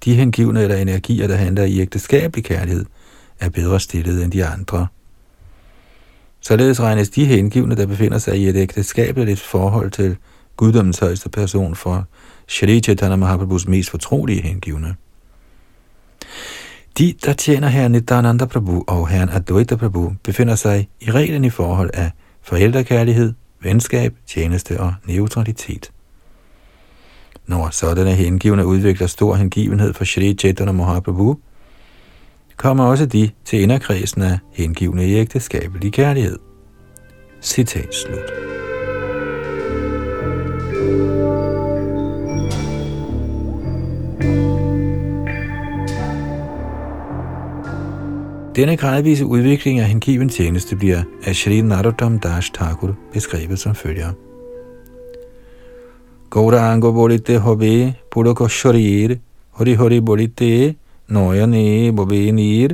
de 0.05 0.15
hengivne 0.15 0.63
eller 0.63 0.77
energier, 0.77 1.27
der 1.27 1.37
handler 1.37 1.65
i 1.65 1.81
ægteskabelig 1.81 2.45
kærlighed, 2.45 2.85
er 3.41 3.49
bedre 3.49 3.81
stillet 3.81 4.25
end 4.25 4.33
de 4.33 4.45
andre. 4.45 4.87
Således 6.41 6.81
regnes 6.81 7.11
de 7.11 7.25
hengivne, 7.25 7.77
der 7.77 7.87
befinder 7.87 8.19
sig 8.19 8.39
i 8.39 8.49
et 8.49 8.57
ægteskabeligt 8.57 9.41
forhold 9.41 9.91
til 9.91 10.17
guddommens 10.61 10.99
højeste 10.99 11.29
person 11.29 11.75
for 11.75 12.07
Shri 12.49 12.81
Chaitanya 12.81 13.17
Mahaprabhus 13.17 13.69
mest 13.69 13.91
fortrolige 13.91 14.43
hengivne. 14.43 14.95
De, 16.99 17.15
der 17.25 17.33
tjener 17.33 17.69
herren 17.69 17.93
Nityananda 17.93 18.45
Prabhu 18.45 18.85
og 18.87 19.09
herren 19.09 19.29
Advaita 19.29 19.77
Prabhu, 19.77 20.13
befinder 20.25 20.55
sig 20.55 20.89
i 21.01 21.11
reglen 21.11 21.45
i 21.45 21.51
forhold 21.51 21.91
af 21.95 22.11
forældrekærlighed, 22.43 23.33
venskab, 23.63 24.15
tjeneste 24.27 24.81
og 24.81 24.95
neutralitet. 25.05 25.93
Når 27.47 27.71
sådanne 27.71 28.13
hengivne 28.15 28.67
udvikler 28.67 29.07
stor 29.07 29.35
hengivenhed 29.35 29.95
for 29.95 30.05
Shri 30.05 30.35
Chaitanya 30.35 30.73
Mahaprabhu, 30.73 31.39
kommer 32.57 32.85
også 32.85 33.07
de 33.07 33.31
til 33.45 33.61
inderkredsen 33.61 34.23
af 34.23 34.39
hengivne 34.53 35.09
i 35.09 35.15
ægteskabelig 35.15 35.93
kærlighed. 35.93 36.39
Citat 37.43 37.95
slut. 37.95 38.70
Denne 48.61 48.77
gradvise 48.77 49.27
udvikling 49.27 49.81
af 49.81 49.89
hengiven 49.89 50.29
tjeneste 50.29 50.77
bliver 50.77 51.03
af 51.25 51.37
Shri 51.37 51.61
Narottam 51.61 52.19
Das 52.19 52.51
Thakur 52.51 52.95
beskrevet 53.13 53.59
som 53.59 53.75
følger. 53.75 54.13
Gauranga 56.31 56.91
bolite 56.91 57.39
hobe 57.39 57.95
purako 58.11 58.49
sharir 58.49 59.17
hori 59.51 59.75
hori 59.75 60.01
bolite 60.01 60.75
noyane 61.09 61.93
bobe 61.97 62.33
nir 62.33 62.69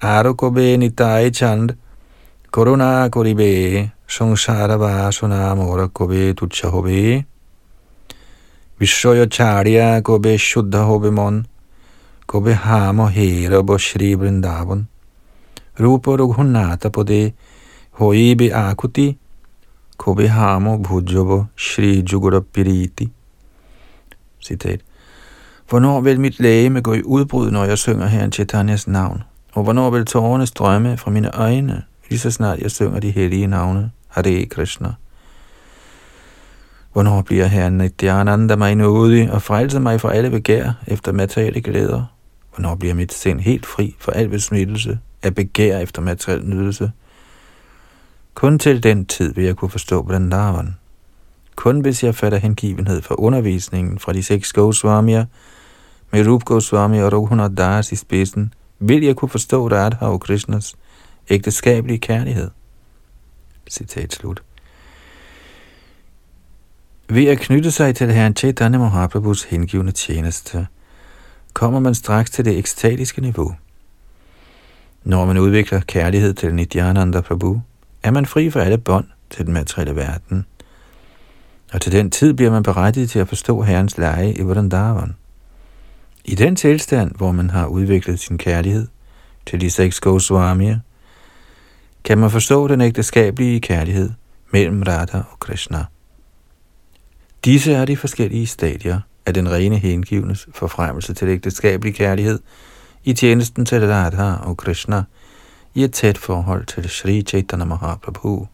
arokobe 0.00 0.76
nitai 0.76 1.30
chand 1.30 1.70
koruna 2.52 3.08
koribe 3.10 3.90
সংসার 4.08 4.70
বাসনা 4.82 5.54
মোর 5.54 5.80
কবে 5.94 6.22
তুচ্ছ 6.38 6.58
হবে 6.74 7.00
বিশ্বয় 8.80 9.22
ছাড়িয়া 9.36 9.88
কবে 10.08 10.32
শুদ্ধ 10.50 10.74
হবে 10.90 11.10
মন 11.10 11.34
Gå 12.26 12.40
beham 12.40 13.00
og 13.00 13.10
herab 13.10 13.70
og 13.70 13.80
Shri 13.80 14.14
Vrindavan. 14.14 14.88
Rupa 15.80 16.10
Raghunatha 16.10 16.88
på 16.88 17.02
det, 17.02 17.32
hoibe 17.90 18.54
akuti, 18.54 19.18
gå 19.98 20.14
beham 20.14 20.66
og 20.66 20.82
bhujava 20.82 21.44
Shri 21.56 22.04
Jugurapiriti. 22.12 23.12
Citat. 24.40 24.80
Hvornår 25.68 26.00
vil 26.00 26.20
mit 26.20 26.40
læge 26.40 26.80
gå 26.80 26.94
i 26.94 27.02
udbrud, 27.02 27.50
når 27.50 27.64
jeg 27.64 27.78
synger 27.78 28.06
Herren 28.06 28.32
Chaitanyas 28.32 28.88
navn? 28.88 29.22
Og 29.52 29.62
hvornår 29.62 29.90
vil 29.90 30.04
tårerne 30.04 30.46
strømme 30.46 30.96
fra 30.96 31.10
mine 31.10 31.30
øjne, 31.36 31.82
lige 32.10 32.18
så 32.18 32.30
snart 32.30 32.58
jeg 32.58 32.70
synger 32.70 33.00
de 33.00 33.10
hellige 33.10 33.46
navne, 33.46 33.90
Hare 34.08 34.46
Krishna? 34.46 34.94
Hvornår 36.92 37.22
bliver 37.22 37.46
Herren 37.46 37.78
Nityananda 37.78 38.56
mig 38.56 38.74
nådig 38.74 39.32
og 39.32 39.42
frelser 39.42 39.78
mig 39.78 40.00
fra 40.00 40.14
alle 40.14 40.30
begær 40.30 40.72
efter 40.86 41.12
materielle 41.12 41.60
glæder? 41.60 42.04
Hvornår 42.54 42.74
bliver 42.74 42.94
mit 42.94 43.12
sind 43.12 43.40
helt 43.40 43.66
fri 43.66 43.96
for 43.98 44.12
al 44.12 44.28
besmittelse 44.28 44.98
af 45.22 45.34
begær 45.34 45.78
efter 45.78 46.02
materiel 46.02 46.46
nydelse? 46.46 46.92
Kun 48.34 48.58
til 48.58 48.82
den 48.82 49.06
tid 49.06 49.34
vil 49.34 49.44
jeg 49.44 49.56
kunne 49.56 49.70
forstå 49.70 50.02
Vrindavan. 50.02 50.76
Kun 51.56 51.80
hvis 51.80 52.04
jeg 52.04 52.14
fatter 52.14 52.38
hengivenhed 52.38 53.02
for 53.02 53.20
undervisningen 53.20 53.98
fra 53.98 54.12
de 54.12 54.22
seks 54.22 54.52
Goswamier, 54.52 55.24
med 56.10 56.26
Rup 56.26 56.44
Goswami 56.44 56.98
og 56.98 57.12
Raghunath 57.12 57.54
Das 57.56 57.92
i 57.92 57.96
spidsen, 57.96 58.54
vil 58.78 59.04
jeg 59.04 59.16
kunne 59.16 59.28
forstå 59.28 59.68
Radha 59.68 60.06
og 60.06 60.20
Krishnas 60.20 60.74
ægteskabelige 61.30 61.98
kærlighed. 61.98 62.50
Citat 63.70 64.12
slut. 64.12 64.42
Ved 67.12 67.28
at 67.28 67.38
knytte 67.38 67.70
sig 67.70 67.94
til 67.94 68.12
herren 68.12 68.36
Chaitanya 68.36 68.78
Mahaprabhus 68.78 69.44
hengivende 69.44 69.92
tjeneste, 69.92 70.66
kommer 71.52 71.80
man 71.80 71.94
straks 71.94 72.30
til 72.30 72.44
det 72.44 72.58
ekstatiske 72.58 73.20
niveau. 73.20 73.54
Når 75.04 75.26
man 75.26 75.38
udvikler 75.38 75.80
kærlighed 75.80 76.34
til 76.34 76.54
Nityananda 76.54 77.20
Prabhu, 77.20 77.60
er 78.02 78.10
man 78.10 78.26
fri 78.26 78.50
fra 78.50 78.60
alle 78.60 78.78
bånd 78.78 79.06
til 79.30 79.46
den 79.46 79.54
materielle 79.54 79.96
verden. 79.96 80.46
Og 81.72 81.80
til 81.80 81.92
den 81.92 82.10
tid 82.10 82.34
bliver 82.34 82.50
man 82.50 82.62
berettiget 82.62 83.10
til 83.10 83.18
at 83.18 83.28
forstå 83.28 83.62
Herrens 83.62 83.98
leje 83.98 84.32
i 84.32 84.42
Vrindavan. 84.42 85.14
I 86.24 86.34
den 86.34 86.56
tilstand, 86.56 87.14
hvor 87.16 87.32
man 87.32 87.50
har 87.50 87.66
udviklet 87.66 88.20
sin 88.20 88.38
kærlighed 88.38 88.86
til 89.46 89.60
de 89.60 89.70
seks 89.70 90.00
Goswamier, 90.00 90.78
kan 92.04 92.18
man 92.18 92.30
forstå 92.30 92.68
den 92.68 92.80
ægteskabelige 92.80 93.60
kærlighed 93.60 94.10
mellem 94.52 94.82
Radha 94.82 95.18
og 95.18 95.40
Krishna. 95.40 95.84
Disse 97.44 97.72
er 97.72 97.84
de 97.84 97.96
forskellige 97.96 98.46
stadier 98.46 99.00
af 99.26 99.34
den 99.34 99.50
rene 99.50 99.78
hengivnes 99.78 100.48
forfremmelse 100.54 101.14
til 101.14 101.28
ægteskabelig 101.28 101.94
kærlighed 101.94 102.38
i 103.04 103.12
tjenesten 103.12 103.66
til 103.66 103.86
Radha 103.86 104.34
og 104.48 104.56
Krishna 104.56 105.02
i 105.74 105.84
et 105.84 105.92
tæt 105.92 106.18
forhold 106.18 106.66
til 106.66 106.90
Sri 106.90 107.22
Chaitanya 107.22 107.64
Mahaprabhu. 107.64 108.46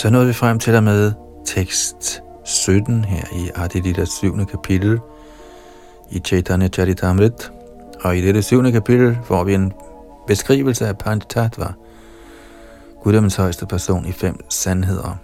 Så 0.00 0.10
nåede 0.10 0.26
vi 0.26 0.32
frem 0.32 0.58
til 0.58 0.72
der 0.72 0.80
med 0.80 1.12
tekst 1.46 2.22
17 2.44 3.04
her 3.04 3.24
i 3.32 3.50
Adilita 3.54 4.04
7. 4.04 4.46
kapitel 4.46 5.00
i 6.10 6.18
Chaitanya 6.18 6.68
Charitamrit. 6.68 7.52
Og 8.00 8.16
i 8.16 8.20
dette 8.20 8.42
7. 8.42 8.72
kapitel 8.72 9.18
får 9.24 9.44
vi 9.44 9.54
en 9.54 9.72
beskrivelse 10.26 10.86
af 10.86 10.98
Panchatattva, 10.98 11.72
guddommens 13.02 13.36
højeste 13.36 13.66
person 13.66 14.06
i 14.06 14.12
fem 14.12 14.50
sandheder. 14.50 15.16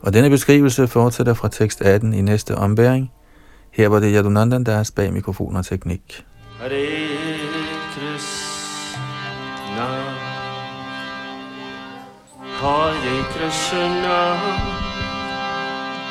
Og 0.00 0.12
denne 0.12 0.30
beskrivelse 0.30 0.88
fortsætter 0.88 1.34
fra 1.34 1.48
tekst 1.48 1.82
18 1.82 2.14
i 2.14 2.22
næste 2.22 2.54
ombæring. 2.54 3.12
Her 3.70 3.88
var 3.88 4.00
det 4.00 4.12
Yadunandan, 4.14 4.64
der 4.64 4.72
er 4.72 4.90
bag 4.96 5.12
mikrofon 5.12 5.56
og 5.56 5.64
teknik. 5.64 6.24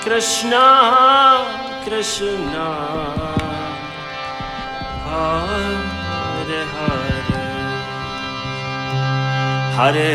Krishna 0.10 0.66
Krishna. 1.86 2.70
Hare 5.05 6.62
Hare. 6.74 7.43
Hare 9.78 10.14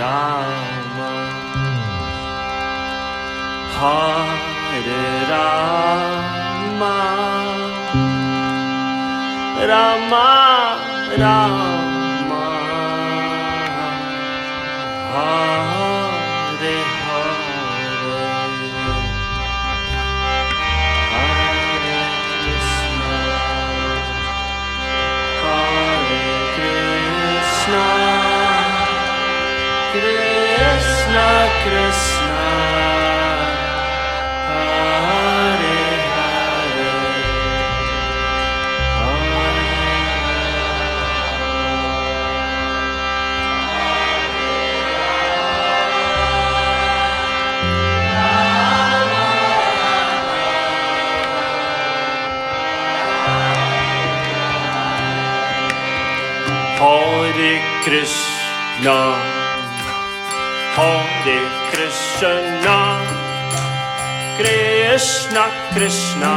Rama. 0.00 1.10
Hare 3.76 5.02
Rama. 5.32 6.96
Rama 9.68 10.28
Rama. 11.20 12.44
Hare 15.12 15.75
Krishna. 57.84 58.98
Hare 60.76 61.38
Krishna. 61.70 62.78
Krishna 64.38 65.44
Krishna. 65.72 66.34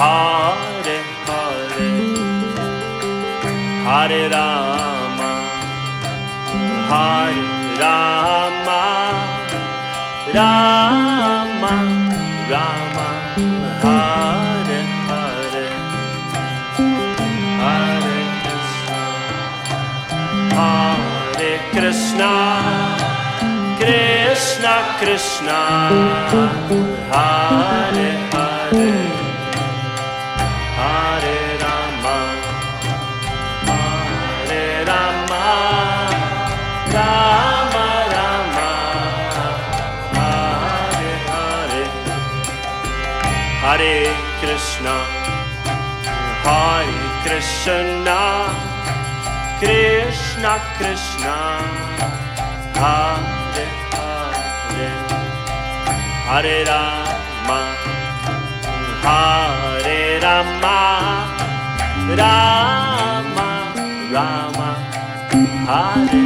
Hare 0.00 0.98
Hare. 1.26 1.90
Hare 3.86 4.22
Rama. 4.34 5.30
Hare 6.90 7.42
Rama. 7.80 8.82
Rama 10.34 11.74
Rama 12.50 13.12
Hare 13.30 13.46
Hare 13.82 14.35
Krishna 22.16 23.76
Krishna 23.78 24.74
Krishna 24.98 25.60
Hare 27.12 28.08
Hare 28.32 28.94
Hare 30.76 31.36
Rama 31.60 32.16
Hare 33.68 34.64
Rama 34.88 35.44
Rama 36.96 37.86
Rama 38.14 38.70
Hare 40.16 41.14
Hare. 41.28 41.84
Hare 43.62 43.96
Krishna 44.40 44.96
Hare 46.46 46.96
Krishna 47.24 48.20
Krishna 49.60 50.52
Krishna 50.78 51.85
Hare 52.80 53.64
हरे 53.94 54.88
हरे 56.28 56.56
राम 56.68 57.50
Hare 59.06 60.00
राम 60.24 60.64
राम 62.20 63.36
राम 64.16 64.58
Hare 65.70 66.24